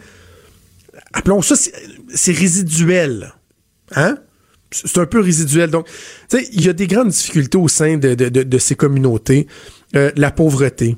appelons 1.13 1.43
ça, 1.43 1.55
c'est 2.15 2.33
résiduel. 2.33 3.35
Hein? 3.95 4.19
C'est 4.71 4.99
un 4.99 5.07
peu 5.07 5.21
résiduel. 5.21 5.71
Donc, 5.71 5.89
il 6.33 6.65
y 6.65 6.69
a 6.69 6.73
des 6.73 6.87
grandes 6.87 7.09
difficultés 7.09 7.59
au 7.59 7.69
sein 7.69 7.97
de, 7.97 8.15
de, 8.15 8.59
ces 8.59 8.77
communautés. 8.77 9.49
Euh, 9.97 10.13
la 10.15 10.31
pauvreté, 10.31 10.97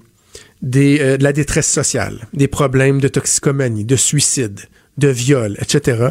euh, 0.65 1.17
de 1.17 1.23
la 1.23 1.33
détresse 1.33 1.71
sociale, 1.71 2.29
des 2.33 2.49
problèmes 2.49 3.01
de 3.01 3.09
toxicomanie, 3.09 3.85
de 3.85 3.97
suicide, 3.97 4.61
de 4.99 5.09
viol, 5.09 5.57
etc. 5.61 6.09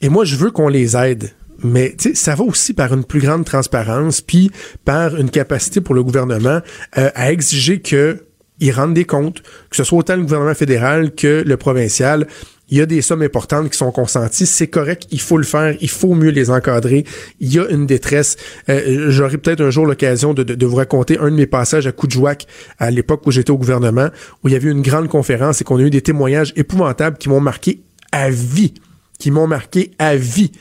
Et 0.00 0.08
moi, 0.08 0.24
je 0.24 0.36
veux 0.36 0.50
qu'on 0.50 0.68
les 0.68 0.96
aide. 0.96 1.32
Mais 1.62 1.94
ça 2.14 2.34
va 2.34 2.42
aussi 2.42 2.72
par 2.72 2.94
une 2.94 3.04
plus 3.04 3.20
grande 3.20 3.44
transparence, 3.44 4.22
puis 4.22 4.50
par 4.86 5.16
une 5.16 5.28
capacité 5.28 5.82
pour 5.82 5.94
le 5.94 6.02
gouvernement 6.02 6.60
euh, 6.96 7.10
à 7.14 7.32
exiger 7.32 7.80
que 7.80 8.24
ils 8.60 8.72
rendent 8.72 8.94
des 8.94 9.04
comptes, 9.04 9.42
que 9.70 9.76
ce 9.76 9.84
soit 9.84 9.98
autant 9.98 10.16
le 10.16 10.22
gouvernement 10.22 10.54
fédéral 10.54 11.14
que 11.14 11.42
le 11.46 11.56
provincial, 11.56 12.26
il 12.70 12.78
y 12.78 12.80
a 12.80 12.86
des 12.86 13.02
sommes 13.02 13.22
importantes 13.22 13.70
qui 13.70 13.76
sont 13.76 13.90
consenties, 13.90 14.46
c'est 14.46 14.68
correct, 14.68 15.06
il 15.10 15.20
faut 15.20 15.36
le 15.36 15.44
faire, 15.44 15.74
il 15.80 15.90
faut 15.90 16.14
mieux 16.14 16.30
les 16.30 16.50
encadrer. 16.50 17.04
Il 17.40 17.52
y 17.52 17.58
a 17.58 17.68
une 17.68 17.86
détresse. 17.86 18.36
Euh, 18.68 19.10
J'aurai 19.10 19.38
peut-être 19.38 19.60
un 19.60 19.70
jour 19.70 19.86
l'occasion 19.86 20.34
de, 20.34 20.64
vous 20.64 20.76
raconter 20.76 21.18
un 21.18 21.30
de 21.30 21.36
mes 21.36 21.46
passages 21.46 21.86
à 21.86 21.92
Coudjouac 21.92 22.46
à 22.78 22.90
l'époque 22.90 23.26
où 23.26 23.32
j'étais 23.32 23.50
au 23.50 23.58
gouvernement, 23.58 24.08
où 24.42 24.48
il 24.48 24.52
y 24.52 24.56
avait 24.56 24.70
une 24.70 24.82
grande 24.82 25.08
conférence 25.08 25.60
et 25.60 25.64
qu'on 25.64 25.78
a 25.78 25.82
eu 25.82 25.90
des 25.90 26.02
témoignages 26.02 26.52
épouvantables 26.54 27.18
qui 27.18 27.28
m'ont 27.28 27.40
marqué 27.40 27.82
à 28.12 28.30
vie, 28.30 28.74
qui 29.18 29.30
m'ont 29.30 29.48
marqué 29.48 29.90
à 29.98 30.14
vie 30.14 30.52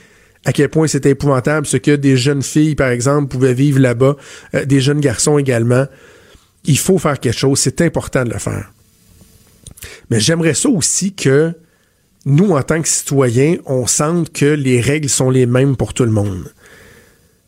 à 0.45 0.54
quel 0.54 0.69
point 0.69 0.88
c'était 0.88 1.12
épouvantable 1.12 1.67
ce 1.67 1.78
que 1.78 1.95
des 1.95 2.17
jeunes 2.17 2.41
filles, 2.41 2.76
par 2.76 2.89
exemple, 2.89 3.28
pouvaient 3.28 3.54
vivre 3.54 3.80
là-bas, 3.80 4.15
euh, 4.56 4.65
des 4.65 4.82
jeunes 4.82 5.00
garçons 5.00 5.38
également. 5.38 5.86
Il 6.65 6.78
faut 6.78 6.98
faire 6.98 7.19
quelque 7.19 7.38
chose, 7.38 7.60
c'est 7.60 7.82
important 7.82 8.24
de 8.24 8.32
le 8.32 8.39
faire. 8.39 8.72
Mais 10.10 10.19
j'aimerais 10.19 10.56
ça 10.56 10.69
aussi 10.69 11.13
que 11.13 11.54
nous, 12.25 12.51
en 12.51 12.62
tant 12.63 12.82
que 12.82 12.88
citoyens, 12.88 13.58
on 13.65 13.88
sente 13.88 14.32
que 14.32 14.45
les 14.45 14.82
règles 14.82 15.10
sont 15.10 15.29
les 15.29 15.45
mêmes 15.45 15.75
pour 15.75 15.93
tout 15.93 16.03
le 16.03 16.12
monde. 16.12 16.51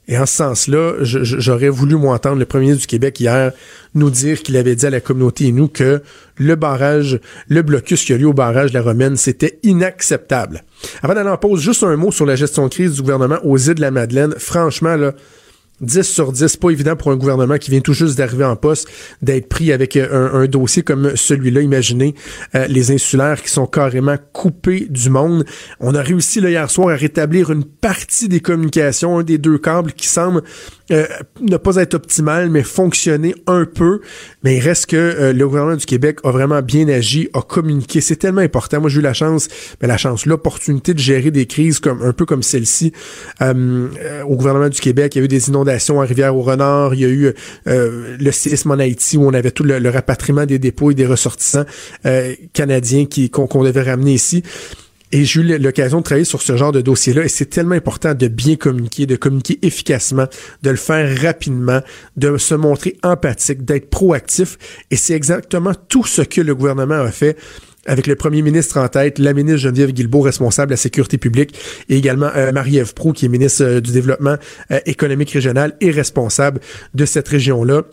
Et 0.08 0.18
en 0.18 0.26
ce 0.26 0.36
sens-là, 0.36 0.96
j'aurais 1.02 1.70
voulu 1.70 1.96
m'entendre 1.96 2.38
le 2.38 2.46
premier 2.46 2.76
du 2.76 2.86
Québec 2.86 3.20
hier 3.20 3.54
nous 3.96 4.10
dire 4.10 4.42
qu'il 4.42 4.58
avait 4.58 4.76
dit 4.76 4.86
à 4.86 4.90
la 4.90 5.00
communauté 5.00 5.46
et 5.46 5.52
nous 5.52 5.68
que 5.68 6.02
le 6.36 6.56
barrage, 6.56 7.20
le 7.48 7.62
blocus 7.62 8.04
qui 8.04 8.12
a 8.12 8.18
lieu 8.18 8.28
au 8.28 8.34
barrage 8.34 8.72
de 8.72 8.78
la 8.78 8.82
Romaine, 8.82 9.16
c'était 9.16 9.60
inacceptable. 9.64 10.64
Avant 11.02 11.14
d'aller 11.14 11.30
en 11.30 11.38
pause, 11.38 11.62
juste 11.62 11.84
un 11.84 11.96
mot 11.96 12.12
sur 12.12 12.26
la 12.26 12.36
gestion 12.36 12.66
de 12.66 12.74
crise 12.74 12.96
du 12.96 13.02
gouvernement 13.02 13.38
aux 13.44 13.58
îles 13.58 13.76
de 13.76 13.82
la 13.82 13.92
Madeleine. 13.92 14.34
Franchement, 14.38 14.96
là, 14.96 15.14
10 15.82 16.04
sur 16.04 16.32
10, 16.32 16.58
pas 16.58 16.70
évident 16.70 16.96
pour 16.96 17.12
un 17.12 17.16
gouvernement 17.16 17.58
qui 17.58 17.72
vient 17.72 17.82
tout 17.82 17.94
juste 17.94 18.18
d'arriver 18.18 18.46
en 18.46 18.56
poste 18.56 18.88
d'être 19.22 19.50
pris 19.50 19.72
avec 19.72 19.96
euh, 19.96 20.44
un, 20.44 20.46
dossier 20.46 20.84
comme 20.84 21.16
celui-là. 21.16 21.62
Imaginez 21.62 22.16
euh, 22.56 22.68
les 22.68 22.92
insulaires 22.92 23.42
qui 23.42 23.50
sont 23.50 23.66
carrément 23.66 24.18
coupés 24.34 24.88
du 24.90 25.10
monde. 25.10 25.46
On 25.80 25.96
a 25.96 26.02
réussi 26.02 26.42
là, 26.42 26.50
hier 26.50 26.70
soir 26.70 26.90
à 26.90 26.96
rétablir 26.96 27.52
une 27.52 27.66
partie 27.66 28.28
des 28.28 28.40
communications, 28.40 29.20
un 29.20 29.24
des 29.24 29.38
deux 29.38 29.58
câbles 29.58 29.94
qui 29.94 30.08
semble 30.08 30.44
euh, 30.92 31.06
ne 31.40 31.58
pas 31.58 31.78
être 31.78 31.94
optimal, 31.94 32.50
mais 32.50 32.64
fonctionner 32.64 33.36
un 33.48 33.66
peu. 33.66 34.02
Mais 34.44 34.58
il 34.58 34.60
reste 34.60 34.88
que 34.88 34.98
euh, 34.98 35.34
le 35.34 35.48
gouvernement 35.48 35.78
du 35.78 35.86
Québec 35.86 36.20
a 36.24 36.32
vraiment 36.32 36.62
bien 36.62 36.88
agi, 36.88 37.30
a 37.34 37.42
communiqué. 37.42 38.02
C'est 38.02 38.18
tellement 38.18 38.42
important. 38.42 38.82
Moi, 38.82 38.90
j'ai 38.90 39.00
eu 39.00 39.04
la 39.04 39.14
chance, 39.14 39.48
mais 39.82 39.88
la 39.88 39.98
chance, 39.98 40.26
l'opportunité 40.26 40.94
de 40.94 41.00
gérer 41.00 41.32
des 41.32 41.46
crises 41.46 41.80
comme 41.80 42.02
un 42.02 42.14
peu 42.14 42.26
comme 42.26 42.44
celle-ci 42.44 42.92
euh, 43.42 43.88
au 44.24 44.36
gouvernement 44.36 44.70
du 44.70 44.80
Québec. 44.80 45.16
Il 45.16 45.20
y 45.20 45.22
a 45.22 45.26
eu 45.26 45.30
des 45.30 45.50
inondations 45.50 46.02
à 46.02 46.06
Rivière-au-Renard. 46.06 46.94
Il 46.94 47.00
y 47.00 47.06
a 47.06 47.10
eu 47.10 47.34
le 47.66 48.32
séisme 48.32 48.72
en 48.72 48.80
Haïti 48.80 49.18
où 49.18 49.26
on 49.26 49.34
avait 49.34 49.52
tout 49.52 49.64
le, 49.64 49.90
rapatriement 49.90 50.46
des 50.46 50.60
dépôts 50.60 50.92
et 50.92 50.96
des 50.96 51.06
ressortissants 51.06 51.66
canadiens 52.54 53.06
qui 53.06 53.30
qu'on 53.30 53.64
devait 53.64 53.82
ramener 53.82 54.14
ici. 54.14 54.44
Et 55.12 55.26
j'ai 55.26 55.42
eu 55.42 55.58
l'occasion 55.58 56.00
de 56.00 56.04
travailler 56.04 56.26
sur 56.26 56.42
ce 56.42 56.56
genre 56.56 56.72
de 56.72 56.82
dossier-là 56.82 57.24
et 57.24 57.28
c'est 57.28 57.48
tellement 57.48 57.76
important 57.76 58.14
de 58.14 58.28
bien 58.28 58.56
communiquer, 58.56 59.06
de 59.06 59.16
communiquer 59.16 59.60
efficacement, 59.62 60.28
de 60.62 60.70
le 60.70 60.76
faire 60.78 61.22
rapidement, 61.22 61.82
de 62.18 62.38
se 62.38 62.56
montrer 62.56 62.98
empathique, 63.04 63.66
d'être 63.66 63.90
proactif. 63.90 64.58
Et 64.90 64.96
c'est 64.96 65.14
exactement 65.14 65.74
tout 65.90 66.06
ce 66.06 66.22
que 66.22 66.42
le 66.42 66.56
gouvernement 66.56 66.96
a 66.96 67.12
fait 67.12 67.38
avec 67.88 68.08
le 68.08 68.16
premier 68.16 68.42
ministre 68.42 68.78
en 68.78 68.88
tête, 68.88 69.20
la 69.20 69.34
ministre 69.34 69.62
Geneviève 69.62 69.92
Guilbeault, 69.92 70.22
responsable 70.22 70.70
de 70.70 70.74
la 70.74 70.78
sécurité 70.78 71.18
publique, 71.18 71.58
et 71.90 71.98
également 71.98 72.30
euh, 72.36 72.52
Marie-Ève 72.52 72.94
Proux, 72.94 73.12
qui 73.12 73.26
est 73.26 73.30
ministre 73.30 73.64
euh, 73.64 73.82
du 73.82 73.92
Développement 73.92 74.36
euh, 74.72 74.80
économique 74.86 75.32
régional 75.32 75.76
et 75.82 75.92
responsable 75.92 76.60
de 76.94 77.06
cette 77.06 77.28
région-là. 77.28 77.84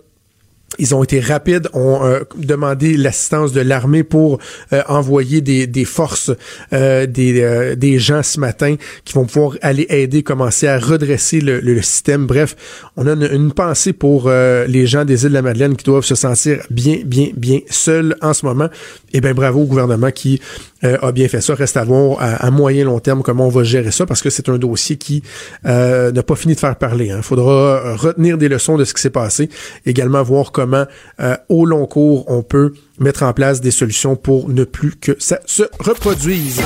Ils 0.78 0.94
ont 0.94 1.02
été 1.02 1.18
rapides, 1.18 1.68
ont 1.72 2.04
euh, 2.04 2.20
demandé 2.36 2.98
l'assistance 2.98 3.52
de 3.52 3.60
l'armée 3.62 4.02
pour 4.02 4.38
euh, 4.72 4.82
envoyer 4.86 5.40
des, 5.40 5.66
des 5.66 5.86
forces, 5.86 6.30
euh, 6.74 7.06
des, 7.06 7.74
des 7.76 7.98
gens 7.98 8.22
ce 8.22 8.38
matin 8.38 8.76
qui 9.04 9.14
vont 9.14 9.24
pouvoir 9.24 9.56
aller 9.62 9.86
aider, 9.88 10.22
commencer 10.22 10.68
à 10.68 10.78
redresser 10.78 11.40
le, 11.40 11.60
le 11.60 11.80
système. 11.80 12.26
Bref, 12.26 12.54
on 12.96 13.06
a 13.06 13.12
une, 13.12 13.52
pensée 13.52 13.94
pour 13.94 14.28
les 14.30 14.86
gens 14.86 15.06
des 15.06 15.22
îles 15.22 15.30
de 15.30 15.34
la 15.34 15.42
Madeleine 15.42 15.74
qui 15.74 15.84
doivent 15.84 16.04
se 16.04 16.14
sentir 16.14 16.58
bien, 16.68 16.98
bien, 17.04 17.28
bien 17.34 17.60
seuls 17.70 18.14
en 18.20 18.34
ce 18.34 18.44
moment. 18.44 18.66
Et 18.66 19.18
eh 19.18 19.20
bien, 19.22 19.32
bravo 19.32 19.62
au 19.62 19.64
gouvernement 19.64 20.10
qui 20.10 20.40
a 20.82 21.10
bien 21.12 21.28
fait 21.28 21.40
ça. 21.40 21.54
Reste 21.54 21.78
à 21.78 21.84
voir 21.84 22.18
à, 22.20 22.50
moyen 22.50 22.84
long 22.84 23.00
terme 23.00 23.22
comment 23.22 23.46
on 23.46 23.50
va 23.50 23.64
gérer 23.64 23.90
ça 23.90 24.04
parce 24.04 24.20
que 24.20 24.28
c'est 24.28 24.50
un 24.50 24.58
dossier 24.58 24.96
qui 24.96 25.22
n'a 25.64 26.22
pas 26.22 26.36
fini 26.36 26.54
de 26.54 26.60
faire 26.60 26.76
parler. 26.76 27.06
Il 27.06 27.12
hein. 27.12 27.22
faudra 27.22 27.96
retenir 27.96 28.36
des 28.36 28.48
leçons 28.48 28.76
de 28.76 28.84
ce 28.84 28.92
qui 28.92 29.00
s'est 29.00 29.10
passé, 29.10 29.48
également 29.86 30.22
voir 30.22 30.52
comment 30.58 30.86
euh, 31.20 31.36
au 31.48 31.64
long 31.66 31.86
cours 31.86 32.24
on 32.26 32.42
peut 32.42 32.74
mettre 32.98 33.22
en 33.22 33.32
place 33.32 33.60
des 33.60 33.70
solutions 33.70 34.16
pour 34.16 34.48
ne 34.48 34.64
plus 34.64 34.96
que 34.96 35.14
ça 35.20 35.38
se 35.46 35.62
reproduise. 35.78 36.60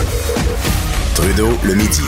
Trudeau 1.14 1.50
le 1.62 1.74
midi. 1.74 2.00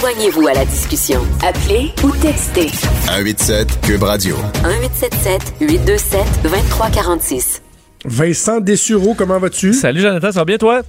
Joignez-vous 0.00 0.48
à 0.48 0.54
la 0.54 0.64
discussion. 0.64 1.20
Appelez 1.46 1.92
ou 2.02 2.12
textez. 2.16 2.68
187 3.08 3.80
Cube 3.82 4.04
Radio. 4.04 4.36
1877 4.64 5.54
827 5.60 6.20
2346. 6.44 7.62
Vincent 8.06 8.60
Dessureau, 8.60 9.12
comment 9.12 9.38
vas-tu? 9.38 9.74
Salut 9.74 10.00
Jonathan, 10.00 10.32
ça 10.32 10.40
va 10.40 10.44
bien 10.46 10.56
toi? 10.56 10.80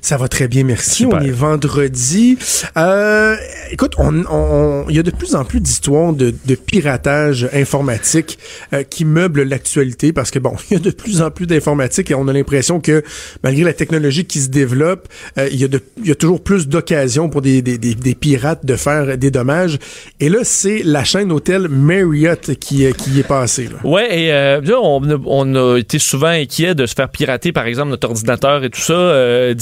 Ça 0.00 0.16
va 0.16 0.28
très 0.28 0.48
bien, 0.48 0.64
merci. 0.64 1.06
On 1.06 1.20
est 1.20 1.30
vendredi. 1.30 2.38
Euh, 2.76 3.36
écoute, 3.70 3.94
on, 3.98 4.24
on, 4.30 4.86
il 4.88 4.96
y 4.96 4.98
a 4.98 5.02
de 5.02 5.10
plus 5.10 5.34
en 5.34 5.44
plus 5.44 5.60
d'histoires 5.60 6.12
de, 6.12 6.34
de, 6.44 6.54
piratage 6.54 7.48
informatique 7.52 8.38
euh, 8.72 8.82
qui 8.82 9.04
meublent 9.04 9.42
l'actualité 9.42 10.12
parce 10.12 10.30
que 10.30 10.38
bon, 10.38 10.54
il 10.70 10.74
y 10.74 10.76
a 10.76 10.80
de 10.80 10.90
plus 10.90 11.22
en 11.22 11.30
plus 11.30 11.46
d'informatique 11.46 12.10
et 12.10 12.14
on 12.14 12.28
a 12.28 12.32
l'impression 12.32 12.80
que 12.80 13.02
malgré 13.42 13.64
la 13.64 13.72
technologie 13.72 14.24
qui 14.24 14.40
se 14.40 14.48
développe, 14.48 15.08
euh, 15.38 15.48
il, 15.50 15.60
y 15.60 15.64
a 15.64 15.68
de, 15.68 15.80
il 15.98 16.08
y 16.08 16.10
a 16.10 16.14
toujours 16.14 16.42
plus 16.42 16.68
d'occasions 16.68 17.28
pour 17.28 17.42
des, 17.42 17.62
des, 17.62 17.78
des, 17.78 18.14
pirates 18.14 18.64
de 18.64 18.76
faire 18.76 19.16
des 19.18 19.30
dommages. 19.30 19.78
Et 20.20 20.28
là, 20.28 20.38
c'est 20.42 20.82
la 20.84 21.04
chaîne 21.04 21.32
hôtel 21.32 21.68
Marriott 21.68 22.54
qui, 22.54 22.86
euh, 22.86 22.92
qui 22.92 23.18
est 23.18 23.26
passée. 23.26 23.68
Là. 23.68 23.88
Ouais, 23.88 24.18
et 24.18 24.32
euh, 24.32 24.60
là, 24.60 24.80
on, 24.80 25.02
on, 25.26 25.54
a 25.54 25.78
été 25.78 25.98
souvent 25.98 26.28
inquiet 26.28 26.74
de 26.74 26.86
se 26.86 26.94
faire 26.94 27.08
pirater, 27.08 27.52
par 27.52 27.66
exemple, 27.66 27.90
notre 27.90 28.08
ordinateur 28.08 28.64
et 28.64 28.70
tout 28.70 28.80
ça 28.80 28.94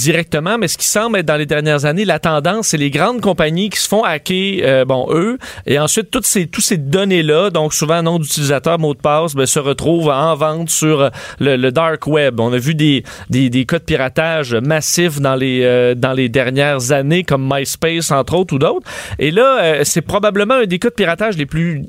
direct 0.07 0.37
mais 0.57 0.69
ce 0.69 0.77
qui 0.77 0.87
semble 0.87 1.17
être 1.17 1.25
dans 1.25 1.35
les 1.35 1.45
dernières 1.45 1.83
années, 1.83 2.05
la 2.05 2.17
tendance, 2.17 2.67
c'est 2.67 2.77
les 2.77 2.91
grandes 2.91 3.19
compagnies 3.19 3.69
qui 3.69 3.79
se 3.79 3.89
font 3.89 4.03
hacker, 4.03 4.61
euh, 4.63 4.85
bon, 4.85 5.07
eux, 5.11 5.37
et 5.65 5.79
ensuite 5.79 6.11
toutes 6.11 6.25
ces, 6.25 6.47
tous 6.47 6.61
ces 6.61 6.77
données-là, 6.77 7.49
donc 7.49 7.73
souvent 7.73 8.01
nom 8.01 8.17
d'utilisateur, 8.17 8.79
mot 8.79 8.93
de 8.93 8.99
passe, 8.99 9.35
ben, 9.35 9.45
se 9.45 9.59
retrouvent 9.59 10.09
en 10.09 10.33
vente 10.35 10.69
sur 10.69 11.01
euh, 11.01 11.09
le, 11.39 11.71
dark 11.71 12.07
web. 12.07 12.39
On 12.39 12.53
a 12.53 12.57
vu 12.57 12.73
des, 12.73 13.03
des, 13.29 13.49
des 13.49 13.65
cas 13.65 13.79
de 13.79 13.83
piratage 13.83 14.55
massifs 14.55 15.19
dans 15.19 15.35
les, 15.35 15.63
euh, 15.63 15.93
dans 15.93 16.13
les 16.13 16.29
dernières 16.29 16.93
années, 16.93 17.23
comme 17.23 17.49
MySpace, 17.51 18.11
entre 18.11 18.35
autres, 18.35 18.55
ou 18.55 18.59
d'autres. 18.59 18.87
Et 19.19 19.31
là, 19.31 19.83
c'est 19.83 20.01
probablement 20.01 20.53
un 20.53 20.65
des 20.65 20.79
cas 20.79 20.89
de 20.89 20.93
piratage 20.93 21.35
les 21.35 21.45
plus 21.45 21.83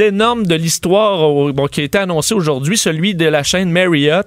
énormes 0.00 0.46
de 0.46 0.54
l'histoire 0.54 1.52
bon, 1.52 1.66
qui 1.68 1.80
a 1.80 1.84
été 1.84 1.96
annoncé 1.96 2.34
aujourd'hui, 2.34 2.76
celui 2.76 3.14
de 3.14 3.24
la 3.24 3.42
chaîne 3.42 3.70
Marriott. 3.70 4.26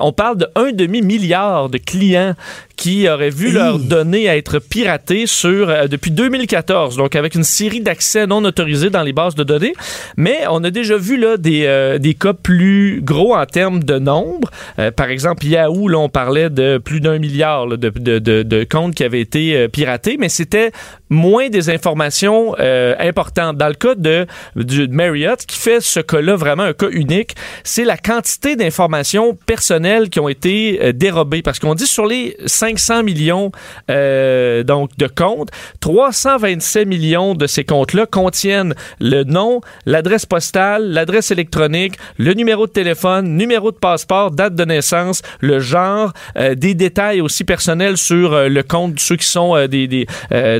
on 0.00 0.12
parle 0.12 0.38
de 0.38 0.46
un 0.54 0.72
demi-milliard 0.72 1.68
de 1.68 1.78
clients 1.78 2.34
qui 2.80 3.06
auraient 3.10 3.28
vu 3.28 3.52
leurs 3.52 3.78
données 3.78 4.24
être 4.24 4.58
piratées 4.58 5.26
sur 5.26 5.68
euh, 5.68 5.86
depuis 5.86 6.10
2014, 6.10 6.96
donc 6.96 7.14
avec 7.14 7.34
une 7.34 7.44
série 7.44 7.82
d'accès 7.82 8.26
non 8.26 8.42
autorisés 8.42 8.88
dans 8.88 9.02
les 9.02 9.12
bases 9.12 9.34
de 9.34 9.44
données. 9.44 9.74
Mais 10.16 10.44
on 10.48 10.64
a 10.64 10.70
déjà 10.70 10.96
vu 10.96 11.18
là 11.18 11.36
des, 11.36 11.64
euh, 11.66 11.98
des 11.98 12.14
cas 12.14 12.32
plus 12.32 13.02
gros 13.02 13.36
en 13.36 13.44
termes 13.44 13.84
de 13.84 13.98
nombre. 13.98 14.50
Euh, 14.78 14.90
par 14.90 15.10
exemple, 15.10 15.44
Yahoo, 15.44 15.88
là, 15.88 15.98
on 15.98 16.08
parlait 16.08 16.48
de 16.48 16.78
plus 16.78 17.02
d'un 17.02 17.18
milliard 17.18 17.66
de, 17.66 17.76
de, 17.76 18.18
de, 18.18 18.42
de, 18.42 18.64
comptes 18.64 18.94
qui 18.94 19.04
avaient 19.04 19.20
été 19.20 19.68
piratés, 19.68 20.16
mais 20.18 20.30
c'était 20.30 20.72
moins 21.10 21.48
des 21.48 21.70
informations 21.70 22.54
importantes. 22.58 23.56
Dans 23.56 23.68
le 23.68 23.74
cas 23.74 23.94
de, 23.94 24.26
de 24.56 24.86
Marriott, 24.86 25.44
qui 25.46 25.58
fait 25.58 25.80
ce 25.80 26.00
cas-là 26.00 26.36
vraiment 26.36 26.62
un 26.62 26.72
cas 26.72 26.88
unique, 26.90 27.34
c'est 27.64 27.84
la 27.84 27.96
quantité 27.96 28.56
d'informations 28.56 29.34
personnelles 29.34 30.08
qui 30.08 30.20
ont 30.20 30.28
été 30.28 30.92
dérobées. 30.92 31.42
Parce 31.42 31.58
qu'on 31.58 31.74
dit 31.74 31.86
sur 31.86 32.06
les 32.06 32.36
500 32.46 33.02
millions 33.02 33.50
euh, 33.90 34.62
donc 34.62 34.96
de 34.96 35.06
comptes. 35.06 35.50
327 35.80 36.86
millions 36.86 37.34
de 37.34 37.46
ces 37.46 37.64
comptes-là 37.64 38.06
contiennent 38.06 38.74
le 39.00 39.24
nom, 39.24 39.60
l'adresse 39.86 40.26
postale, 40.26 40.90
l'adresse 40.90 41.30
électronique, 41.30 41.94
le 42.18 42.34
numéro 42.34 42.66
de 42.66 42.72
téléphone, 42.72 43.36
numéro 43.36 43.70
de 43.70 43.76
passeport, 43.76 44.30
date 44.30 44.54
de 44.54 44.64
naissance, 44.64 45.22
le 45.40 45.60
genre, 45.60 46.12
euh, 46.36 46.54
des 46.54 46.74
détails 46.74 47.20
aussi 47.20 47.44
personnels 47.44 47.96
sur 47.96 48.32
euh, 48.32 48.48
le 48.48 48.62
compte 48.62 48.94
de 48.94 49.00
ceux 49.00 49.16
qui 49.16 49.26
sont 49.26 49.66
des, 49.66 49.86
des 49.86 50.06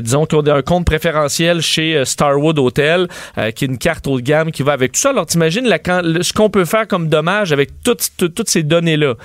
disons 0.01 0.25
un 0.49 0.61
compte 0.61 0.85
préférentiel 0.85 1.61
chez 1.61 2.03
Starwood 2.05 2.57
Hotel, 2.59 3.07
qui 3.55 3.65
est 3.65 3.67
une 3.67 3.77
carte 3.77 4.07
haut 4.07 4.17
de 4.17 4.23
gamme 4.23 4.51
qui 4.51 4.63
va 4.63 4.73
avec 4.73 4.93
tout 4.93 4.99
ça. 4.99 5.09
Alors 5.11 5.25
t'imagines 5.25 5.65
ce 5.65 6.33
qu'on 6.33 6.49
peut 6.49 6.65
faire 6.65 6.87
comme 6.87 7.07
dommage 7.07 7.51
avec 7.51 7.83
toutes, 7.83 8.09
toutes 8.17 8.49
ces 8.49 8.63
données-là. 8.63 9.15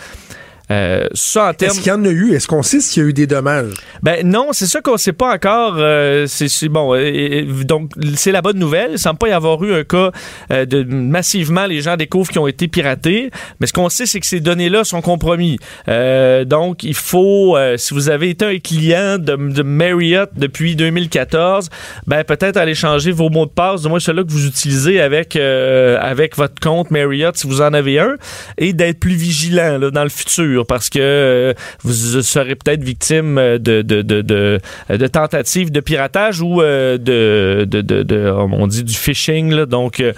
Euh, 0.71 1.07
ça 1.15 1.51
en 1.51 1.55
termes. 1.55 1.73
Est-ce 1.73 1.81
qu'il 1.81 1.93
y 1.93 1.95
en 1.95 2.05
a 2.05 2.09
eu? 2.09 2.35
Est-ce 2.35 2.49
qu'on 2.49 2.63
sait 2.63 2.81
s'il 2.81 3.03
y 3.03 3.07
a 3.07 3.09
eu 3.09 3.13
des 3.13 3.27
dommages? 3.27 3.75
Ben 4.03 4.27
non, 4.27 4.49
c'est 4.53 4.67
ça 4.67 4.81
qu'on 4.81 4.97
sait 4.97 5.13
pas 5.13 5.33
encore. 5.33 5.77
Euh, 5.79 6.27
c'est 6.27 6.69
bon. 6.69 6.95
Euh, 6.95 7.65
donc 7.65 7.93
c'est 8.15 8.33
la 8.33 8.43
bonne 8.43 8.59
nouvelle. 8.59 8.91
Il 8.93 8.99
semble 8.99 9.19
pas 9.19 9.29
y 9.29 9.33
avoir 9.33 9.63
eu 9.63 9.73
un 9.73 9.85
cas 9.85 10.11
euh, 10.51 10.67
de 10.67 10.83
massivement 10.83 11.67
les 11.67 11.81
gens 11.83 11.97
découvrent 11.97 12.31
qui 12.31 12.39
ont 12.39 12.49
été 12.49 12.67
piratés. 12.67 13.31
Mais 13.61 13.67
ce 13.67 13.73
qu'on 13.73 13.89
sait, 13.89 14.07
c'est 14.07 14.19
que 14.19 14.27
ces 14.27 14.41
données-là 14.41 14.85
sont 14.85 15.03
compromis. 15.03 15.59
donc 15.87 16.83
il 16.83 16.95
faut, 16.95 17.57
si 17.77 17.95
vous 17.95 18.09
avez 18.09 18.31
été 18.31 18.45
un 18.45 18.59
client 18.59 19.19
de, 19.19 19.37
de 19.37 19.63
Marriott 19.63 20.31
depuis 20.37 20.75
2014, 20.77 21.69
ben 22.07 22.25
peut-être 22.25 22.57
aller 22.57 22.75
changer 22.75 23.13
vos 23.13 23.29
mots 23.31 23.47
de 23.47 23.51
passe, 23.51 23.83
du 23.83 23.89
moins 23.89 24.01
ceux-là 24.01 24.25
que 24.25 24.31
vous 24.31 24.47
utilisez 24.47 25.01
avec 25.01 25.37
avec 25.37 26.37
votre 26.37 26.61
compte 26.61 26.91
Marriott 26.91 27.37
si 27.37 27.47
vous 27.47 27.63
en 27.63 27.73
avez 27.73 27.99
un, 27.99 28.17
et 28.59 28.73
d'être 28.73 28.99
plus 28.99 29.15
vigilant 29.15 29.79
là, 29.79 29.91
dans 29.91 30.05
le 30.05 30.09
futur 30.09 30.56
parce 30.65 30.89
que 30.91 30.99
euh, 31.01 31.55
vous 31.83 32.23
serez 32.23 32.55
peut-être 32.55 32.83
victime 32.83 33.37
de, 33.37 33.83
de, 33.83 34.03
de, 34.03 34.23
de, 34.23 35.07
tentatives 35.07 35.71
de 35.71 35.81
piratage 35.81 36.41
ou 36.41 36.63
euh, 36.63 36.99
de, 36.99 37.65
de, 37.65 37.81
de, 37.81 38.31
on 38.31 38.67
dit 38.67 38.85
du 38.85 38.95
phishing. 38.95 39.65
Donc, 39.65 40.01
euh, 40.01 40.13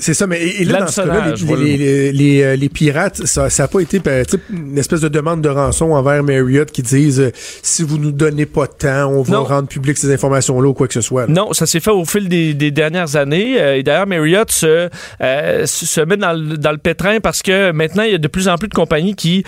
c'est 0.00 0.14
ça, 0.14 0.28
mais 0.28 0.40
et 0.40 0.64
là, 0.64 0.78
dans 0.78 0.86
ce 0.86 1.00
cas-là, 1.00 1.34
les, 1.56 1.76
les, 1.76 2.12
les, 2.12 2.42
euh, 2.44 2.54
les, 2.54 2.68
pirates, 2.68 3.26
ça 3.26 3.48
n'a 3.58 3.66
pas 3.66 3.80
été 3.80 3.98
ben, 3.98 4.24
une 4.48 4.78
espèce 4.78 5.00
de 5.00 5.08
demande 5.08 5.40
de 5.42 5.48
rançon 5.48 5.86
envers 5.86 6.22
Marriott 6.22 6.70
qui 6.70 6.82
disent 6.82 7.18
euh, 7.18 7.32
si 7.34 7.82
vous 7.82 7.98
nous 7.98 8.12
donnez 8.12 8.46
pas 8.46 8.66
de 8.66 8.74
temps, 8.74 9.08
on 9.08 9.22
va 9.22 9.38
rendre 9.40 9.66
public 9.66 9.98
ces 9.98 10.14
informations-là 10.14 10.68
ou 10.68 10.72
quoi 10.72 10.86
que 10.86 10.94
ce 10.94 11.00
soit. 11.00 11.26
Non, 11.26 11.52
ça 11.52 11.66
s'est 11.66 11.80
fait 11.80 11.90
au 11.90 12.04
fil 12.04 12.28
des, 12.28 12.54
des 12.54 12.70
dernières 12.70 13.16
années. 13.16 13.60
Euh, 13.60 13.78
et 13.78 13.82
d'ailleurs, 13.82 14.06
Marriott 14.06 14.52
se, 14.52 14.88
se 15.18 16.00
met 16.02 16.16
dans 16.16 16.32
le, 16.32 16.56
dans 16.56 16.70
le 16.70 16.78
pétrin 16.78 17.18
parce 17.18 17.42
que 17.42 17.72
maintenant, 17.72 18.04
il 18.04 18.12
y 18.12 18.14
a 18.14 18.18
de 18.18 18.28
plus 18.28 18.46
en 18.46 18.56
plus 18.56 18.68
de 18.68 18.74
compagnies 18.74 19.16
qui 19.16 19.42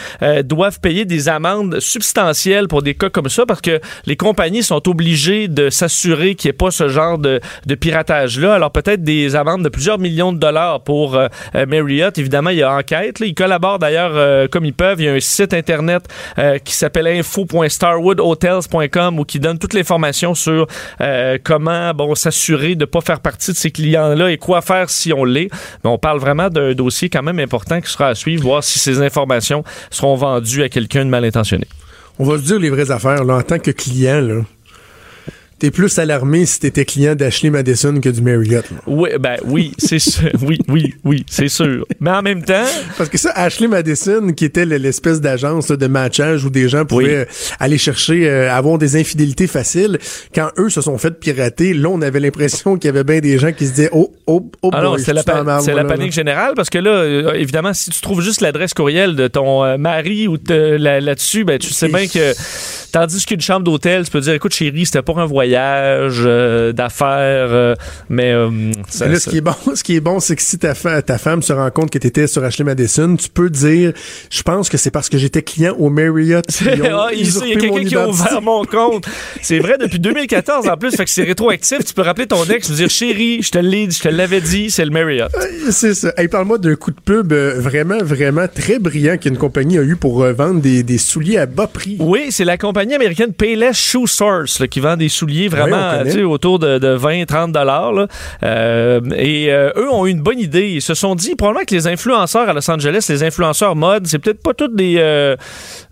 doivent 0.45 0.81
payer 0.81 1.05
des 1.05 1.29
amendes 1.29 1.79
substantielles 1.79 2.67
pour 2.67 2.83
des 2.83 2.95
cas 2.95 3.09
comme 3.09 3.29
ça 3.29 3.47
parce 3.47 3.61
que 3.61 3.79
les 4.05 4.17
compagnies 4.17 4.65
sont 4.65 4.89
obligées 4.89 5.47
de 5.47 5.71
s'assurer 5.71 6.35
qu'il 6.35 6.49
n'y 6.49 6.51
ait 6.51 6.59
pas 6.59 6.73
ce 6.73 6.89
genre 6.89 7.19
de, 7.19 7.39
de 7.67 7.75
piratage-là. 7.77 8.55
Alors 8.55 8.73
peut-être 8.73 9.05
des 9.05 9.37
amendes 9.37 9.63
de 9.63 9.69
plusieurs 9.69 10.01
millions 10.01 10.33
de 10.33 10.40
dollars 10.41 10.83
pour 10.83 11.15
euh, 11.15 11.29
euh, 11.55 11.67
Marriott. 11.67 12.19
Évidemment, 12.19 12.51
il 12.51 12.59
y 12.59 12.63
a 12.63 12.75
enquête. 12.75 13.21
Ils 13.21 13.35
collaborent 13.35 13.79
d'ailleurs 13.79 14.13
euh, 14.15 14.49
comme 14.49 14.65
ils 14.65 14.75
peuvent. 14.75 15.01
Il 15.01 15.05
y 15.05 15.09
a 15.09 15.13
un 15.13 15.21
site 15.21 15.55
internet 15.55 16.09
qui 16.65 16.75
s'appelle 16.75 17.07
info.starwoodhotels.com 17.07 19.19
où 19.19 19.25
qui 19.25 19.39
donne 19.39 19.59
toute 19.59 19.75
l'information 19.75 20.35
sur 20.35 20.67
euh, 21.01 21.39
comment 21.43 21.93
bon 21.95 22.15
s'assurer 22.15 22.75
de 22.75 22.85
pas 22.85 23.01
faire 23.01 23.21
partie 23.21 23.53
de 23.53 23.57
ces 23.57 23.71
clients-là 23.71 24.31
et 24.31 24.39
quoi 24.39 24.63
faire 24.63 24.91
si 24.91 25.13
on 25.13 25.25
l'est. 25.25 25.49
Mais 25.85 25.91
on 25.91 25.99
parle 25.99 26.19
vraiment 26.19 26.49
d'un 26.49 26.73
dossier 26.73 27.09
quand 27.09 27.23
même 27.23 27.39
important 27.39 27.81
qui 27.81 27.91
sera 27.91 28.09
à 28.09 28.15
suivre, 28.15 28.43
voir 28.43 28.65
si 28.65 28.79
ces 28.79 29.03
informations 29.03 29.65
seront 29.91 30.17
vendues 30.17 30.63
à 30.63 30.69
quelqu'un 30.69 31.05
de 31.05 31.11
mal 31.11 31.25
intentionné. 31.25 31.67
On 32.19 32.25
va 32.25 32.39
se 32.39 32.43
dire 32.43 32.59
les 32.59 32.71
vraies 32.71 32.91
affaires, 32.91 33.25
là, 33.25 33.37
en 33.37 33.43
tant 33.43 33.59
que 33.59 33.71
client, 33.71 34.21
là. 34.21 34.43
T'es 35.61 35.71
plus 35.71 35.99
alarmé 35.99 36.47
si 36.47 36.59
t'étais 36.59 36.85
client 36.87 37.15
d'Ashley 37.15 37.51
Madison 37.51 38.01
que 38.01 38.09
du 38.09 38.23
Marriott. 38.23 38.65
là. 38.71 38.79
Oui, 38.87 39.11
ben 39.21 39.37
oui, 39.45 39.73
c'est 39.79 39.99
sûr. 39.99 40.31
Oui, 40.43 40.59
oui, 40.69 40.95
oui, 41.05 41.25
c'est 41.29 41.49
sûr. 41.49 41.87
Mais 42.01 42.11
en 42.11 42.23
même 42.23 42.43
temps, 42.43 42.65
Parce 42.97 43.11
que 43.11 43.19
ça, 43.19 43.31
Ashley 43.35 43.69
Madison, 43.69 44.33
qui 44.33 44.47
était 44.47 44.65
le- 44.65 44.79
l'espèce 44.79 45.21
d'agence 45.21 45.69
de 45.69 45.87
matchage 45.87 46.45
où 46.47 46.51
des 46.51 46.69
gens 46.69 46.87
pouvaient 46.87 47.05
Oui. 47.05 47.11
euh, 47.13 47.25
aller 47.59 47.77
chercher, 47.79 48.29
euh, 48.29 48.51
avoir 48.51 48.79
des 48.79 48.97
infidélités 48.97 49.47
faciles, 49.47 49.99
quand 50.35 50.49
eux 50.59 50.71
se 50.71 50.81
sont 50.81 50.97
fait 50.97 51.11
pirater, 51.21 51.75
là, 51.75 51.89
on 51.91 52.01
avait 52.01 52.21
l'impression 52.21 52.77
qu'il 52.79 52.89
y 52.89 52.91
avait 52.91 53.05
bien 53.05 53.21
des 53.21 53.39
gens 53.39 53.53
qui 53.53 53.67
se 53.67 53.73
disaient, 53.73 53.91
oh, 53.93 54.11
oh, 54.27 54.51
oh, 54.63 54.71
Ah 54.73 54.95
c'est 54.99 55.13
la, 55.13 55.23
pa- 55.23 55.43
la 55.45 55.85
panique 55.85 56.07
là. 56.07 56.11
générale 56.11 56.53
parce 56.57 56.71
que 56.71 56.79
là, 56.79 56.91
euh, 56.91 57.33
évidemment, 57.35 57.75
si 57.75 57.91
tu 57.91 58.01
trouves 58.01 58.23
juste 58.23 58.41
l'adresse 58.41 58.73
courriel 58.73 59.15
de 59.15 59.29
ton 59.29 59.63
euh, 59.65 59.77
mari 59.77 60.27
ou 60.27 60.39
là-dessus, 60.49 61.45
ben 61.45 61.59
tu 61.59 61.69
sais 61.71 61.89
bien 61.89 62.07
que 62.07 62.33
tandis 62.91 63.25
qu'une 63.25 63.41
chambre 63.41 63.65
d'hôtel, 63.65 64.05
tu 64.05 64.11
peux 64.11 64.21
dire, 64.21 64.35
écoute 64.35 64.53
chérie, 64.55 64.87
c'était 64.87 65.03
pour 65.03 65.21
un 65.21 65.27
voyage 65.27 66.23
euh, 66.25 66.73
d'affaires, 66.73 67.49
euh, 67.51 67.75
mais 68.09 68.33
euh, 68.33 68.49
ça- 68.89 69.07
Mais 69.07 69.13
là, 69.13 69.19
ça- 69.19 69.25
ce 69.27 69.31
qui 69.31 69.37
est 69.39 69.41
bon, 69.41 69.55
ce 69.75 69.83
qui 69.83 69.97
est 69.97 70.01
bon, 70.01 70.21
c'est 70.21 70.37
que 70.37 70.43
si 70.43 70.59
ta, 70.59 70.75
fa- 70.75 71.03
ta 71.03 71.19
femme 71.19 71.43
se 71.43 71.53
rend 71.53 71.71
compte 71.71 71.91
que 71.91 71.99
t'étais 71.99 72.27
sur 72.27 72.43
Ashley 72.45 72.65
Madison, 72.65 73.17
tu 73.17 73.29
peux 73.29 73.51
dire, 73.51 73.93
je 74.31 74.43
pense 74.43 74.69
que 74.69 74.77
c'est 74.77 74.91
parce 74.91 75.09
que 75.09 75.19
j'étais 75.19 75.43
client 75.43 75.75
au 75.79 75.91
Marriott. 75.91 76.45
Ils 76.61 76.83
ont 76.83 77.01
Ah, 77.01 77.09
il 77.13 77.27
y 77.27 77.53
a 77.53 77.57
quelqu'un 77.61 77.85
qui 77.85 77.97
a 77.97 78.09
ouvert 78.09 78.43
mon 78.43 78.65
compte. 78.65 79.07
C'est 79.43 79.59
vrai 79.59 79.77
depuis 79.79 79.99
2014 80.11 80.69
en 80.69 80.77
plus, 80.77 80.95
fait 80.97 81.05
que 81.05 81.11
c'est 81.11 81.25
rétroactif. 81.25 81.85
Tu 81.85 81.95
peux 81.95 82.03
rappeler 82.03 82.27
ton 82.27 82.45
ex, 82.45 82.69
lui 82.69 82.77
dire 82.77 82.91
chérie, 82.91 83.43
je 83.43 83.51
te 83.51 83.59
l'ai, 83.59 83.91
je 83.91 84.01
te 84.01 84.09
l'avais 84.09 84.41
dit, 84.41 84.71
c'est 84.71 84.85
le 84.85 84.91
Marriott. 84.91 85.31
C'est 85.71 85.95
ça. 85.95 86.13
Hey, 86.17 86.29
parle-moi 86.29 86.59
d'un 86.59 86.75
coup 86.77 86.91
de 86.91 87.01
pub 87.01 87.33
vraiment, 87.33 87.99
vraiment 88.03 88.47
très 88.53 88.79
brillant 88.79 89.17
qu'une 89.19 89.37
compagnie 89.37 89.79
a 89.79 89.83
eu 89.83 89.97
pour 89.97 90.25
vendre 90.25 90.61
des, 90.61 90.83
des 90.83 90.99
souliers 90.99 91.39
à 91.39 91.47
bas 91.47 91.67
prix. 91.67 91.97
Oui, 92.01 92.27
c'est 92.31 92.45
la 92.45 92.57
compagnie 92.59 92.80
américaine 92.81 93.33
Payless 93.33 93.77
Shoe 93.77 94.07
Source 94.07 94.61
là, 94.61 94.67
qui 94.67 94.81
vend 94.81 94.97
des 94.97 95.09
souliers 95.09 95.43
Oui, 95.43 95.49
vraiment 95.49 96.05
sais, 96.05 96.23
autour 96.23 96.59
de, 96.59 96.79
de 96.79 96.97
20-30 96.97 97.53
dollars. 97.53 98.07
Euh, 98.43 99.01
et 99.17 99.53
euh, 99.53 99.71
eux 99.77 99.91
ont 99.91 100.07
eu 100.07 100.11
une 100.11 100.23
bonne 100.23 100.39
idée. 100.39 100.71
Ils 100.71 100.83
se 100.83 100.95
sont 100.95 101.15
dit 101.15 101.35
probablement 101.35 101.65
que 101.65 101.75
les 101.75 101.87
influenceurs 101.87 102.49
à 102.49 102.53
Los 102.53 102.71
Angeles, 102.71 103.07
les 103.09 103.23
influenceurs 103.23 103.77
mode, 103.77 104.07
c'est 104.07 104.19
peut-être 104.19 104.43
pas 104.43 104.55
tous 104.55 104.69
des, 104.69 104.97
euh, 104.99 105.37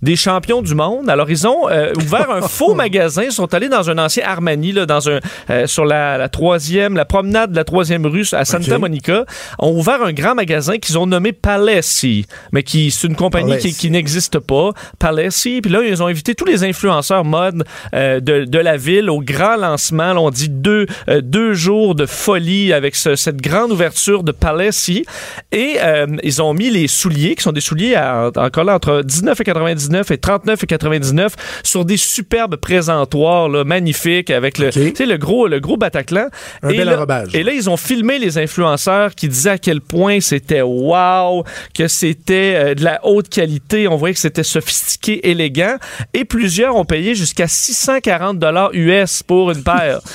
des 0.03 0.17
champions 0.17 0.63
du 0.63 0.75
monde. 0.75 1.09
Alors 1.11 1.31
ils 1.31 1.47
ont 1.47 1.65
ouvert 1.65 2.31
un 2.31 2.43
faux 2.43 2.75
magasin. 2.77 3.25
Ils 3.25 3.33
sont 3.33 3.53
allés 3.55 3.69
dans 3.69 3.91
un 3.91 3.99
ancien 3.99 4.25
Armani, 4.27 4.73
là, 4.73 4.87
dans 4.87 5.09
un 5.09 5.19
sur 5.67 5.85
la, 5.85 6.19
la 6.19 6.29
troisième, 6.29 6.97
la 6.97 7.05
promenade 7.05 7.51
de 7.51 7.57
la 7.57 7.65
troisième 7.65 8.07
rue 8.07 8.25
à 8.33 8.45
Santa 8.45 8.75
Ok. 8.75 8.81
Monica. 8.81 9.25
Ont 9.59 9.73
ouvert 9.73 10.03
un 10.03 10.13
grand 10.13 10.35
magasin 10.35 10.79
qu'ils 10.79 10.99
ont 10.99 11.07
nommé 11.07 11.33
Palessi, 11.33 12.27
mais 12.53 12.63
qui 12.63 12.91
c'est 12.91 13.07
une 13.07 13.17
compagnie 13.17 13.59
qui 13.59 13.91
n'existe 13.91 14.39
pas. 14.39 14.73
Palessi. 14.99 15.61
Puis 15.61 15.71
là, 15.71 15.83
ils 15.83 16.03
ont 16.03 16.07
invité 16.07 16.35
tous 16.35 16.45
les 16.45 16.65
influenceurs 16.65 16.78
mode 17.25 17.65
euh, 17.95 18.21
de, 18.21 18.45
de 18.45 18.59
la 18.59 18.77
ville 18.77 19.11
au 19.11 19.21
grand 19.21 19.57
lancement. 19.57 20.13
Là, 20.13 20.21
on 20.21 20.31
dit 20.31 20.49
deux, 20.49 20.87
euh, 21.09 21.21
deux 21.21 21.55
jours 21.55 21.95
de 21.95 22.07
folie 22.07 22.73
avec 22.73 22.95
ce- 22.95 23.17
cette 23.17 23.41
grande 23.41 23.73
ouverture 23.73 24.23
de 24.23 24.33
Palessi. 24.33 25.05
Et 25.53 25.77
euh, 25.81 26.07
ils 26.23 26.41
ont 26.43 26.55
mis 26.55 26.71
les 26.71 26.89
souliers, 26.89 27.35
qui 27.35 27.43
sont 27.43 27.53
des 27.53 27.61
souliers 27.61 27.95
à, 27.95 28.31
encore 28.37 28.65
là, 28.65 28.75
entre 28.77 29.03
19,99 29.05 30.13
et 30.13 30.17
39,99 30.17 31.31
sur 31.63 31.85
des 31.85 31.97
superbes 31.97 32.57
présentoirs 32.57 33.49
là, 33.49 33.65
magnifiques 33.65 34.31
avec 34.31 34.59
le, 34.59 34.69
Ok. 34.69 34.73
tu 34.75 34.95
sais, 34.95 35.07
le 35.07 35.17
gros, 35.19 35.47
le 35.49 35.61
gros 35.61 35.77
Bataclan. 35.77 36.27
Un 36.63 36.69
et 36.71 36.77
bel 36.79 36.87
là. 36.87 37.25
Et 37.35 37.43
là, 37.43 37.53
ils 37.53 37.69
ont 37.71 37.77
filmé 37.77 38.19
les 38.19 38.39
influenceurs 38.39 39.15
qui 39.15 39.29
disaient 39.29 39.51
à 39.51 39.59
quel 39.59 39.81
point 39.81 40.21
c'était 40.21 40.63
wow, 40.63 41.45
que 41.75 41.89
c'était 41.89 42.75
de 42.75 42.85
la 42.85 43.01
haute 43.05 43.29
qualité. 43.29 43.89
On 43.89 43.97
voyait 43.97 44.15
que 44.15 44.21
c'était 44.21 44.43
sophistiqué, 44.43 45.29
élégant. 45.31 45.77
Et 46.15 46.25
plusieurs 46.25 46.68
ont 46.77 46.85
payé 46.85 47.15
jusqu'à 47.15 47.49
640 47.49 48.39
dollars 48.39 48.71
US 48.73 49.23
pour 49.23 49.51
une 49.51 49.63
paire. 49.63 50.01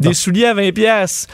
Des 0.00 0.14
souliers 0.14 0.46
à 0.46 0.54
20 0.54 0.72
pièces. 0.72 1.28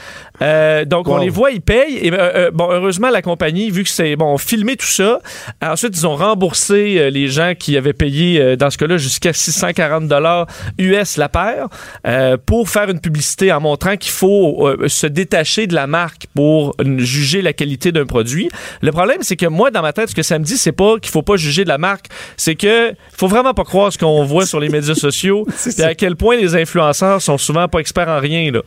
Donc 0.85 1.07
on 1.07 1.17
les 1.17 1.29
voit, 1.29 1.51
ils 1.51 1.61
payent. 1.61 1.97
Et 2.01 2.11
euh, 2.11 2.17
euh, 2.17 2.51
bon, 2.51 2.69
heureusement 2.71 3.09
la 3.09 3.21
compagnie, 3.21 3.69
vu 3.71 3.83
que 3.83 3.89
c'est 3.89 4.15
bon, 4.15 4.37
filmé 4.37 4.75
tout 4.75 4.85
ça. 4.85 5.19
Ensuite, 5.61 5.97
ils 5.97 6.07
ont 6.07 6.15
remboursé 6.15 6.95
euh, 6.97 7.09
les 7.09 7.27
gens 7.27 7.53
qui 7.57 7.77
avaient 7.77 7.93
payé 7.93 8.39
euh, 8.41 8.55
dans 8.55 8.69
ce 8.69 8.77
cas-là 8.77 8.97
jusqu'à 8.97 9.33
640 9.33 10.07
dollars 10.07 10.47
US 10.77 11.17
la 11.17 11.29
paire 11.29 11.67
euh, 12.07 12.37
pour 12.43 12.69
faire 12.69 12.89
une 12.89 12.99
publicité 12.99 13.51
en 13.51 13.61
montrant 13.61 13.97
qu'il 13.97 14.11
faut 14.11 14.67
euh, 14.67 14.87
se 14.87 15.07
détacher 15.07 15.67
de 15.67 15.75
la 15.75 15.87
marque 15.87 16.27
pour 16.35 16.75
euh, 16.79 16.99
juger 16.99 17.41
la 17.41 17.53
qualité 17.53 17.91
d'un 17.91 18.05
produit. 18.05 18.49
Le 18.81 18.91
problème, 18.91 19.19
c'est 19.21 19.35
que 19.35 19.45
moi, 19.45 19.71
dans 19.71 19.81
ma 19.81 19.93
tête, 19.93 20.09
ce 20.09 20.15
que 20.15 20.23
ça 20.23 20.39
me 20.39 20.43
dit, 20.43 20.57
c'est 20.57 20.71
pas 20.71 20.97
qu'il 20.99 21.11
faut 21.11 21.21
pas 21.21 21.35
juger 21.35 21.63
de 21.63 21.69
la 21.69 21.77
marque, 21.77 22.07
c'est 22.37 22.55
que 22.55 22.93
faut 23.15 23.27
vraiment 23.27 23.53
pas 23.53 23.63
croire 23.63 23.91
ce 23.91 23.97
qu'on 23.97 24.23
voit 24.23 24.45
sur 24.45 24.59
les 24.59 24.69
médias 24.69 24.95
sociaux, 24.95 25.45
C'est 25.55 25.79
et 25.79 25.83
à 25.83 25.95
quel 25.95 26.15
point 26.15 26.37
les 26.37 26.55
influenceurs 26.55 27.21
sont 27.21 27.37
souvent 27.37 27.67
pas 27.67 27.79
experts 27.79 28.09
en 28.09 28.19
rien 28.19 28.51
là. 28.51 28.61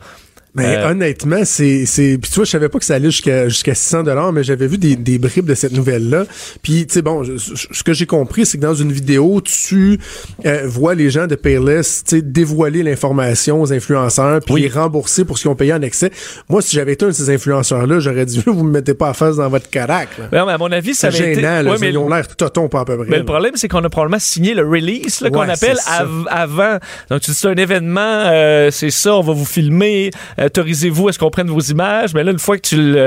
Mais 0.55 0.77
Euh, 0.77 0.91
honnêtement, 0.91 1.41
c'est 1.45 1.85
c'est 1.87 2.17
puis 2.21 2.29
tu 2.29 2.35
vois, 2.35 2.45
je 2.45 2.51
savais 2.51 2.69
pas 2.69 2.77
que 2.77 2.85
ça 2.85 2.95
allait 2.95 3.09
jusqu'à 3.09 3.49
jusqu'à 3.49 3.73
600 3.73 4.03
dollars, 4.03 4.31
mais 4.31 4.43
j'avais 4.43 4.67
vu 4.67 4.77
des, 4.77 4.95
des 4.95 5.17
bribes 5.17 5.47
de 5.47 5.55
cette 5.55 5.73
nouvelle 5.73 6.09
là. 6.09 6.25
Puis 6.61 6.85
tu 6.85 6.93
sais 6.93 7.01
bon, 7.01 7.23
je- 7.23 7.37
je- 7.37 7.67
ce 7.71 7.83
que 7.83 7.91
j'ai 7.93 8.05
compris, 8.05 8.45
c'est 8.45 8.57
que 8.57 8.61
dans 8.63 8.75
une 8.75 8.91
vidéo, 8.91 9.41
tu 9.41 9.99
euh, 10.45 10.61
vois 10.65 10.93
les 10.93 11.09
gens 11.09 11.25
de 11.25 11.33
Payless, 11.35 12.03
tu 12.07 12.17
sais 12.17 12.21
dévoiler 12.21 12.83
l'information 12.83 13.61
aux 13.61 13.73
influenceurs 13.73 14.41
puis 14.45 14.53
Oui. 14.53 14.61
les 14.61 14.69
rembourser 14.69 15.25
pour 15.25 15.37
ce 15.37 15.43
qu'ils 15.43 15.51
ont 15.51 15.55
payé 15.55 15.73
en 15.73 15.81
excès. 15.81 16.11
Moi, 16.49 16.61
si 16.61 16.75
j'avais 16.75 16.93
été 16.93 17.05
un 17.05 17.09
de 17.09 17.13
ces 17.13 17.29
influenceurs 17.31 17.87
là, 17.87 17.99
j'aurais 17.99 18.25
dit 18.27 18.43
vous 18.45 18.63
me 18.63 18.71
mettez 18.71 18.93
pas 18.93 19.09
à 19.09 19.13
face 19.13 19.37
dans 19.37 19.49
votre 19.49 19.69
carac. 19.71 20.09
là. 20.19 20.25
Non, 20.31 20.45
mais 20.45 20.53
à 20.53 20.57
mon 20.59 20.71
avis, 20.71 20.93
ça 20.93 21.09
C'est 21.11 21.17
avait 21.23 21.31
été. 21.33 21.41
gênant, 21.41 21.61
là, 21.63 21.71
Ouais, 21.71 21.77
mais, 21.81 21.89
ils 21.89 21.97
ont 21.97 22.09
l'air 22.09 22.27
totons 22.35 22.69
pas 22.69 22.81
à 22.81 22.85
peu 22.85 22.95
près. 22.97 23.05
mais 23.05 23.13
là. 23.13 23.17
le 23.19 23.25
problème, 23.25 23.53
c'est 23.55 23.67
qu'on 23.67 23.83
a 23.83 23.89
probablement 23.89 24.19
signé 24.19 24.53
le 24.53 24.67
release 24.67 25.21
là, 25.21 25.31
qu'on 25.31 25.39
Ouais, 25.39 25.49
appelle 25.49 25.77
av- 25.87 26.27
avant. 26.29 26.77
Donc, 27.09 27.21
tu 27.21 27.31
dis 27.31 27.37
c'est 27.37 27.47
un 27.47 27.55
événement, 27.55 28.01
euh, 28.03 28.69
c'est 28.71 28.91
ça, 28.91 29.15
on 29.15 29.21
va 29.21 29.33
vous 29.33 29.45
filmer, 29.45 30.11
autorisez-vous 30.45 31.07
à 31.07 31.13
ce 31.13 31.19
qu'on 31.19 31.29
prenne 31.29 31.47
vos 31.49 31.59
images. 31.59 32.13
Mais 32.13 32.23
là, 32.23 32.31
une 32.31 32.39
fois 32.39 32.57
que 32.57 32.61
tu 32.67 32.97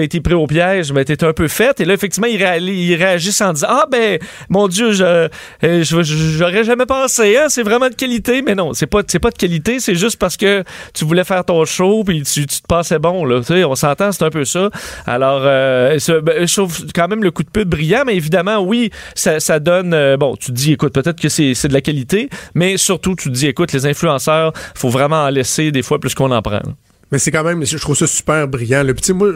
as 0.00 0.02
été 0.02 0.20
pris 0.20 0.34
au 0.34 0.46
piège, 0.46 0.92
ben, 0.92 1.04
t'es 1.04 1.22
un 1.24 1.32
peu 1.32 1.48
fait. 1.48 1.80
Et 1.80 1.84
là, 1.84 1.94
effectivement, 1.94 2.26
ils, 2.28 2.38
réa- 2.38 2.58
ils 2.60 2.94
réagissent 2.94 3.40
en 3.40 3.52
disant 3.52 3.66
Ah, 3.70 3.86
ben, 3.90 4.18
mon 4.48 4.68
Dieu, 4.68 4.92
je, 4.92 5.04
euh, 5.04 5.28
je- 5.62 6.02
je- 6.02 6.02
j'aurais 6.38 6.64
jamais 6.64 6.86
pensé, 6.86 7.36
hein, 7.36 7.46
c'est 7.48 7.62
vraiment 7.62 7.88
de 7.88 7.94
qualité. 7.94 8.42
Mais 8.42 8.54
non, 8.54 8.72
c'est 8.74 8.86
pas, 8.86 9.02
pas 9.02 9.30
de 9.30 9.36
qualité, 9.36 9.80
c'est 9.80 9.94
juste 9.94 10.16
parce 10.18 10.36
que 10.36 10.62
tu 10.94 11.04
voulais 11.04 11.24
faire 11.24 11.44
ton 11.44 11.64
show 11.64 12.04
puis 12.04 12.22
tu, 12.22 12.46
tu 12.46 12.60
te 12.60 12.66
passais 12.66 12.98
bon, 12.98 13.24
là. 13.24 13.40
Tu 13.40 13.46
sais, 13.46 13.64
on 13.64 13.74
s'entend, 13.74 14.12
c'est 14.12 14.24
un 14.24 14.30
peu 14.30 14.44
ça. 14.44 14.70
Alors, 15.06 15.40
euh, 15.44 15.98
ben, 16.22 16.46
je 16.46 16.54
trouve 16.54 16.76
quand 16.94 17.08
même 17.08 17.22
le 17.22 17.30
coup 17.30 17.42
de 17.42 17.50
pub 17.50 17.68
brillant, 17.68 18.02
mais 18.06 18.16
évidemment, 18.16 18.58
oui, 18.60 18.90
ça, 19.14 19.40
ça 19.40 19.58
donne. 19.60 19.92
euh, 19.94 20.16
bon, 20.16 20.36
tu 20.36 20.46
te 20.46 20.52
dis, 20.52 20.72
écoute, 20.72 20.92
peut-être 20.92 21.20
que 21.20 21.28
c'est, 21.28 21.54
c'est 21.54 21.68
de 21.68 21.72
la 21.74 21.80
qualité, 21.80 22.28
mais 22.54 22.76
surtout, 22.76 23.14
tu 23.16 23.28
te 23.28 23.34
dis, 23.34 23.46
écoute, 23.46 23.72
les 23.72 23.86
influenceurs, 23.86 24.52
faut 24.74 24.88
vraiment 24.90 25.24
en 25.24 25.30
laisser 25.30 25.70
des 25.72 25.82
fois 25.82 25.98
plus 25.98 26.14
qu'on 26.14 26.30
en 26.30 26.42
prend. 26.42 26.60
Mais 27.10 27.18
c'est 27.18 27.30
quand 27.30 27.44
même, 27.44 27.64
je 27.64 27.78
trouve 27.78 27.96
ça 27.96 28.06
super 28.06 28.46
brillant. 28.48 28.82
Le 28.82 28.92
petit, 28.92 29.14
moi, 29.14 29.32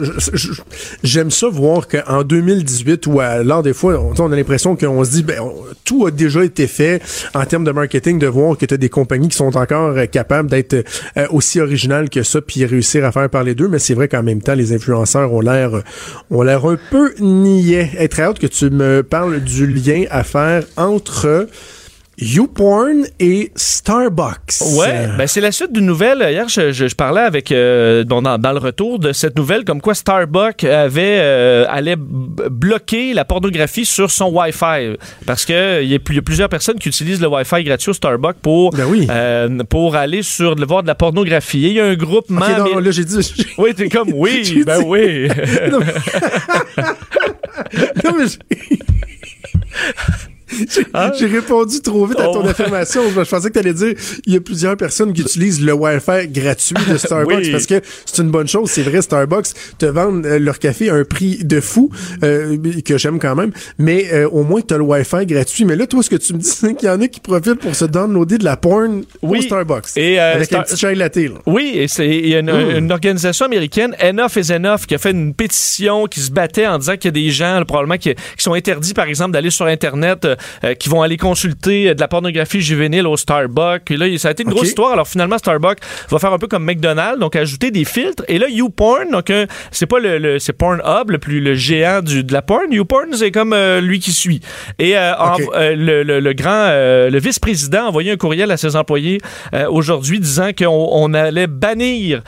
j'aime 1.03 1.31
ça 1.31 1.47
voir 1.47 1.87
qu'en 1.87 2.23
2018 2.23 3.07
ou 3.07 3.19
à 3.19 3.41
l'heure 3.43 3.63
des 3.63 3.73
fois, 3.73 3.99
on, 3.99 4.31
a 4.31 4.35
l'impression 4.35 4.75
qu'on 4.75 5.03
se 5.03 5.11
dit, 5.11 5.23
ben, 5.23 5.41
tout 5.83 6.05
a 6.05 6.11
déjà 6.11 6.43
été 6.43 6.67
fait 6.67 7.01
en 7.33 7.45
termes 7.45 7.63
de 7.63 7.71
marketing, 7.71 8.19
de 8.19 8.27
voir 8.27 8.57
que 8.57 8.65
tu 8.65 8.73
as 8.75 8.77
des 8.77 8.89
compagnies 8.89 9.29
qui 9.29 9.37
sont 9.37 9.57
encore 9.57 9.97
euh, 9.97 10.05
capables 10.05 10.49
d'être 10.49 10.85
euh, 11.17 11.27
aussi 11.31 11.59
originales 11.59 12.09
que 12.09 12.21
ça, 12.21 12.41
puis 12.41 12.63
réussir 12.65 13.05
à 13.05 13.11
faire 13.11 13.29
par 13.29 13.43
les 13.43 13.55
deux. 13.55 13.67
Mais 13.67 13.79
c'est 13.79 13.95
vrai 13.95 14.07
qu'en 14.07 14.23
même 14.23 14.41
temps, 14.41 14.55
les 14.55 14.73
influenceurs 14.73 15.33
ont 15.33 15.41
l'air, 15.41 15.75
euh, 15.75 15.83
ont 16.29 16.43
l'air 16.43 16.65
un 16.65 16.77
peu 16.91 17.13
niais. 17.19 17.89
Et 17.97 18.07
très 18.07 18.23
hâte 18.23 18.39
que 18.39 18.47
tu 18.47 18.69
me 18.69 19.01
parles 19.01 19.39
du 19.39 19.65
lien 19.65 20.03
à 20.11 20.23
faire 20.23 20.63
entre 20.77 21.47
YouPorn 22.19 23.05
et 23.19 23.51
Starbucks. 23.55 24.61
Ouais, 24.77 25.07
ben 25.17 25.25
c'est 25.25 25.41
la 25.41 25.51
suite 25.51 25.73
d'une 25.73 25.85
nouvelle. 25.87 26.19
Hier, 26.29 26.47
je, 26.47 26.71
je- 26.71 26.87
je 26.87 26.95
parlais 26.95 27.21
avec 27.21 27.51
euh, 27.51 28.03
bon, 28.03 28.21
dans, 28.21 28.37
dans 28.37 28.51
le 28.51 28.59
retour 28.59 28.99
de 28.99 29.13
cette 29.13 29.35
nouvelle, 29.35 29.65
comme 29.65 29.81
quoi 29.81 29.95
Starbucks 29.95 30.63
avait 30.63 31.17
euh, 31.21 31.65
allait 31.69 31.95
bloquer 31.97 33.13
la 33.15 33.25
pornographie 33.25 33.85
sur 33.85 34.11
son 34.11 34.25
Wi-Fi 34.31 34.95
parce 35.25 35.43
que 35.43 35.81
il 35.81 35.89
y, 35.89 35.93
a 35.95 35.97
y 35.97 36.21
plusieurs 36.21 36.49
personnes 36.49 36.77
qui 36.77 36.89
utilisent 36.89 37.19
le 37.21 37.27
Wi-Fi 37.27 37.63
gratuit 37.63 37.89
au 37.89 37.93
Starbucks 37.93 38.37
pour 38.41 38.71
Ben 38.71 38.85
oui. 38.87 39.07
euh, 39.09 39.63
pour 39.67 39.95
aller 39.95 40.21
sur 40.21 40.55
voir 40.67 40.83
de 40.83 40.87
la 40.87 40.95
pornographie. 40.95 41.65
Et 41.65 41.69
il 41.69 41.73
y 41.75 41.79
a 41.79 41.85
un 41.85 41.95
groupement. 41.95 42.41
Ok, 42.45 42.73
non, 42.73 42.79
là, 42.79 42.91
j'ai 42.91 43.05
dit. 43.05 43.33
Oui, 43.57 43.73
t'es 43.73 43.89
comme 43.89 44.11
oui, 44.13 44.63
ben 44.67 44.79
dit- 44.79 44.85
oui. 44.87 45.27
non, 45.71 45.79
mais... 45.79 45.93
non, 48.03 48.15
mais 48.19 48.25
j'ai- 50.69 50.85
Hein? 50.93 51.11
J'ai 51.19 51.25
répondu 51.27 51.81
trop 51.81 52.05
vite 52.05 52.19
à 52.19 52.25
ton 52.25 52.43
Oh. 52.45 52.47
affirmation. 52.49 53.01
Je 53.09 53.29
pensais 53.29 53.47
que 53.49 53.53
tu 53.53 53.59
allais 53.59 53.73
dire 53.73 53.93
il 54.25 54.33
y 54.33 54.37
a 54.37 54.41
plusieurs 54.41 54.77
personnes 54.77 55.13
qui 55.13 55.21
utilisent 55.21 55.61
le 55.63 55.73
Wi-Fi 55.73 56.27
gratuit 56.27 56.75
de 56.89 56.97
Starbucks 56.97 57.37
Oui. 57.37 57.51
parce 57.51 57.65
que 57.65 57.81
c'est 58.05 58.21
une 58.21 58.29
bonne 58.31 58.47
chose. 58.47 58.69
C'est 58.69 58.83
vrai, 58.83 59.01
Starbucks 59.01 59.47
te 59.77 59.85
vendent 59.85 60.25
euh, 60.25 60.39
leur 60.39 60.59
café 60.59 60.89
à 60.89 60.95
un 60.95 61.03
prix 61.03 61.39
de 61.43 61.59
fou 61.59 61.89
euh, 62.23 62.57
que 62.85 62.97
j'aime 62.97 63.19
quand 63.19 63.35
même. 63.35 63.51
Mais 63.77 64.07
euh, 64.13 64.29
au 64.29 64.43
moins, 64.43 64.61
tu 64.61 64.73
as 64.73 64.77
le 64.77 64.83
Wi-Fi 64.83 65.25
gratuit. 65.25 65.65
Mais 65.65 65.75
là, 65.75 65.87
toi, 65.87 66.03
ce 66.03 66.09
que 66.09 66.15
tu 66.15 66.33
me 66.33 66.39
dis, 66.39 66.47
c'est 66.49 66.75
qu'il 66.75 66.87
y 66.87 66.91
en 66.91 67.01
a 67.01 67.07
qui 67.07 67.19
profitent 67.19 67.59
pour 67.59 67.75
se 67.75 67.85
downloader 67.85 68.37
de 68.37 68.43
la 68.45 68.57
porn 68.57 69.03
Oui. 69.21 69.39
au 69.39 69.41
Starbucks. 69.41 69.85
Et, 69.95 70.19
euh, 70.19 70.33
avec 70.35 70.45
Star- 70.45 70.61
un 70.61 70.63
petit 70.63 70.77
chai 70.77 70.95
latte. 70.95 71.15
Là. 71.15 71.29
Oui, 71.45 71.71
et 71.75 71.87
c'est 71.87 72.07
il 72.07 72.27
y 72.29 72.35
a 72.35 72.39
une, 72.39 72.49
une 72.49 72.91
organisation 72.91 73.45
américaine, 73.45 73.95
Enough 74.01 74.35
is 74.37 74.51
Enough, 74.51 74.85
qui 74.87 74.95
a 74.95 74.97
fait 74.97 75.11
une 75.11 75.33
pétition 75.33 76.05
qui 76.07 76.19
se 76.19 76.31
battait 76.31 76.67
en 76.67 76.77
disant 76.77 76.93
qu'il 76.97 77.05
y 77.05 77.07
a 77.09 77.11
des 77.11 77.29
gens, 77.31 77.59
là, 77.59 77.65
probablement, 77.65 77.97
qui, 77.97 78.13
qui 78.13 78.19
sont 78.43 78.53
interdits, 78.53 78.93
par 78.93 79.05
exemple, 79.07 79.31
d'aller 79.31 79.49
sur 79.49 79.65
Internet, 79.65 80.27
euh, 80.63 80.73
qui 80.75 80.89
vont 80.89 81.01
aller 81.01 81.17
consulter 81.17 81.89
euh, 81.89 81.93
de 81.93 81.99
la 82.01 82.07
pornographie 82.07 82.61
juvénile 82.61 83.07
au 83.07 83.17
Starbucks. 83.17 83.89
Et 83.91 83.97
là, 83.97 84.05
ça 84.17 84.29
a 84.29 84.31
été 84.31 84.43
une 84.43 84.49
grosse 84.49 84.61
histoire. 84.67 84.91
Alors, 84.93 85.07
finalement, 85.07 85.37
Starbucks 85.37 85.79
va 86.09 86.19
faire 86.19 86.33
un 86.33 86.37
peu 86.39 86.47
comme 86.47 86.63
McDonald's, 86.65 87.19
donc 87.19 87.35
ajouter 87.35 87.71
des 87.71 87.85
filtres. 87.85 88.23
Et 88.27 88.37
là, 88.39 88.47
YouPorn, 88.49 89.11
donc, 89.11 89.29
euh, 89.29 89.45
c'est 89.71 89.85
pas 89.85 89.99
le, 89.99 90.17
le- 90.17 90.39
c'est 90.39 90.53
Pornhub, 90.53 91.09
le 91.09 91.17
plus 91.17 91.39
le 91.39 91.55
géant 91.55 92.01
du, 92.01 92.23
de 92.23 92.33
la 92.33 92.41
porn. 92.41 92.71
YouPorn, 92.71 93.13
c'est 93.13 93.31
comme 93.31 93.53
euh, 93.53 93.81
lui 93.81 93.99
qui 93.99 94.11
suit. 94.11 94.39
Et 94.79 94.97
en- 94.97 95.37
le, 95.75 96.03
le- 96.03 96.19
le 96.19 96.33
grand, 96.33 96.69
le 96.69 97.19
vice-président 97.19 97.85
a 97.85 97.87
envoyé 97.89 98.11
un 98.11 98.17
courriel 98.17 98.51
à 98.51 98.57
ses 98.57 98.75
employés 98.75 99.19
aujourd'hui 99.69 100.19
disant 100.19 100.49
qu'on 100.57 100.67
on 100.91 101.13
allait 101.13 101.47
bannir 101.47 102.21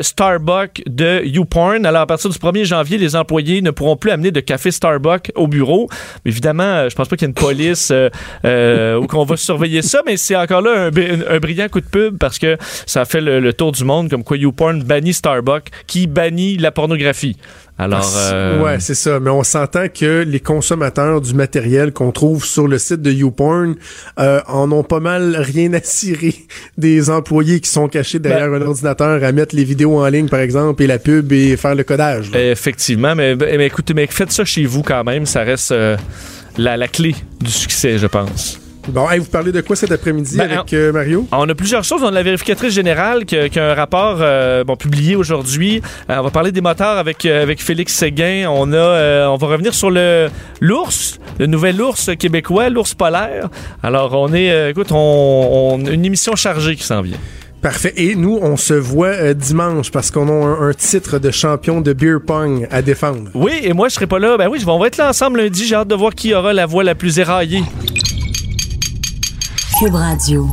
Starbucks 0.00 0.82
de 0.86 1.22
YouPorn. 1.24 1.84
Alors, 1.86 2.02
à 2.02 2.06
partir 2.06 2.30
du 2.30 2.38
1er 2.38 2.64
janvier, 2.64 2.98
les 2.98 3.16
employés 3.16 3.62
ne 3.62 3.70
pourront 3.70 3.96
plus 3.96 4.10
amener 4.10 4.30
de 4.30 4.40
café 4.40 4.70
Starbucks 4.70 5.30
au 5.34 5.46
bureau. 5.48 5.88
Évidemment, 6.24 6.88
je 6.88 6.94
pense 6.94 7.08
pas 7.08 7.16
qu'il 7.16 7.26
y 7.26 7.28
ait 7.28 7.32
une 7.32 7.34
police 7.40 7.90
euh, 7.90 8.08
euh, 8.44 8.96
ou 8.96 9.06
qu'on 9.06 9.24
va 9.24 9.36
surveiller 9.36 9.82
ça, 9.82 10.02
mais 10.06 10.16
c'est 10.16 10.36
encore 10.36 10.62
là 10.62 10.90
un, 11.28 11.38
brillant 11.38 11.68
coup 11.68 11.80
de 11.80 11.86
pub 11.86 12.18
parce 12.18 12.38
que 12.38 12.56
ça 12.86 13.04
fait 13.04 13.20
le, 13.20 13.40
le 13.40 13.52
tour 13.52 13.72
du 13.72 13.84
monde, 13.84 14.08
comme 14.10 14.24
quoi 14.24 14.36
YouPorn 14.36 14.82
bannit 14.82 15.14
Starbucks, 15.14 15.68
qui 15.86 16.06
bannit 16.06 16.56
la 16.58 16.70
pornographie. 16.70 17.36
Alors, 17.78 18.12
euh, 18.14 18.62
Ouais, 18.62 18.78
c'est 18.78 18.94
ça. 18.94 19.20
Mais 19.20 19.30
on 19.30 19.42
s'entend 19.42 19.86
que 19.88 20.22
les 20.22 20.40
consommateurs 20.40 21.22
du 21.22 21.32
matériel 21.32 21.92
qu'on 21.92 22.12
trouve 22.12 22.44
sur 22.44 22.68
le 22.68 22.76
site 22.78 23.00
de 23.00 23.10
YouPorn 23.10 23.74
euh, 24.18 24.40
en 24.48 24.70
ont 24.70 24.82
pas 24.82 25.00
mal 25.00 25.34
rien 25.38 25.72
à 25.72 25.80
cirer 25.80 26.34
des 26.76 27.08
employés 27.08 27.58
qui 27.60 27.70
sont 27.70 27.88
cachés 27.88 28.18
derrière 28.18 28.50
Ben- 28.50 28.62
un 28.62 28.66
ordinateur 28.66 29.24
à 29.24 29.32
mettre 29.32 29.56
les 29.56 29.64
vidéos 29.64 29.98
en 29.98 30.06
ligne, 30.08 30.28
par 30.28 30.40
exemple, 30.40 30.82
et 30.82 30.86
la 30.86 30.98
pub 30.98 31.32
et 31.32 31.56
faire 31.56 31.74
le 31.74 31.82
codage. 31.84 32.30
là. 32.32 32.50
Effectivement, 32.50 33.14
mais, 33.14 33.34
mais 33.34 33.66
écoutez, 33.66 33.94
mais 33.94 34.06
faites 34.08 34.32
ça 34.32 34.44
chez 34.44 34.66
vous 34.66 34.82
quand 34.82 35.02
même, 35.04 35.24
ça 35.24 35.42
reste 35.42 35.72
euh, 35.72 35.96
la, 36.58 36.76
la 36.76 36.88
clé 36.88 37.14
du 37.40 37.50
succès, 37.50 37.98
je 37.98 38.06
pense. 38.06 38.58
Bon, 38.88 39.08
hey, 39.10 39.18
vous 39.18 39.26
parlez 39.26 39.52
de 39.52 39.60
quoi 39.60 39.76
cet 39.76 39.92
après-midi 39.92 40.38
Ben, 40.38 40.50
avec 40.50 40.72
euh, 40.72 40.90
Mario? 40.90 41.26
On 41.32 41.46
a 41.48 41.54
plusieurs 41.54 41.84
choses. 41.84 42.02
On 42.02 42.06
a 42.08 42.10
la 42.12 42.22
vérificatrice 42.22 42.72
générale 42.72 43.26
qui, 43.26 43.36
a- 43.36 43.48
qui 43.50 43.58
a 43.60 43.70
un 43.72 43.74
rapport 43.74 44.16
euh, 44.20 44.64
bon, 44.64 44.74
publié 44.74 45.16
aujourd'hui. 45.16 45.82
Euh, 46.08 46.16
on 46.18 46.22
va 46.22 46.30
parler 46.30 46.50
des 46.50 46.62
moteurs 46.62 46.96
avec, 46.96 47.26
avec 47.26 47.60
Félix 47.62 47.92
Séguin. 47.94 48.46
On, 48.48 48.72
a, 48.72 49.28
on 49.28 49.36
va 49.36 49.46
revenir 49.46 49.74
sur 49.74 49.90
le 49.90 50.28
l'ours, 50.60 51.18
le 51.38 51.46
nouvel 51.46 51.80
ours 51.80 52.10
québécois, 52.18 52.70
l'ours 52.70 52.94
polaire. 52.94 53.48
Alors, 53.82 54.14
on 54.14 54.32
est, 54.32 54.70
écoute, 54.70 54.92
on, 54.92 55.76
on 55.78 55.86
une 55.86 56.04
émission 56.06 56.34
chargée 56.34 56.74
qui 56.74 56.82
s'en 56.84 57.02
vient. 57.02 57.18
Parfait. 57.62 57.92
Et 57.96 58.14
nous, 58.14 58.38
on 58.40 58.56
se 58.56 58.72
voit 58.72 59.08
euh, 59.08 59.34
dimanche 59.34 59.90
parce 59.90 60.10
qu'on 60.10 60.28
a 60.28 60.32
un, 60.32 60.68
un 60.70 60.72
titre 60.72 61.18
de 61.18 61.30
champion 61.30 61.82
de 61.82 61.92
beer 61.92 62.18
pong 62.26 62.66
à 62.70 62.80
défendre. 62.80 63.30
Oui, 63.34 63.52
et 63.62 63.74
moi, 63.74 63.88
je 63.90 63.94
serai 63.94 64.06
pas 64.06 64.18
là. 64.18 64.38
Ben 64.38 64.48
oui, 64.48 64.58
je 64.60 64.64
vais- 64.64 64.72
on 64.72 64.78
va 64.78 64.86
être 64.86 64.96
là 64.96 65.10
ensemble 65.10 65.40
lundi. 65.40 65.66
J'ai 65.66 65.74
hâte 65.74 65.88
de 65.88 65.94
voir 65.94 66.14
qui 66.14 66.32
aura 66.34 66.52
la 66.54 66.64
voix 66.64 66.84
la 66.84 66.94
plus 66.94 67.18
éraillée. 67.18 67.62
Cube 69.78 69.94
Radio. 69.94 70.48